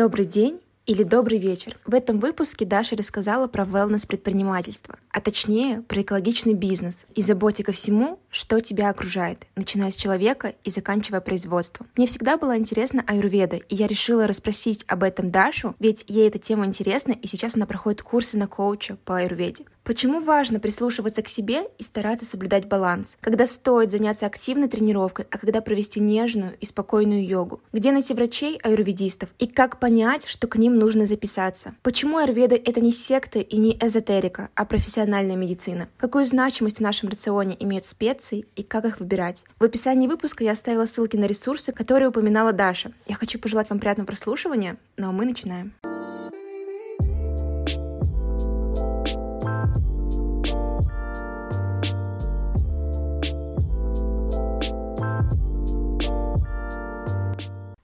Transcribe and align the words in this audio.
Добрый 0.00 0.24
день 0.24 0.62
или 0.86 1.02
добрый 1.02 1.36
вечер. 1.36 1.78
В 1.84 1.92
этом 1.94 2.20
выпуске 2.20 2.64
Даша 2.64 2.96
рассказала 2.96 3.48
про 3.48 3.64
wellness 3.64 4.06
предпринимательство, 4.06 4.96
а 5.10 5.20
точнее 5.20 5.82
про 5.82 6.00
экологичный 6.00 6.54
бизнес 6.54 7.04
и 7.14 7.20
заботе 7.20 7.64
ко 7.64 7.72
всему, 7.72 8.18
что 8.30 8.60
тебя 8.60 8.88
окружает, 8.88 9.46
начиная 9.56 9.90
с 9.90 9.96
человека 9.96 10.54
и 10.64 10.70
заканчивая 10.70 11.20
производством. 11.20 11.86
Мне 11.96 12.06
всегда 12.06 12.38
было 12.38 12.56
интересно 12.56 13.04
аюрведа, 13.06 13.56
и 13.56 13.74
я 13.74 13.86
решила 13.86 14.26
расспросить 14.26 14.86
об 14.88 15.02
этом 15.02 15.30
Дашу, 15.30 15.76
ведь 15.78 16.06
ей 16.08 16.28
эта 16.28 16.38
тема 16.38 16.64
интересна, 16.64 17.12
и 17.12 17.26
сейчас 17.26 17.56
она 17.56 17.66
проходит 17.66 18.00
курсы 18.00 18.38
на 18.38 18.46
коуча 18.46 18.96
по 19.04 19.18
аюрведе. 19.18 19.66
Почему 19.84 20.20
важно 20.20 20.60
прислушиваться 20.60 21.22
к 21.22 21.28
себе 21.28 21.62
и 21.78 21.82
стараться 21.82 22.24
соблюдать 22.24 22.66
баланс? 22.66 23.16
Когда 23.20 23.46
стоит 23.46 23.90
заняться 23.90 24.26
активной 24.26 24.68
тренировкой, 24.68 25.26
а 25.30 25.38
когда 25.38 25.60
провести 25.60 26.00
нежную 26.00 26.56
и 26.60 26.66
спокойную 26.66 27.26
йогу? 27.26 27.60
Где 27.72 27.90
найти 27.90 28.14
врачей 28.14 28.58
аюрведистов? 28.62 29.30
И 29.38 29.46
как 29.46 29.80
понять, 29.80 30.26
что 30.26 30.46
к 30.46 30.56
ним 30.56 30.78
нужно 30.78 31.06
записаться? 31.06 31.74
Почему 31.82 32.18
аюрведа— 32.18 32.54
это 32.64 32.80
не 32.80 32.92
секта 32.92 33.38
и 33.40 33.56
не 33.56 33.76
эзотерика, 33.80 34.50
а 34.54 34.64
профессиональная 34.64 35.36
медицина? 35.36 35.88
Какую 35.96 36.24
значимость 36.24 36.78
в 36.78 36.82
нашем 36.82 37.08
рационе 37.08 37.56
имеют 37.58 37.86
специи 37.86 38.46
и 38.56 38.62
как 38.62 38.84
их 38.84 39.00
выбирать? 39.00 39.44
В 39.58 39.64
описании 39.64 40.08
выпуска 40.08 40.44
я 40.44 40.52
оставила 40.52 40.86
ссылки 40.86 41.16
на 41.16 41.24
ресурсы, 41.24 41.72
которые 41.72 42.10
упоминала 42.10 42.52
Даша. 42.52 42.92
Я 43.06 43.14
хочу 43.14 43.38
пожелать 43.38 43.70
вам 43.70 43.80
приятного 43.80 44.06
прослушивания, 44.06 44.76
ну 44.96 45.08
а 45.08 45.12
мы 45.12 45.24
начинаем. 45.24 45.72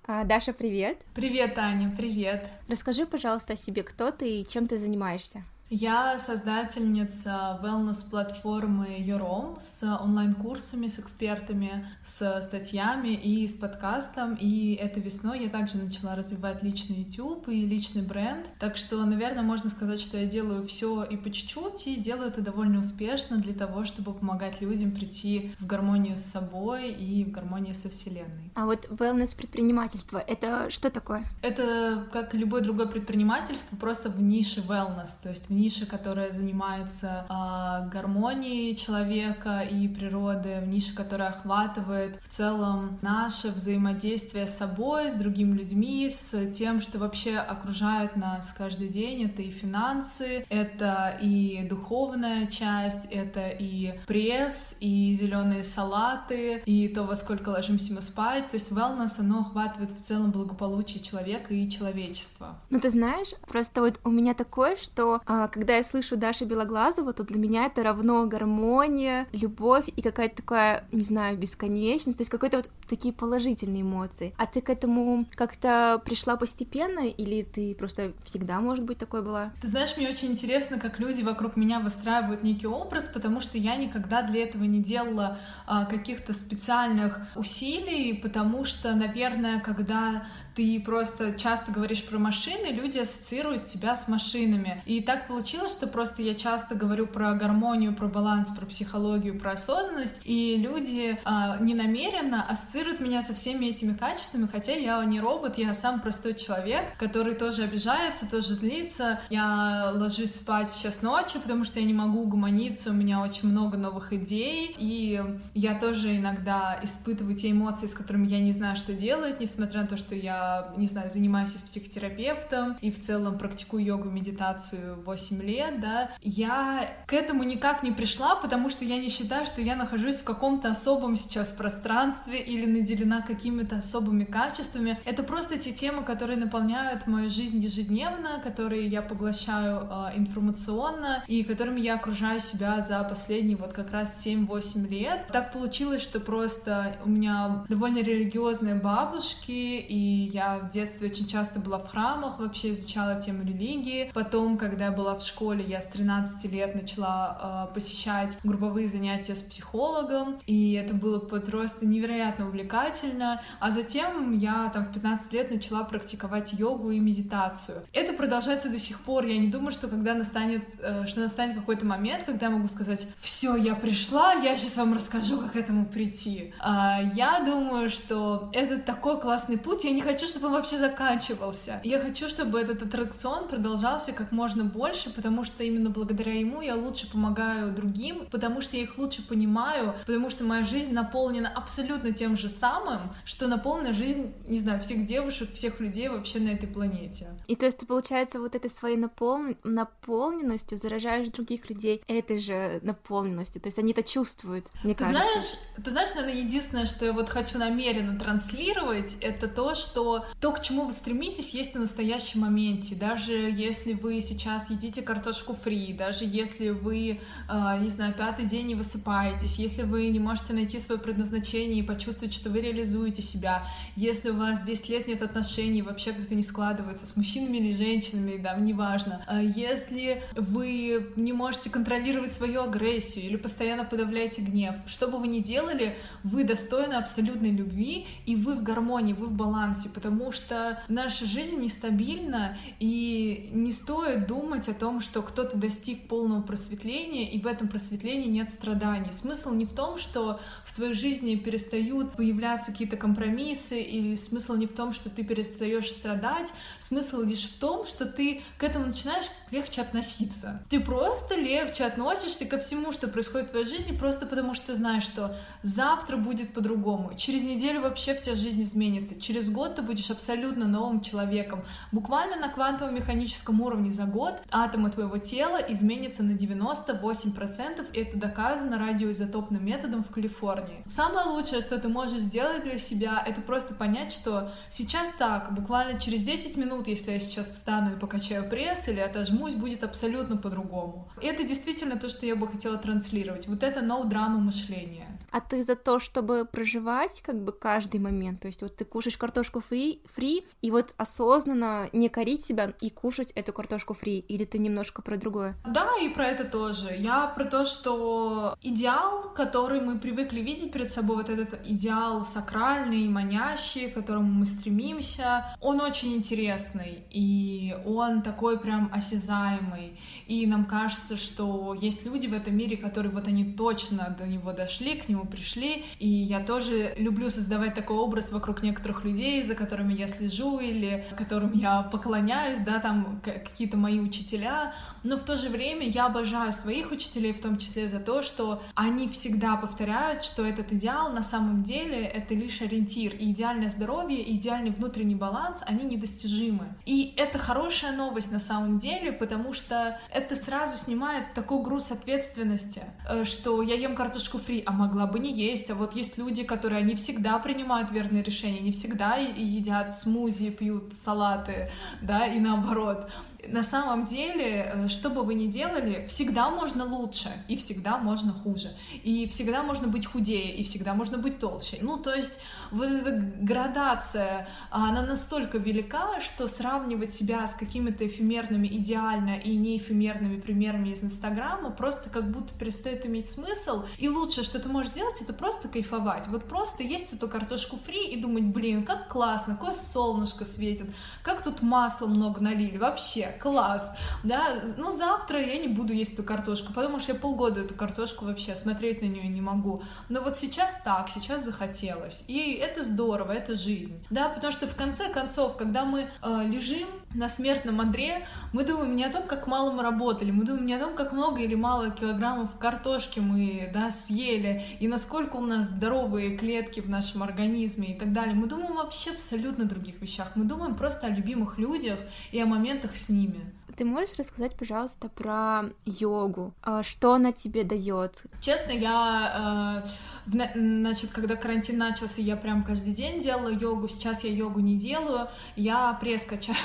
Даша, 0.07 0.53
привет. 0.53 0.99
Привет, 1.15 1.59
Аня, 1.59 1.93
привет. 1.97 2.49
Расскажи, 2.69 3.07
пожалуйста, 3.07 3.55
о 3.55 3.57
себе, 3.57 3.83
кто 3.83 4.13
ты 4.13 4.41
и 4.41 4.47
чем 4.47 4.69
ты 4.69 4.79
занимаешься. 4.79 5.43
Я 5.69 6.17
создательница 6.21 7.59
wellness-платформы 7.61 8.99
Юром 9.01 9.59
с 9.61 9.83
онлайн-курсами, 9.83 10.87
с 10.87 11.01
экспертами, 11.01 11.89
с 12.05 12.41
статьями 12.43 13.09
и 13.09 13.49
с 13.49 13.55
подкастом. 13.55 14.37
И 14.41 14.75
этой 14.75 15.03
весной 15.03 15.43
я 15.43 15.51
также 15.51 15.79
начала 15.79 16.15
развивать 16.15 16.63
личный 16.63 16.99
YouTube 16.99 17.49
и 17.49 17.67
личный 17.67 18.03
бренд. 18.03 18.47
Так 18.61 18.77
что, 18.77 19.05
наверное, 19.05 19.43
можно 19.43 19.69
сказать, 19.69 20.01
что 20.01 20.19
я 20.19 20.27
делаю 20.27 20.65
все 20.69 21.03
и 21.03 21.17
по 21.17 21.33
чуть-чуть, 21.33 21.89
и 21.89 21.97
делаю 21.97 22.29
это 22.29 22.43
довольно 22.43 22.79
успешно 22.79 23.39
для 23.39 23.53
того, 23.53 23.85
чтобы 23.85 24.15
помогать 24.15 24.61
людям 24.61 24.93
прийти 24.93 25.51
в 25.59 25.67
гармонию 25.67 26.17
с 26.17 26.23
собой 26.23 26.93
и 26.93 27.25
в 27.25 27.33
гармонию 27.33 27.75
со 27.75 27.89
Вселенной. 27.89 28.53
А 28.55 28.67
вот 28.67 28.87
wellness-предпринимательство— 28.89 30.19
это 30.29 30.71
что 30.71 30.91
такое? 30.91 31.25
Это, 31.43 32.07
как 32.13 32.37
и 32.37 32.39
любое 32.39 32.63
другое 32.63 32.87
предпринимательство, 32.87 33.75
просто 33.75 34.11
в 34.11 34.23
нише 34.23 34.61
wellness, 34.61 35.11
то 35.21 35.31
есть 35.31 35.49
в 35.49 35.56
ниша, 35.57 35.87
которая 35.87 36.31
занимается 36.31 37.27
э, 37.29 37.89
гармонией 37.91 38.77
человека 38.77 39.61
и 39.61 39.89
природы, 39.89 40.61
в 40.61 40.69
нише, 40.69 40.95
которая 40.95 41.31
охватывает 41.31 42.21
в 42.23 42.29
целом 42.29 42.99
наше 43.03 43.49
взаимодействие 43.49 44.47
с 44.47 44.57
собой, 44.57 45.09
с 45.11 45.15
другими 45.15 45.57
людьми, 45.57 46.09
с 46.09 46.51
тем, 46.53 46.81
что 46.81 46.99
вообще 46.99 47.39
окружает 47.39 48.17
нас 48.17 48.53
каждый 48.53 48.89
день. 48.89 49.25
Это 49.25 49.43
и 49.43 49.51
финансы, 49.51 50.45
это 50.49 51.19
и 51.21 51.67
духовная 51.69 52.47
часть, 52.47 53.07
это 53.11 53.49
и 53.49 53.99
пресс, 54.07 54.77
и 54.81 55.13
зеленые 55.13 55.65
салаты, 55.65 56.63
и 56.67 56.89
то, 56.89 57.05
во 57.05 57.17
сколько 57.17 57.51
ложимся 57.51 57.95
мы 57.95 58.03
спать. 58.03 58.49
То 58.49 58.55
есть 58.55 58.71
wellness, 58.71 59.19
оно 59.19 59.41
охватывает 59.41 59.91
в 59.91 60.03
целом 60.03 60.31
благополучие 60.31 61.03
человека 61.03 61.55
и 61.55 61.69
человечества. 61.69 62.59
Ну, 62.71 62.81
ты 62.81 62.91
знаешь, 62.91 63.33
просто 63.47 63.81
вот 63.81 64.01
у 64.05 64.11
меня 64.11 64.35
такое, 64.35 64.77
что 64.77 65.21
э, 65.27 65.46
когда 65.49 65.77
я 65.77 65.83
слышу 65.83 66.17
Даша 66.17 66.45
Белоглазова, 66.45 67.13
то 67.13 67.23
для 67.23 67.39
меня 67.39 67.67
это 67.67 67.83
равно 67.83 68.27
гармония, 68.27 69.27
любовь 69.33 69.85
и 69.95 70.03
какая-то 70.03 70.37
такая, 70.37 70.85
не 70.93 71.03
знаю, 71.03 71.37
бесконечность, 71.37 72.19
то 72.19 72.23
есть 72.23 72.31
какой-то 72.31 72.59
вот 72.59 72.71
такие 72.89 73.13
положительные 73.13 73.83
эмоции. 73.83 74.35
А 74.37 74.47
ты 74.47 74.61
к 74.61 74.71
этому 74.71 75.27
как-то 75.35 76.01
пришла 76.05 76.37
постепенно 76.37 77.07
или 77.07 77.43
ты 77.43 77.75
просто 77.75 78.13
всегда, 78.25 78.61
может 78.61 78.85
быть, 78.85 78.99
такой 78.99 79.23
была? 79.23 79.53
Ты 79.61 79.69
знаешь, 79.69 79.97
мне 79.97 80.09
очень 80.09 80.33
интересно, 80.33 80.79
как 80.79 80.99
люди 80.99 81.23
вокруг 81.23 81.57
меня 81.57 81.81
выстраивают 81.81 82.43
некий 82.43 82.67
образ, 82.67 83.09
потому 83.09 83.41
что 83.41 83.59
я 83.59 83.77
никогда 83.77 84.23
для 84.23 84.45
этого 84.45 84.65
не 84.65 84.83
делала 84.83 85.39
а, 85.67 85.85
каких-то 85.87 86.33
специальных 86.33 87.21
усилий, 87.35 88.15
потому 88.15 88.65
что, 88.65 88.95
наверное, 88.95 89.61
когда 89.61 90.27
ты 90.57 90.81
просто 90.81 91.35
часто 91.35 91.71
говоришь 91.71 92.03
про 92.03 92.19
машины, 92.19 92.69
люди 92.73 92.99
ассоциируют 92.99 93.65
тебя 93.65 93.95
с 93.95 94.09
машинами. 94.09 94.83
И 94.87 95.03
так 95.03 95.29
получилось, 95.29 95.73
что 95.73 95.87
просто 95.87 96.23
я 96.23 96.35
часто 96.35 96.75
говорю 96.75 97.07
про 97.07 97.35
гармонию, 97.35 97.95
про 97.95 98.07
баланс, 98.07 98.51
про 98.53 98.65
психологию, 98.65 99.39
про 99.39 99.53
осознанность, 99.53 100.23
и 100.25 100.57
люди 100.57 101.19
э, 101.23 101.57
ненамеренно 101.61 102.43
ассоциируют 102.49 103.01
меня 103.01 103.21
со 103.21 103.35
всеми 103.35 103.67
этими 103.67 103.93
качествами, 103.93 104.49
хотя 104.51 104.73
я 104.73 105.05
не 105.05 105.21
робот, 105.21 105.59
я 105.59 105.75
сам 105.75 106.01
простой 106.01 106.33
человек, 106.33 106.97
который 106.99 107.35
тоже 107.35 107.65
обижается, 107.65 108.29
тоже 108.29 108.55
злится. 108.55 109.21
Я 109.29 109.93
ложусь 109.95 110.35
спать 110.37 110.73
в 110.73 110.83
час 110.83 111.03
ночи, 111.03 111.39
потому 111.39 111.65
что 111.65 111.81
я 111.81 111.87
не 111.87 111.95
могу 111.95 112.23
угомониться, 112.23 112.91
у 112.91 112.95
меня 112.95 113.21
очень 113.21 113.51
много 113.51 113.77
новых 113.77 114.15
идей, 114.15 114.75
и 114.79 115.23
я 115.53 115.79
тоже 115.79 116.17
иногда 116.17 116.81
испытываю 116.83 117.37
те 117.37 117.51
эмоции, 117.51 117.87
с 117.87 117.95
которыми 117.95 118.27
я 118.29 118.41
не 118.41 118.53
знаю, 118.53 118.75
что 118.77 118.95
делать, 118.95 119.39
несмотря 119.39 119.83
на 119.83 119.87
то, 119.87 119.99
что 119.99 120.15
я 120.15 120.46
не 120.77 120.87
знаю, 120.87 121.09
занимаюсь 121.09 121.51
с 121.51 121.63
психотерапевтом 121.63 122.77
и 122.81 122.91
в 122.91 123.01
целом 123.01 123.39
практикую 123.39 123.85
йогу, 123.85 124.11
медитацию 124.11 125.03
8 125.05 125.43
лет, 125.43 125.81
да, 125.81 126.11
я 126.23 126.89
к 127.07 127.13
этому 127.13 127.43
никак 127.45 127.83
не 127.83 127.93
пришла, 127.93 128.37
потому 128.37 128.71
что 128.71 128.85
я 128.85 128.99
не 128.99 129.09
считаю, 129.09 129.47
что 129.47 129.61
я 129.61 129.77
нахожусь 129.77 130.17
в 130.17 130.25
каком-то 130.25 130.71
особом 130.71 131.17
сейчас 131.17 131.53
пространстве 131.53 132.41
или 132.41 132.67
наделена 132.67 133.23
какими-то 133.23 133.77
особыми 133.77 134.25
качествами. 134.25 134.99
Это 135.05 135.23
просто 135.23 135.59
те 135.59 135.73
темы, 135.73 136.03
которые 136.03 136.39
наполняют 136.39 137.07
мою 137.07 137.31
жизнь 137.31 137.59
ежедневно, 137.63 138.41
которые 138.43 138.87
я 138.87 139.03
поглощаю 139.03 139.89
э, 139.91 140.17
информационно 140.17 141.25
и 141.27 141.43
которыми 141.43 141.81
я 141.81 141.95
окружаю 141.95 142.41
себя 142.41 142.81
за 142.81 143.03
последние 143.05 143.57
вот 143.57 143.73
как 143.73 143.91
раз 143.91 144.27
7-8 144.27 144.89
лет. 144.89 145.27
Так 145.33 145.53
получилось, 145.53 146.03
что 146.03 146.21
просто 146.21 146.97
у 147.05 147.09
меня 147.09 147.65
довольно 147.69 147.99
религиозные 147.99 148.75
бабушки, 148.75 149.51
и 149.51 150.31
я 150.37 150.59
в 150.59 150.69
детстве 150.69 151.09
очень 151.09 151.27
часто 151.27 151.59
была 151.59 151.79
в 151.79 151.89
храмах, 151.89 152.39
вообще 152.39 152.73
изучала 152.73 153.19
тему 153.19 153.43
религии. 153.43 154.11
Потом, 154.13 154.59
когда 154.59 154.87
я 154.87 154.93
была 154.93 155.15
в 155.15 155.23
школе, 155.23 155.65
я 155.67 155.81
с 155.81 155.87
13 155.87 156.53
лет 156.53 156.75
начала 156.75 157.69
э, 157.71 157.75
посещать 157.75 158.37
групповые 158.45 158.87
занятия 158.87 159.35
с 159.35 159.43
психологом, 159.43 160.39
и 160.47 160.75
это 160.75 160.93
было 160.93 161.19
просто 161.19 161.87
невероятно 161.87 162.49
увлекательно. 162.49 163.41
А 163.61 163.71
затем 163.71 164.37
я 164.39 164.71
там 164.75 164.85
в 164.85 164.93
15 164.93 165.33
лет 165.33 165.51
начала 165.51 165.85
практиковать 165.85 166.53
йогу 166.53 166.91
и 166.91 167.01
медитацию. 167.01 167.83
Это 167.95 168.13
продолжается 168.13 168.69
до 168.69 168.79
сих 168.79 169.01
пор. 169.01 169.25
Я 169.25 169.39
не 169.39 169.49
думаю, 169.49 169.71
что 169.71 169.89
когда 169.89 170.13
настанет, 170.13 170.65
э, 170.83 171.07
что 171.07 171.21
настанет 171.21 171.57
какой-то 171.57 171.87
момент, 171.87 172.25
когда 172.25 172.47
я 172.47 172.53
могу 172.53 172.69
сказать, 172.69 173.09
все, 173.19 173.57
я 173.57 173.75
пришла, 173.75 174.35
я 174.35 174.55
сейчас 174.57 174.77
вам 174.77 174.93
расскажу, 174.93 175.39
как 175.39 175.53
к 175.53 175.57
этому 175.57 175.87
прийти. 175.87 176.53
Э, 176.63 176.99
я 177.15 177.41
думаю, 177.41 177.89
что 177.89 178.51
это 178.53 178.79
такой 178.79 179.19
классный 179.19 179.57
путь. 179.57 179.85
Я 179.85 179.93
не 179.93 180.03
хочу 180.03 180.26
хочу, 180.27 180.39
чтобы 180.39 180.47
он 180.49 180.53
вообще 180.53 180.77
заканчивался. 180.77 181.81
Я 181.85 182.01
хочу, 182.01 182.29
чтобы 182.29 182.61
этот 182.61 182.83
аттракцион 182.83 183.49
продолжался 183.49 184.13
как 184.13 184.33
можно 184.33 184.65
больше, 184.65 185.11
потому 185.11 185.45
что 185.45 185.65
именно 185.65 185.91
благодаря 185.91 186.39
ему 186.39 186.61
я 186.61 186.75
лучше 186.75 187.11
помогаю 187.11 187.73
другим, 187.73 188.27
потому 188.31 188.61
что 188.61 188.77
я 188.77 188.83
их 188.83 188.99
лучше 188.99 189.23
понимаю, 189.23 189.95
потому 190.07 190.31
что 190.31 190.45
моя 190.45 190.65
жизнь 190.65 190.93
наполнена 190.93 191.49
абсолютно 191.49 192.13
тем 192.13 192.37
же 192.37 192.49
самым, 192.49 193.01
что 193.25 193.49
наполнена 193.49 193.93
жизнь, 193.93 194.33
не 194.49 194.59
знаю, 194.59 194.81
всех 194.81 195.05
девушек, 195.05 195.53
всех 195.55 195.81
людей 195.81 196.09
вообще 196.09 196.39
на 196.41 196.51
этой 196.51 196.69
планете. 196.69 197.29
И 197.47 197.57
то 197.57 197.67
есть 197.67 197.79
ты, 197.79 197.87
получается, 197.87 198.41
вот 198.41 198.55
этой 198.55 198.71
своей 198.71 198.97
напол... 198.97 199.57
наполненностью 199.65 200.79
заражаешь 200.79 201.29
других 201.29 201.71
людей 201.71 202.03
этой 202.09 202.39
же 202.39 202.81
наполненностью, 202.83 203.61
то 203.61 203.69
есть 203.69 203.79
они 203.79 203.93
это 203.93 204.03
чувствуют, 204.03 204.67
мне 204.83 204.95
ты 204.95 205.05
кажется. 205.05 205.25
Знаешь, 205.25 205.55
ты 205.85 205.91
знаешь, 205.91 206.15
наверное, 206.15 206.43
единственное, 206.43 206.87
что 206.87 207.05
я 207.05 207.13
вот 207.13 207.29
хочу 207.29 207.59
намеренно 207.59 208.19
транслировать, 208.19 209.19
это 209.21 209.49
то, 209.49 209.75
что 209.75 210.06
то, 210.41 210.53
к 210.53 210.61
чему 210.61 210.85
вы 210.85 210.93
стремитесь, 210.93 211.55
есть 211.55 211.75
на 211.75 211.81
настоящем 211.83 212.41
моменте. 212.41 212.95
Даже 212.95 213.33
если 213.33 213.93
вы 213.93 214.21
сейчас 214.21 214.71
едите 214.71 215.03
картошку 215.03 215.55
фри, 215.55 215.93
даже 215.93 216.25
если 216.25 216.71
вы, 216.71 217.21
э, 217.49 217.79
не 217.81 217.89
знаю, 217.89 218.15
пятый 218.15 218.45
день 218.45 218.67
не 218.67 218.75
высыпаетесь, 218.75 219.59
если 219.59 219.83
вы 219.83 220.09
не 220.09 220.19
можете 220.19 220.53
найти 220.53 220.79
свое 220.79 221.01
предназначение 221.01 221.81
и 221.81 221.83
почувствовать, 221.83 222.35
что 222.35 222.51
вы 222.51 222.61
реализуете 222.61 223.23
себя, 223.23 223.65
если 223.97 224.31
у 224.31 224.37
вас 224.37 224.63
10 224.63 224.89
лет 224.89 225.09
нет 225.09 225.23
отношений, 225.23 225.83
вообще 225.83 226.13
как-то 226.13 226.35
не 226.35 226.43
складывается 226.43 227.07
с 227.07 227.17
мужчинами 227.17 227.59
или 227.59 227.73
женщинами, 227.73 228.37
да, 228.37 228.57
неважно, 228.57 229.23
э, 229.29 229.53
если 229.57 230.23
вы 230.35 231.13
не 231.17 231.33
можете 231.33 231.71
контролировать 231.71 232.33
свою 232.33 232.63
агрессию 232.63 233.27
или 233.27 233.37
постоянно 233.37 233.85
подавляете 233.85 234.43
гнев, 234.43 234.75
что 234.87 235.09
бы 235.09 235.19
вы 235.19 235.29
ни 235.29 235.41
делали, 235.41 235.97
вы 236.25 236.45
достойны 236.45 236.95
абсолютной 236.95 237.51
любви, 237.51 238.07
и 238.27 238.37
вы 238.37 238.55
в 238.55 238.63
гармонии, 238.63 239.13
вы 239.13 239.27
в 239.27 239.33
балансе, 239.33 239.89
потому 239.97 240.31
что 240.31 240.83
наша 240.89 241.25
жизнь 241.25 241.57
нестабильна, 241.57 242.59
и 242.81 243.49
не 243.51 243.73
стоит 243.73 244.27
думать 244.27 244.69
о 244.69 244.75
том, 244.75 245.01
что 245.01 245.23
кто-то 245.23 245.57
достиг 245.57 246.07
полного 246.07 246.43
просветления, 246.43 247.31
и 247.31 247.41
в 247.41 247.47
этом 247.47 247.67
просветлении 247.67 248.29
нет 248.29 248.51
страданий. 248.51 249.11
Смысл 249.11 249.55
не 249.55 249.65
в 249.65 249.73
том, 249.73 249.97
что 249.97 250.39
в 250.67 250.75
твоей 250.75 250.93
жизни 250.93 251.37
перестают 251.37 252.13
появляться 252.13 252.73
какие-то 252.73 252.99
компромиссы, 252.99 253.81
или 253.81 254.17
смысл 254.17 254.55
не 254.57 254.67
в 254.67 254.75
том, 254.75 254.93
что 254.93 255.09
ты 255.09 255.25
перестаешь 255.25 255.91
страдать, 255.91 256.53
смысл 256.79 257.23
лишь 257.23 257.45
в 257.45 257.59
том, 257.59 257.87
что 257.87 258.05
ты 258.05 258.43
к 258.59 258.65
этому 258.65 258.85
начинаешь 258.85 259.31
легче 259.51 259.81
относиться. 259.81 260.63
Ты 260.69 260.79
просто 260.79 261.37
легче 261.37 261.85
относишься 261.85 262.45
ко 262.45 262.59
всему, 262.59 262.93
что 262.93 263.09
происходит 263.09 263.49
в 263.49 263.51
твоей 263.53 263.65
жизни, 263.65 263.97
просто 263.97 264.27
потому 264.27 264.53
что 264.53 264.67
ты 264.67 264.75
знаешь, 264.75 265.05
что 265.05 265.35
завтра 265.63 266.19
будет 266.19 266.53
по-другому, 266.53 267.15
через 267.17 267.43
неделю 267.45 267.81
вообще 267.81 268.15
вся 268.15 268.35
жизнь 268.35 268.61
изменится, 268.61 269.19
через 269.19 269.49
год 269.49 269.77
ты 269.77 269.86
будешь 269.87 270.11
абсолютно 270.11 270.67
новым 270.67 271.01
человеком. 271.01 271.65
Буквально 271.93 272.37
на 272.37 272.49
квантовом 272.49 272.95
механическом 272.95 273.61
уровне 273.61 273.91
за 273.93 274.05
год 274.05 274.43
атомы 274.51 274.91
твоего 274.91 275.19
тела 275.19 275.57
изменятся 275.57 276.23
на 276.23 276.33
98%, 276.33 277.93
и 277.93 278.01
это 278.01 278.19
доказано 278.19 278.79
радиоизотопным 278.79 279.65
методом 279.65 280.03
в 280.03 280.11
Калифорнии. 280.11 280.83
Самое 280.87 281.29
лучшее, 281.29 281.61
что 281.61 281.79
ты 281.79 281.89
можешь 281.89 282.21
сделать 282.21 282.65
для 282.65 282.79
себя, 282.79 283.23
это 283.27 283.41
просто 283.41 283.75
понять, 283.75 284.13
что 284.13 284.53
сейчас 284.69 285.11
так, 285.19 285.55
буквально 285.55 285.99
через 285.99 286.23
10 286.23 286.57
минут, 286.57 286.89
если 286.89 287.13
я 287.13 287.21
сейчас 287.21 287.51
встану 287.51 287.95
и 287.95 287.99
покачаю 287.99 288.49
пресс 288.49 288.89
или 288.89 289.01
отожмусь, 289.01 289.55
будет 289.55 289.85
абсолютно 289.85 290.37
по-другому. 290.37 291.09
И 291.23 291.27
это 291.27 291.45
действительно 291.45 291.97
то, 291.97 292.09
что 292.09 292.27
я 292.27 292.37
бы 292.37 292.49
хотела 292.49 292.77
транслировать. 292.77 293.49
Вот 293.49 293.63
это 293.63 293.81
no-драма 293.81 294.39
мышление. 294.39 295.16
А 295.31 295.41
ты 295.41 295.63
за 295.63 295.77
то, 295.77 295.99
чтобы 295.99 296.45
проживать 296.45 297.23
как 297.23 297.43
бы 297.43 297.53
каждый 297.53 298.01
момент? 298.01 298.41
То 298.41 298.49
есть 298.49 298.63
вот 298.63 298.77
ты 298.77 298.85
кушаешь 298.85 299.17
картошку 299.17 299.61
фри, 299.61 300.03
фри 300.07 300.47
и 300.63 300.71
вот 300.71 300.95
осознанно 300.97 301.89
не 301.93 302.09
корить 302.09 302.45
себя 302.45 302.73
и 302.81 302.91
кушать 302.91 303.33
эту 303.33 303.53
картошку 303.53 303.95
фри? 303.95 304.19
Или 304.19 304.45
ты 304.45 304.59
немножко 304.59 305.03
про 305.03 305.17
другое? 305.17 305.57
Да, 305.67 305.91
и 306.01 306.09
про 306.09 306.27
это 306.27 306.45
тоже. 306.45 306.95
Я 306.97 307.27
про 307.29 307.45
то, 307.45 307.65
что 307.65 308.57
идеал, 308.63 309.33
который 309.35 309.81
мы 309.81 309.99
привыкли 309.99 310.41
видеть 310.41 310.73
перед 310.73 310.93
собой, 310.93 311.17
вот 311.17 311.31
этот 311.31 311.67
идеал 311.67 312.25
сакральный, 312.25 313.09
манящий, 313.09 313.91
к 313.91 313.95
которому 313.95 314.33
мы 314.33 314.47
стремимся, 314.47 315.47
он 315.61 315.81
очень 315.81 316.15
интересный, 316.15 317.05
и 317.11 317.77
он 317.85 318.23
такой 318.23 318.59
прям 318.59 318.91
осязаемый. 318.93 319.99
И 320.27 320.47
нам 320.47 320.67
кажется, 320.67 321.17
что 321.17 321.75
есть 321.75 322.05
люди 322.05 322.27
в 322.27 322.33
этом 322.33 322.57
мире, 322.57 322.77
которые 322.77 323.13
вот 323.13 323.29
они 323.29 323.53
точно 323.53 324.15
до 324.19 324.27
него 324.27 324.53
дошли, 324.53 324.97
к 324.97 325.09
нему 325.09 325.16
пришли, 325.25 325.85
и 325.99 326.09
я 326.09 326.41
тоже 326.41 326.95
люблю 326.97 327.31
создавать 327.31 327.75
такой 327.75 327.97
образ 327.97 328.33
вокруг 328.33 328.63
некоторых 328.63 329.05
людей, 329.05 329.43
за 329.43 329.55
которыми 329.55 329.95
я 329.95 330.09
слежу 330.09 330.59
или 330.59 331.05
которым 331.17 331.53
я 331.55 331.83
поклоняюсь, 331.83 332.59
да, 332.59 332.79
там 332.79 333.21
какие-то 333.25 333.77
мои 333.77 334.01
учителя, 334.01 334.75
но 335.03 335.17
в 335.17 335.23
то 335.23 335.37
же 335.37 335.49
время 335.49 335.89
я 335.89 336.07
обожаю 336.07 336.53
своих 336.53 336.91
учителей, 336.91 337.33
в 337.33 337.41
том 337.41 337.59
числе 337.59 337.89
за 337.89 338.01
то, 338.01 338.23
что 338.23 338.63
они 338.75 339.09
всегда 339.09 339.57
повторяют, 339.57 340.25
что 340.25 340.45
этот 340.45 340.73
идеал 340.73 341.13
на 341.13 341.23
самом 341.23 341.63
деле 341.63 342.05
это 342.05 342.35
лишь 342.35 342.61
ориентир, 342.63 343.15
и 343.15 343.33
идеальное 343.33 343.69
здоровье, 343.69 344.21
и 344.23 344.37
идеальный 344.37 344.71
внутренний 344.71 345.15
баланс, 345.15 345.63
они 345.67 345.85
недостижимы. 345.85 346.75
И 346.85 347.15
это 347.17 347.39
хорошая 347.39 347.97
новость 347.97 348.33
на 348.33 348.39
самом 348.39 348.79
деле, 348.79 349.13
потому 349.13 349.53
что 349.53 349.99
это 350.13 350.35
сразу 350.35 350.77
снимает 350.77 351.35
такой 351.35 351.63
груз 351.63 351.93
ответственности, 351.93 352.83
э, 353.09 353.25
что 353.25 353.63
я 353.63 353.75
ем 353.75 353.95
картошку 353.95 354.39
фри, 354.39 354.63
а 354.67 354.73
могла 354.73 355.06
бы 355.07 355.19
не 355.19 355.33
есть, 355.33 355.71
а 355.71 355.75
вот 355.75 355.95
есть 355.95 356.19
люди, 356.19 356.43
которые, 356.43 356.81
они 356.81 356.95
всегда 356.95 357.39
принимают 357.39 357.91
верные 357.91 358.23
решения, 358.23 358.61
не 358.61 358.73
всегда 358.73 359.17
едят 359.17 359.97
смузи, 359.97 360.51
пьют 360.51 360.95
салаты, 360.95 361.71
да, 362.03 362.27
и 362.27 362.39
наоборот 362.39 363.11
на 363.51 363.63
самом 363.63 364.07
деле, 364.07 364.73
э, 364.75 364.89
что 364.89 365.11
бы 365.11 365.23
вы 365.23 365.35
ни 365.35 365.47
делали, 365.47 366.07
всегда 366.09 366.51
можно 366.51 366.85
лучше, 366.85 367.31
и 367.49 367.57
всегда 367.57 367.99
можно 367.99 368.33
хуже, 368.33 368.71
и 369.03 369.29
всегда 369.29 369.63
можно 369.63 369.89
быть 369.89 370.07
худее, 370.07 370.55
и 370.57 370.65
всегда 370.65 370.95
можно 370.95 371.19
быть 371.19 371.39
толще. 371.39 371.79
Ну, 371.81 371.99
то 371.99 372.15
есть 372.15 372.39
вот 372.71 372.89
эта 372.89 373.13
градация, 373.41 374.49
она 374.71 375.03
настолько 375.03 375.59
велика, 375.59 376.21
что 376.21 376.47
сравнивать 376.47 377.13
себя 377.13 377.47
с 377.47 377.55
какими-то 377.55 378.07
эфемерными 378.07 378.67
идеально 378.67 379.37
и 379.37 379.57
неэфемерными 379.57 380.41
примерами 380.41 380.91
из 380.91 381.05
Инстаграма 381.05 381.71
просто 381.71 382.11
как 382.11 382.31
будто 382.31 382.55
перестает 382.55 383.07
иметь 383.07 383.29
смысл, 383.29 383.85
и 383.99 384.09
лучшее, 384.09 384.45
что 384.45 384.59
ты 384.59 384.69
можешь 384.69 384.93
делать, 384.93 385.21
это 385.21 385.33
просто 385.33 385.69
кайфовать. 385.69 386.29
Вот 386.29 386.45
просто 386.49 386.83
есть 386.83 387.13
эту 387.13 387.29
картошку 387.29 387.77
фри 387.77 388.07
и 388.07 388.21
думать, 388.21 388.45
блин, 388.45 388.85
как 388.85 389.09
классно, 389.09 389.55
какое 389.55 389.73
солнышко 389.73 390.45
светит, 390.45 390.87
как 391.23 391.43
тут 391.43 391.63
масла 391.63 392.07
много 392.07 392.41
налили, 392.41 392.79
вообще, 392.79 393.36
класс, 393.39 393.95
да, 394.23 394.63
ну 394.77 394.91
завтра 394.91 395.41
я 395.41 395.59
не 395.59 395.69
буду 395.69 395.93
есть 395.93 396.15
эту 396.15 396.23
картошку, 396.23 396.73
потому 396.73 396.99
что 396.99 397.13
я 397.13 397.19
полгода 397.19 397.61
эту 397.61 397.75
картошку 397.75 398.25
вообще 398.25 398.55
смотреть 398.57 399.03
на 399.03 399.07
нее 399.07 399.29
не 399.29 399.41
могу, 399.41 399.83
но 400.09 400.21
вот 400.21 400.39
сейчас 400.39 400.81
так, 400.85 401.09
сейчас 401.09 401.45
захотелось, 401.45 402.25
и 402.29 402.53
это 402.53 402.85
здорово, 402.85 403.33
это 403.33 403.57
жизнь, 403.57 404.05
да, 404.11 404.29
потому 404.29 404.53
что 404.53 404.67
в 404.67 404.75
конце 404.75 405.09
концов, 405.09 405.57
когда 405.57 405.85
мы 405.85 406.09
э, 406.23 406.43
лежим 406.47 406.89
на 407.17 407.29
смертном 407.29 407.81
одре, 407.81 408.27
мы 408.53 408.65
думаем 408.65 408.95
не 408.95 409.05
о 409.05 409.11
том, 409.11 409.27
как 409.27 409.47
мало 409.47 409.73
мы 409.73 409.83
работали, 409.83 410.31
мы 410.31 410.45
думаем 410.45 410.67
не 410.67 410.75
о 410.75 410.79
том, 410.79 410.95
как 410.95 411.13
много 411.13 411.41
или 411.41 411.57
мало 411.57 411.91
килограммов 411.91 412.57
картошки 412.59 413.19
мы, 413.19 413.69
да, 413.75 413.91
съели, 413.91 414.63
и 414.79 414.87
насколько 414.87 415.37
у 415.37 415.45
нас 415.45 415.67
здоровые 415.67 416.37
клетки 416.37 416.81
в 416.81 416.89
нашем 416.89 417.23
организме 417.23 417.89
и 417.89 417.99
так 417.99 418.13
далее, 418.13 418.35
мы 418.35 418.47
думаем 418.47 418.77
вообще 418.77 419.11
абсолютно 419.11 419.65
других 419.65 420.01
вещах, 420.01 420.33
мы 420.37 420.45
думаем 420.45 420.77
просто 420.77 421.09
о 421.09 421.11
любимых 421.11 421.59
людях 421.59 421.99
и 422.31 422.41
о 422.41 422.47
моментах 422.47 422.97
с 422.97 423.09
ними, 423.09 423.17
ними. 423.17 423.53
Ты 423.77 423.85
можешь 423.85 424.17
рассказать, 424.17 424.57
пожалуйста, 424.57 425.09
про 425.09 425.65
йогу? 425.85 426.55
А, 426.63 426.83
что 426.83 427.13
она 427.13 427.33
тебе 427.33 427.63
дает? 427.63 428.23
Честно, 428.41 428.73
я, 428.73 429.83
э, 430.27 430.39
значит, 430.55 431.11
когда 431.11 431.37
карантин 431.37 431.77
начался, 431.77 432.23
я 432.23 432.37
прям 432.37 432.65
каждый 432.65 432.95
день 432.95 433.21
делала 433.21 433.51
йогу. 433.51 433.89
Сейчас 433.89 434.25
я 434.25 434.31
йогу 434.31 434.61
не 434.61 434.77
делаю, 434.77 435.29
я 435.57 435.93
пресс 436.01 436.25
качаю 436.25 436.57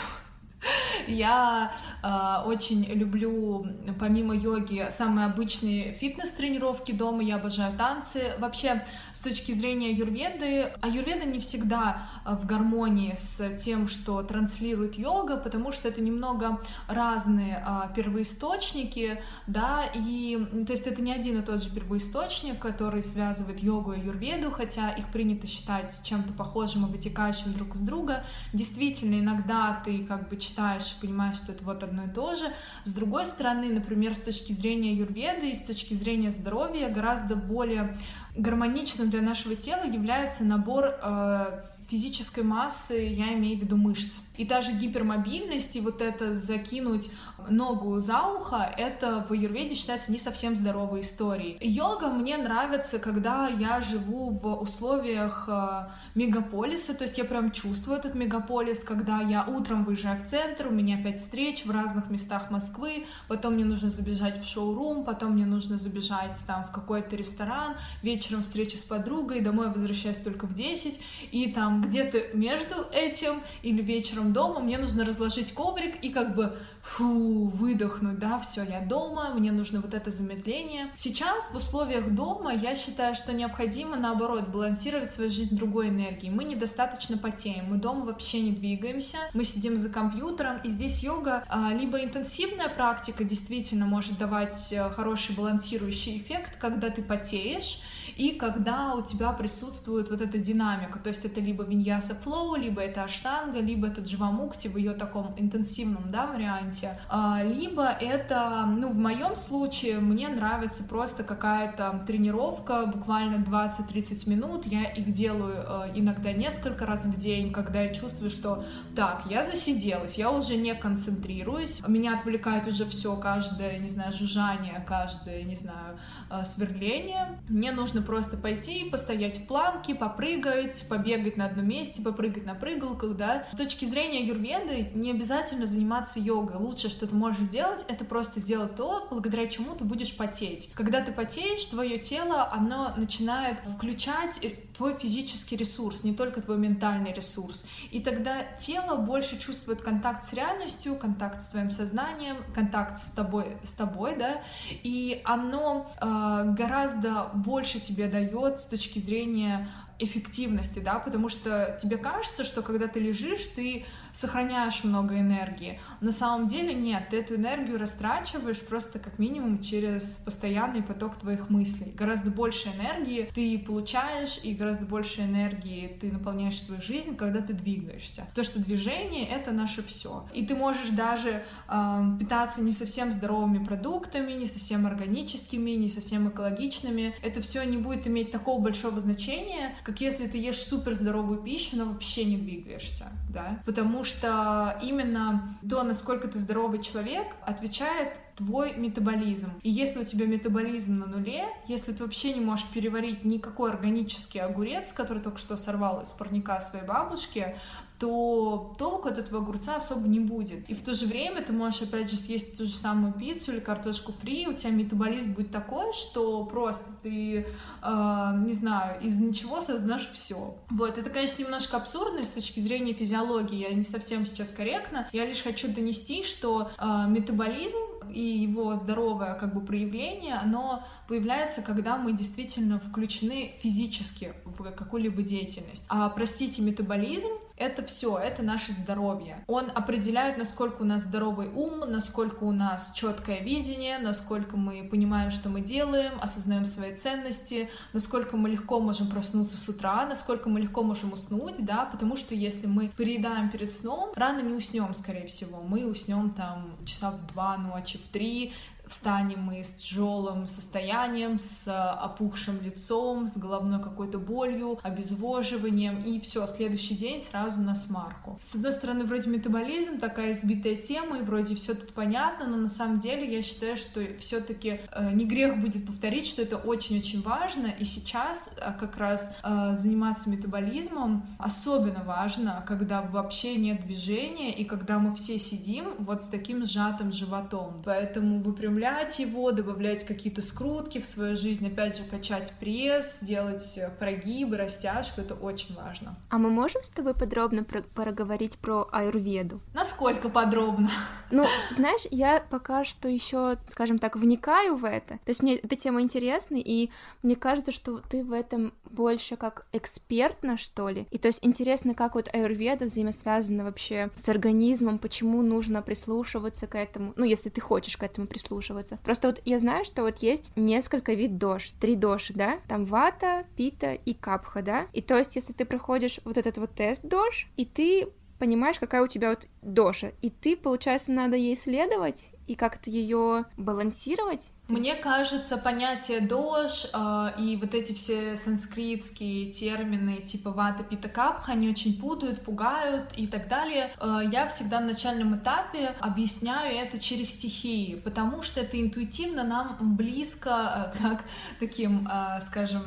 я 1.08 1.72
э, 2.04 2.48
очень 2.48 2.86
люблю, 2.86 3.66
помимо 4.00 4.36
йоги, 4.36 4.88
самые 4.92 5.28
обычные 5.28 5.94
фитнес-тренировки 5.94 6.92
дома, 6.92 7.24
я 7.24 7.36
обожаю 7.36 7.76
танцы. 7.78 8.34
Вообще, 8.40 8.84
с 9.14 9.20
точки 9.20 9.52
зрения 9.52 9.90
аюрведы, 9.90 10.72
аюрведа 10.82 11.26
не 11.26 11.40
всегда 11.40 12.04
а, 12.24 12.36
в 12.36 12.46
гармонии 12.46 13.14
с 13.16 13.58
тем, 13.58 13.88
что 13.88 14.22
транслирует 14.24 14.98
йога, 14.98 15.38
потому 15.38 15.72
что 15.72 15.88
это 15.88 16.02
немного 16.02 16.60
разные 16.88 17.64
э, 17.66 17.94
первоисточники, 17.96 19.22
да, 19.48 19.86
и, 19.94 20.38
то 20.66 20.72
есть 20.72 20.88
это 20.88 21.02
не 21.02 21.12
один 21.12 21.40
и 21.40 21.42
тот 21.42 21.62
же 21.62 21.70
первоисточник, 21.70 22.60
который 22.60 23.04
связывает 23.04 23.62
йогу 23.62 23.94
и 23.94 24.00
аюрведу, 24.00 24.52
хотя 24.52 24.92
их 24.92 25.08
принято 25.08 25.48
считать 25.48 26.02
чем-то 26.04 26.34
похожим 26.34 26.86
и 26.86 26.92
вытекающим 26.92 27.54
друг 27.54 27.76
из 27.76 27.82
друга. 27.82 28.24
Действительно, 28.54 29.20
иногда 29.20 29.82
ты 29.84 30.06
как 30.06 30.30
бы 30.30 30.38
читаешь 30.38 30.51
и 30.58 31.02
понимаешь, 31.02 31.36
что 31.36 31.52
это 31.52 31.64
вот 31.64 31.84
одно 31.84 32.06
и 32.06 32.10
то 32.10 32.36
же. 32.36 32.46
С 32.84 32.94
другой 32.94 33.26
стороны, 33.26 33.68
например, 33.68 34.16
с 34.16 34.22
точки 34.22 34.54
зрения 34.54 34.94
юрведы 34.94 35.52
и 35.52 35.56
с 35.56 35.62
точки 35.62 35.94
зрения 35.94 36.32
здоровья 36.32 36.90
гораздо 36.90 37.36
более 37.36 37.98
гармоничным 38.36 39.10
для 39.10 39.22
нашего 39.22 39.56
тела 39.56 39.84
является 39.84 40.44
набор 40.44 40.86
э, 40.86 41.62
физической 41.92 42.44
массы, 42.44 42.94
я 42.94 43.34
имею 43.34 43.60
в 43.60 43.62
виду 43.62 43.76
мышц. 43.76 44.22
И 44.38 44.46
даже 44.46 44.72
гипермобильность, 44.72 45.76
и 45.76 45.82
вот 45.82 46.02
это 46.02 46.34
закинуть 46.34 47.12
ногу 47.50 48.00
за 48.00 48.22
ухо, 48.28 48.74
это 48.78 49.26
в 49.28 49.34
аюрведе 49.34 49.76
считается 49.76 50.12
не 50.12 50.18
совсем 50.18 50.56
здоровой 50.56 51.02
историей. 51.02 51.58
Йога 51.60 52.08
мне 52.08 52.38
нравится, 52.38 52.98
когда 52.98 53.50
я 53.50 53.82
живу 53.82 54.30
в 54.30 54.62
условиях 54.62 55.46
э, 55.48 55.88
мегаполиса, 56.16 56.94
то 56.94 57.04
есть 57.04 57.18
я 57.18 57.26
прям 57.26 57.52
чувствую 57.52 57.98
этот 57.98 58.16
мегаполис, 58.16 58.84
когда 58.86 59.20
я 59.20 59.44
утром 59.46 59.84
выезжаю 59.84 60.20
в 60.22 60.26
центр, 60.26 60.68
у 60.68 60.72
меня 60.72 60.98
опять 60.98 61.20
встреч 61.20 61.66
в 61.66 61.72
разных 61.72 62.10
местах 62.10 62.52
Москвы, 62.52 63.06
потом 63.28 63.56
мне 63.56 63.66
нужно 63.66 63.90
забежать 63.90 64.42
в 64.42 64.48
шоурум, 64.48 65.04
потом 65.04 65.34
мне 65.34 65.46
нужно 65.46 65.78
забежать 65.78 66.38
там 66.48 66.64
в 66.64 66.72
какой-то 66.72 67.18
ресторан, 67.18 67.76
вечером 68.02 68.44
встреча 68.44 68.78
с 68.78 68.84
подругой, 68.84 69.42
домой 69.42 69.70
возвращаюсь 69.70 70.18
только 70.18 70.46
в 70.48 70.54
10, 70.54 71.02
и 71.32 71.52
там 71.52 71.81
где-то 71.82 72.36
между 72.36 72.86
этим 72.92 73.42
или 73.64 73.82
вечером 73.82 74.34
дома 74.34 74.60
мне 74.60 74.78
нужно 74.78 75.06
разложить 75.06 75.54
коврик 75.54 76.04
и 76.04 76.10
как 76.10 76.36
бы 76.36 76.56
фу, 76.82 77.48
выдохнуть, 77.48 78.20
да, 78.20 78.40
все, 78.40 78.64
я 78.64 78.82
дома, 78.82 79.34
мне 79.36 79.52
нужно 79.52 79.82
вот 79.82 79.94
это 79.94 80.10
замедление. 80.10 80.92
Сейчас 80.96 81.52
в 81.52 81.56
условиях 81.56 82.10
дома 82.12 82.54
я 82.54 82.76
считаю, 82.76 83.16
что 83.16 83.34
необходимо, 83.34 83.98
наоборот, 83.98 84.48
балансировать 84.48 85.12
свою 85.12 85.30
жизнь 85.30 85.56
другой 85.56 85.90
энергией. 85.90 86.32
Мы 86.32 86.44
недостаточно 86.44 87.18
потеем, 87.18 87.66
мы 87.66 87.78
дома 87.78 88.06
вообще 88.06 88.42
не 88.42 88.52
двигаемся, 88.52 89.18
мы 89.34 89.44
сидим 89.44 89.78
за 89.78 89.90
компьютером, 89.90 90.60
и 90.64 90.70
здесь 90.70 91.04
йога 91.04 91.44
а, 91.50 91.74
либо 91.74 92.04
интенсивная 92.04 92.70
практика 92.70 93.24
действительно 93.24 93.86
может 93.86 94.18
давать 94.18 94.74
э, 94.74 94.90
хороший 94.92 95.36
балансирующий 95.36 96.18
эффект, 96.18 96.58
когда 96.60 96.90
ты 96.90 97.02
потеешь, 97.02 97.82
и 98.18 98.32
когда 98.32 98.96
у 98.96 99.02
тебя 99.02 99.32
присутствует 99.32 100.10
вот 100.10 100.22
эта 100.22 100.38
динамика, 100.38 101.00
то 101.00 101.10
есть 101.10 101.26
это 101.26 101.40
либо 101.40 101.64
виньяса 101.64 102.16
флоу, 102.16 102.56
либо 102.56 102.82
это 102.82 103.04
аштанга, 103.04 103.60
либо 103.60 103.88
это 103.88 104.02
дживамукти 104.02 104.68
в 104.68 104.78
ее 104.78 104.94
таком 104.94 105.34
интенсивном, 105.38 106.10
да, 106.10 106.28
варианте, 106.28 107.00
а, 107.10 107.42
либо 107.44 107.86
это, 107.86 108.66
ну, 108.68 108.90
в 108.90 108.98
моем 108.98 109.36
случае 109.36 110.00
мне 110.00 110.28
нравится 110.30 110.84
просто 110.84 111.24
какая-то 111.24 112.04
тренировка, 112.08 112.86
буквально 112.86 113.38
20-30 113.44 114.30
минут, 114.30 114.66
я 114.66 114.84
их 114.84 115.12
делаю 115.12 115.56
э, 115.56 115.92
иногда 115.96 116.32
несколько 116.32 116.86
раз 116.86 117.06
в 117.06 117.18
день, 117.18 117.52
когда 117.52 117.82
я 117.82 117.94
чувствую, 117.94 118.30
что 118.30 118.64
так, 118.96 119.24
я 119.30 119.44
засиделась, 119.44 120.18
я 120.18 120.32
уже 120.32 120.56
не 120.56 120.74
концентрируюсь, 120.74 121.82
меня 121.88 122.16
отвлекает 122.16 122.68
уже 122.68 122.86
все, 122.86 123.16
каждое, 123.16 123.78
не 123.80 123.88
знаю, 123.88 124.14
жужжание, 124.14 124.84
каждое, 124.88 125.44
не 125.44 125.56
знаю, 125.56 126.00
э, 126.30 126.44
сверление, 126.44 127.40
мне 127.50 127.72
нужно 127.72 128.01
нужно 128.02 128.06
просто 128.06 128.38
пойти, 128.38 128.90
постоять 128.90 129.38
в 129.38 129.48
планке, 129.48 129.96
попрыгать, 129.96 130.86
побегать 130.90 131.38
на 131.38 131.46
одном 131.46 131.68
месте, 131.68 132.02
попрыгать 132.02 132.46
на 132.46 132.56
прыгалках, 132.56 133.16
да. 133.16 133.46
С 133.54 133.58
точки 133.58 133.86
зрения 133.86 134.26
юрведы 134.26 134.92
не 134.94 135.12
обязательно 135.12 135.66
заниматься 135.66 136.20
йогой. 136.20 136.58
Лучше, 136.58 136.90
что 136.90 137.08
ты 137.08 137.16
можешь 137.16 137.48
делать, 137.48 137.86
это 137.88 138.06
просто 138.06 138.40
сделать 138.40 138.76
то, 138.76 139.08
благодаря 139.10 139.48
чему 139.48 139.76
ты 139.76 139.84
будешь 139.84 140.16
потеть. 140.16 140.72
Когда 140.74 141.02
ты 141.02 141.12
потеешь, 141.12 141.66
твое 141.66 141.98
тело, 141.98 142.50
оно 142.52 142.94
начинает 142.98 143.60
включать 143.76 144.40
твой 144.82 144.98
физический 144.98 145.56
ресурс, 145.56 146.04
не 146.04 146.12
только 146.12 146.42
твой 146.42 146.58
ментальный 146.58 147.14
ресурс. 147.14 147.68
И 147.92 148.00
тогда 148.00 148.42
тело 148.58 148.96
больше 148.96 149.38
чувствует 149.38 149.80
контакт 149.84 150.24
с 150.24 150.34
реальностью, 150.34 150.96
контакт 150.96 151.44
с 151.44 151.50
твоим 151.50 151.70
сознанием, 151.70 152.38
контакт 152.56 152.98
с 152.98 153.12
тобой, 153.12 153.58
с 153.64 153.74
тобой, 153.74 154.16
да, 154.18 154.42
и 154.82 155.22
оно 155.24 155.88
э, 156.02 156.56
гораздо 156.58 157.30
больше 157.36 157.80
тебе 157.80 158.08
дает 158.08 158.58
с 158.58 158.66
точки 158.66 158.98
зрения 158.98 159.70
эффективности, 160.00 160.80
да, 160.80 160.96
потому 160.96 161.30
что 161.30 161.78
тебе 161.80 161.98
кажется, 161.98 162.44
что 162.44 162.64
когда 162.64 162.88
ты 162.88 163.00
лежишь, 163.00 163.46
ты 163.56 163.86
сохраняешь 164.14 164.84
много 164.84 165.20
энергии. 165.20 165.80
На 166.02 166.12
самом 166.12 166.48
деле 166.48 166.74
нет, 166.74 167.10
ты 167.10 167.18
эту 167.18 167.36
энергию 167.36 167.78
растрачиваешь 167.78 168.60
просто 168.60 169.00
как 169.00 169.20
минимум 169.20 169.62
через 169.62 170.22
постоянный 170.26 170.84
поток 170.84 171.16
твоих 171.16 171.50
мыслей. 171.50 171.94
Гораздо 171.96 172.32
больше 172.32 172.70
энергии 172.70 173.30
ты 173.34 173.58
получаешь, 173.60 174.40
и 174.44 174.54
гораздо 174.54 174.86
больше 174.86 175.22
энергии 175.22 175.98
ты 176.00 176.12
наполняешь 176.12 176.62
свою 176.62 176.82
жизнь, 176.82 177.16
когда 177.16 177.42
ты 177.42 177.54
двигаешься. 177.54 178.26
То, 178.36 178.44
что 178.44 178.60
движение— 178.60 179.28
это 179.30 179.52
наше 179.52 179.84
все. 179.84 180.28
И 180.34 180.46
ты 180.46 180.56
можешь 180.56 180.90
даже 180.90 181.44
э, 181.68 182.18
питаться 182.20 182.62
не 182.62 182.72
совсем 182.72 183.12
здоровыми 183.12 183.64
продуктами, 183.64 184.34
не 184.34 184.46
совсем 184.46 184.86
органическими, 184.86 185.72
не 185.72 185.90
совсем 185.90 186.30
экологичными. 186.30 187.14
Это 187.22 187.42
все 187.42 187.64
не 187.64 187.78
будет 187.78 188.08
иметь 188.08 188.32
такого 188.32 188.62
большого 188.62 189.00
значения, 189.00 189.76
как 189.84 190.02
если 190.02 190.28
ты 190.28 190.38
ешь 190.38 190.62
супер 190.62 190.94
здоровую 190.96 191.40
пищу, 191.42 191.78
но 191.78 191.86
вообще 191.86 192.26
не 192.26 192.38
двигаешься, 192.38 193.06
да, 193.30 193.62
потому 193.66 194.01
что 194.04 194.80
именно 194.82 195.58
то, 195.68 195.84
насколько 195.84 196.28
ты 196.28 196.38
здоровый 196.40 196.82
человек, 196.82 197.28
отвечает 197.46 198.18
твой 198.36 198.74
метаболизм. 198.74 199.52
И 199.62 199.70
если 199.70 200.02
у 200.02 200.04
тебя 200.04 200.26
метаболизм 200.26 201.00
на 201.00 201.06
нуле, 201.06 201.46
если 201.68 201.92
ты 201.92 202.04
вообще 202.04 202.34
не 202.34 202.42
можешь 202.42 202.66
переварить 202.74 203.24
никакой 203.24 203.72
органический 203.72 204.42
огурец, 204.42 204.94
который 204.94 205.22
только 205.22 205.38
что 205.38 205.56
сорвал 205.56 206.02
из 206.02 206.10
парника 206.10 206.60
своей 206.60 206.86
бабушки, 206.86 207.56
то 208.02 208.74
толку 208.80 209.10
от 209.10 209.20
этого 209.20 209.42
огурца 209.42 209.76
особо 209.76 210.08
не 210.08 210.20
будет. 210.20 210.68
И 210.68 210.74
в 210.74 210.82
то 210.82 210.96
же 210.96 211.06
время 211.06 211.44
ты 211.44 211.54
можешь, 211.54 211.84
опять 211.84 212.10
же, 212.10 212.18
съесть 212.18 212.58
ту 212.58 212.66
же 212.66 212.74
самую 212.74 213.14
пиццу 213.14 213.52
или 213.52 213.60
картошку 213.60 214.12
фри, 214.12 214.48
у 214.48 214.54
тебя 214.54 214.72
метаболизм 214.72 215.34
будет 215.36 215.52
такой, 215.52 215.94
что 215.94 216.44
просто 216.46 216.86
ты, 217.04 217.46
э, 217.84 218.34
не 218.44 218.54
знаю, 218.54 219.00
из 219.02 219.20
ничего 219.20 219.62
создашь 219.62 220.10
все. 220.14 220.56
Вот, 220.72 220.98
это, 220.98 221.12
конечно, 221.12 221.44
немножко 221.44 221.78
абсурдно 221.78 222.24
с 222.24 222.28
точки 222.28 222.60
зрения 222.60 222.94
физиологии, 222.94 223.60
я 223.60 223.72
не 223.72 223.84
совсем 223.84 224.26
сейчас 224.26 224.52
корректно, 224.52 225.08
я 225.12 225.24
лишь 225.24 225.44
хочу 225.44 225.72
донести, 225.72 226.24
что 226.24 226.72
э, 226.80 227.06
метаболизм 227.08 227.78
и 228.12 228.22
его 228.22 228.74
здоровое 228.76 229.36
как 229.36 229.54
бы 229.54 229.62
проявление, 229.62 230.36
оно 230.36 230.84
появляется, 231.08 231.62
когда 231.62 231.98
мы 231.98 232.14
действительно 232.14 232.80
включены 232.80 233.54
физически 233.62 234.34
в 234.44 234.72
какую-либо 234.72 235.22
деятельность. 235.22 235.86
А, 235.88 236.10
простите, 236.10 236.62
метаболизм 236.62 237.30
это 237.62 237.84
все, 237.84 238.18
это 238.18 238.42
наше 238.42 238.72
здоровье. 238.72 239.44
Он 239.48 239.72
определяет, 239.74 240.38
насколько 240.38 240.82
у 240.82 240.86
нас 240.86 241.04
здоровый 241.04 241.48
ум, 241.50 241.82
насколько 241.88 242.44
у 242.44 242.52
нас 242.52 242.92
четкое 242.96 243.42
видение, 243.42 244.00
насколько 244.00 244.58
мы 244.58 244.84
понимаем, 244.84 245.30
что 245.30 245.50
мы 245.50 245.62
делаем, 245.62 246.14
осознаем 246.20 246.66
свои 246.66 246.96
ценности, 246.96 247.70
насколько 247.94 248.36
мы 248.36 248.50
легко 248.50 248.80
можем 248.80 249.08
проснуться 249.08 249.58
с 249.58 249.70
утра, 249.70 250.06
насколько 250.08 250.50
мы 250.50 250.60
легко 250.60 250.82
можем 250.82 251.14
уснуть, 251.14 251.64
да, 251.64 251.86
потому 251.86 252.16
что 252.16 252.34
если 252.34 252.66
мы 252.66 252.88
переедаем 252.88 253.50
перед 253.52 253.72
сном, 253.72 254.12
рано 254.16 254.42
не 254.42 254.54
уснем, 254.54 254.94
скорее 254.96 255.28
всего, 255.28 255.62
мы 255.62 255.86
уснем 255.86 256.32
там 256.32 256.76
часа 256.86 257.12
в 257.12 257.28
два 257.28 257.58
ночи, 257.58 258.00
в 258.00 258.08
три, 258.08 258.54
встанем 258.92 259.44
мы 259.44 259.64
с 259.64 259.74
тяжелым 259.74 260.46
состоянием, 260.48 261.40
с 261.40 261.68
опухшим 261.68 262.62
лицом, 262.62 263.28
с 263.28 263.38
головной 263.38 263.82
какой-то 263.82 264.20
болью, 264.20 264.80
обезвоживанием, 264.84 266.04
и 266.04 266.20
все, 266.20 266.46
следующий 266.46 266.96
день 266.96 267.22
сразу 267.22 267.62
на 267.62 267.74
смарку. 267.74 268.38
С 268.42 268.56
одной 268.56 268.74
стороны, 268.74 269.06
вроде 269.06 269.30
метаболизм, 269.30 269.98
такая 269.98 270.34
избитая 270.34 270.76
тема, 270.76 271.20
и 271.20 271.22
вроде 271.22 271.56
все 271.56 271.74
тут 271.74 271.94
понятно, 271.94 272.48
но 272.48 272.58
на 272.58 272.70
самом 272.70 273.00
деле 273.00 273.34
я 273.34 273.42
считаю, 273.42 273.78
что 273.78 274.02
все-таки 274.20 274.82
э, 274.92 275.12
не 275.14 275.26
грех 275.26 275.62
будет 275.62 275.86
повторить, 275.88 276.28
что 276.28 276.42
это 276.42 276.58
очень-очень 276.58 277.22
важно, 277.22 277.68
и 277.68 277.86
сейчас 277.86 278.54
э, 278.58 278.74
как 278.78 278.98
раз 278.98 279.36
э, 279.44 279.74
заниматься 279.74 280.30
метаболизмом 280.30 281.26
особенно 281.38 282.04
важно, 282.04 282.64
когда 282.68 283.02
вообще 283.02 283.56
нет 283.56 283.82
движения, 283.82 284.54
и 284.54 284.66
когда 284.66 285.00
мы 285.00 285.16
все 285.16 285.40
сидим 285.40 285.94
вот 285.98 286.24
с 286.24 286.28
таким 286.28 286.66
сжатым 286.66 287.12
животом. 287.12 287.82
Поэтому 287.86 288.42
выпрямляем 288.42 288.81
добавлять 288.82 289.20
его, 289.20 289.52
добавлять 289.52 290.04
какие-то 290.06 290.42
скрутки 290.42 291.00
в 291.00 291.06
свою 291.06 291.38
жизнь, 291.38 291.68
опять 291.68 291.98
же, 291.98 292.04
качать 292.04 292.52
пресс, 292.60 293.20
делать 293.22 293.78
э, 293.78 293.92
прогибы, 294.00 294.58
растяжку, 294.58 295.22
это 295.22 295.36
очень 295.36 295.76
важно. 295.76 296.16
А 296.30 296.40
мы 296.40 296.50
можем 296.50 296.84
с 296.84 296.90
тобой 296.90 297.14
подробно 297.14 297.64
про 297.64 297.84
проговорить 297.84 298.58
про 298.58 298.88
аюрведу? 298.92 299.62
Насколько 299.74 300.30
подробно? 300.30 300.90
Ну, 301.30 301.46
знаешь, 301.70 302.08
я 302.10 302.44
пока 302.50 302.84
что 302.84 303.08
еще, 303.08 303.58
скажем 303.68 304.00
так, 304.00 304.16
вникаю 304.16 304.76
в 304.76 304.86
это. 304.86 305.20
То 305.20 305.30
есть 305.30 305.44
мне 305.44 305.58
эта 305.58 305.76
тема 305.76 306.02
интересна, 306.02 306.56
и 306.58 306.90
мне 307.22 307.36
кажется, 307.36 307.72
что 307.72 308.00
ты 308.00 308.24
в 308.24 308.32
этом 308.32 308.74
больше 308.90 309.36
как 309.36 309.68
экспертна, 309.72 310.58
что 310.58 310.90
ли. 310.90 311.08
И 311.12 311.20
то 311.20 311.28
есть 311.28 311.40
интересно, 311.44 311.94
как 311.94 312.16
вот 312.16 312.34
аюрведа 312.34 312.86
взаимосвязана 312.86 313.64
вообще 313.64 314.10
с 314.16 314.28
организмом, 314.28 314.98
почему 314.98 315.44
нужно 315.44 315.82
прислушиваться 315.84 316.66
к 316.66 316.76
этому, 316.76 317.14
ну, 317.16 317.26
если 317.26 317.50
ты 317.50 317.62
хочешь 317.62 317.96
к 317.96 318.04
этому 318.04 318.28
прислушиваться 318.28 318.71
прислушиваться. 318.72 319.00
Просто 319.04 319.28
вот 319.30 319.42
я 319.46 319.60
знаю, 319.60 319.86
что 319.86 320.04
вот 320.04 320.20
есть 320.20 320.52
несколько 320.56 321.14
вид 321.14 321.38
дош, 321.38 321.72
три 321.80 321.96
доши, 321.96 322.34
да, 322.34 322.60
там 322.68 322.86
вата, 322.86 323.46
пита 323.56 323.94
и 323.94 324.14
капха, 324.14 324.62
да, 324.62 324.88
и 324.94 325.02
то 325.02 325.18
есть 325.18 325.36
если 325.36 325.54
ты 325.54 325.66
проходишь 325.66 326.20
вот 326.24 326.38
этот 326.38 326.58
вот 326.58 326.74
тест 326.74 327.04
дош, 327.04 327.48
и 327.58 327.66
ты 327.66 328.08
понимаешь, 328.42 328.80
какая 328.80 329.04
у 329.04 329.08
тебя 329.08 329.30
вот 329.30 329.48
доша, 329.62 330.14
и 330.24 330.32
ты, 330.32 330.58
получается, 330.58 331.12
надо 331.12 331.36
ей 331.36 331.56
следовать 331.56 332.30
и 332.48 332.56
как-то 332.56 332.90
ее 332.90 333.46
балансировать. 333.56 334.50
Мне 334.68 334.96
кажется, 334.96 335.58
понятие 335.58 336.22
дож 336.22 336.88
э, 336.92 337.28
и 337.38 337.56
вот 337.58 337.76
эти 337.76 337.94
все 337.94 338.36
санскритские 338.36 339.52
термины 339.52 340.22
типа 340.22 340.50
вата, 340.50 340.84
пита, 340.84 341.08
капха, 341.08 341.52
они 341.52 341.70
очень 341.70 342.02
путают, 342.02 342.44
пугают 342.44 343.14
и 343.16 343.28
так 343.28 343.48
далее. 343.48 343.94
Э, 344.02 344.22
я 344.32 344.48
всегда 344.48 344.80
на 344.80 344.88
начальном 344.88 345.38
этапе 345.38 345.96
объясняю 346.00 346.76
это 346.76 346.98
через 346.98 347.30
стихии, 347.30 347.96
потому 347.96 348.42
что 348.42 348.62
это 348.62 348.82
интуитивно 348.82 349.44
нам 349.44 349.78
близко, 349.96 350.92
э, 350.96 351.00
как 351.04 351.24
таким, 351.60 352.08
э, 352.12 352.42
скажем, 352.42 352.82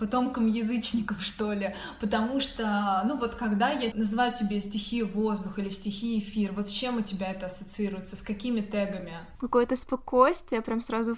потомком 0.00 0.46
язычников, 0.46 1.22
что 1.22 1.52
ли, 1.52 1.74
потому 2.00 2.40
что, 2.40 3.02
ну 3.04 3.16
вот 3.18 3.34
когда 3.34 3.68
я 3.70 3.92
называю 3.94 4.32
тебе 4.32 4.60
стихию 4.60 5.06
воздух 5.06 5.58
или 5.58 5.68
стихии 5.68 6.18
эфир, 6.18 6.52
вот 6.52 6.68
с 6.68 6.72
чем 6.72 6.96
у 6.96 7.02
тебя 7.02 7.30
это 7.30 7.46
ассоциируется, 7.46 8.16
с 8.16 8.22
какими 8.22 8.60
тегами? 8.60 9.12
Какое-то 9.38 9.76
спокойствие, 9.76 10.62
прям 10.62 10.80
сразу 10.80 11.16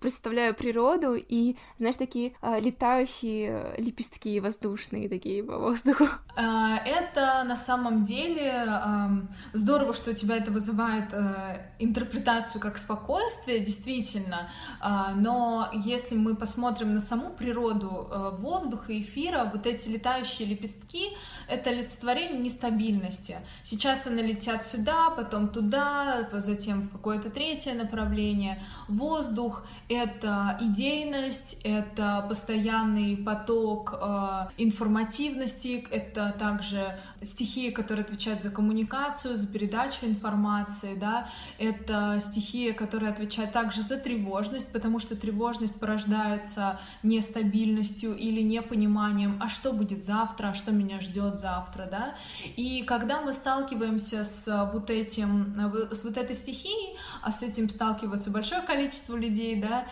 представляю 0.00 0.54
природу 0.54 1.14
и, 1.14 1.56
знаешь, 1.78 1.96
такие 1.96 2.32
э, 2.42 2.60
летающие 2.60 3.74
лепестки 3.78 4.40
воздушные 4.40 5.08
такие 5.08 5.42
по 5.42 5.58
воздуху. 5.58 6.06
А, 6.36 6.78
это 6.84 7.44
на 7.44 7.56
самом 7.56 8.04
деле 8.04 8.66
э, 8.66 9.08
здорово, 9.52 9.92
что 9.92 10.10
у 10.10 10.14
тебя 10.14 10.36
это 10.36 10.50
вызывает 10.50 11.12
э, 11.12 11.70
интерпретацию 11.78 12.60
как 12.60 12.76
спокойствие, 12.78 13.60
действительно, 13.60 14.48
э, 14.82 15.14
но 15.14 15.70
если 15.72 16.16
мы 16.16 16.34
посмотрим 16.34 16.92
на 16.92 17.00
саму 17.00 17.30
природу 17.30 18.08
Э, 18.15 18.15
воздуха, 18.18 18.98
эфира, 18.98 19.50
вот 19.52 19.66
эти 19.66 19.88
летающие 19.88 20.48
лепестки— 20.48 21.16
это 21.48 21.70
олицетворение 21.70 22.38
нестабильности. 22.38 23.36
Сейчас 23.62 24.06
они 24.06 24.22
летят 24.22 24.64
сюда, 24.64 25.10
потом 25.10 25.48
туда, 25.48 26.28
затем 26.32 26.82
в 26.82 26.90
какое-то 26.90 27.30
третье 27.30 27.74
направление. 27.74 28.62
Воздух— 28.88 29.66
это 29.88 30.56
идейность, 30.60 31.60
это 31.64 32.24
постоянный 32.28 33.16
поток 33.16 33.94
э, 34.00 34.48
информативности, 34.58 35.86
это 35.90 36.34
также 36.38 36.98
стихия, 37.22 37.72
которая 37.72 38.04
отвечает 38.04 38.42
за 38.42 38.50
коммуникацию, 38.50 39.36
за 39.36 39.46
передачу 39.46 40.06
информации, 40.06 40.94
да, 40.94 41.28
это 41.58 42.18
стихия, 42.20 42.72
которая 42.72 43.10
отвечает 43.12 43.52
также 43.52 43.82
за 43.82 43.96
тревожность, 43.96 44.72
потому 44.72 44.98
что 44.98 45.16
тревожность 45.16 45.78
порождается 45.80 46.78
нестабильностью, 47.02 48.05
грустью 48.06 48.16
или 48.16 48.42
непониманием, 48.42 49.38
а 49.42 49.48
что 49.48 49.72
будет 49.72 50.02
завтра, 50.02 50.48
а 50.48 50.54
что 50.54 50.72
меня 50.72 51.00
ждет 51.00 51.38
завтра, 51.38 51.88
да. 51.90 52.14
И 52.56 52.82
когда 52.82 53.20
мы 53.20 53.32
сталкиваемся 53.32 54.24
с 54.24 54.70
вот 54.72 54.90
этим, 54.90 55.54
с 55.90 56.04
вот 56.04 56.16
этой 56.16 56.34
стихией, 56.34 56.96
а 57.22 57.30
с 57.30 57.42
этим 57.42 57.68
сталкивается 57.68 58.30
большое 58.30 58.62
количество 58.62 59.16
людей, 59.16 59.60
да, 59.60 59.84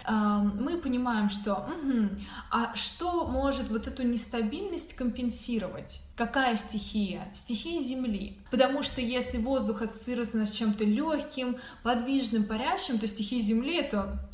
мы 0.61 0.78
понимаем, 0.78 1.30
что, 1.30 1.54
угу, 1.54 2.09
а 2.50 2.75
что 2.75 3.26
может 3.26 3.71
вот 3.71 3.87
эту 3.87 4.02
нестабильность 4.02 4.94
компенсировать? 4.94 6.00
Какая 6.16 6.54
стихия? 6.56 7.28
Стихия 7.35 7.80
Земли. 7.80 8.38
Потому 8.52 8.85
что 8.85 9.00
если 9.00 9.38
воздух 9.38 9.83
ассоциируется 9.83 10.37
у 10.37 10.40
нас 10.40 10.50
с 10.50 10.52
чем-то 10.52 10.85
легким, 10.85 11.56
подвижным, 11.83 12.44
парящим, 12.44 13.00
то 13.00 13.06
стихия 13.09 13.40
Земли 13.40 13.78
это 13.78 14.28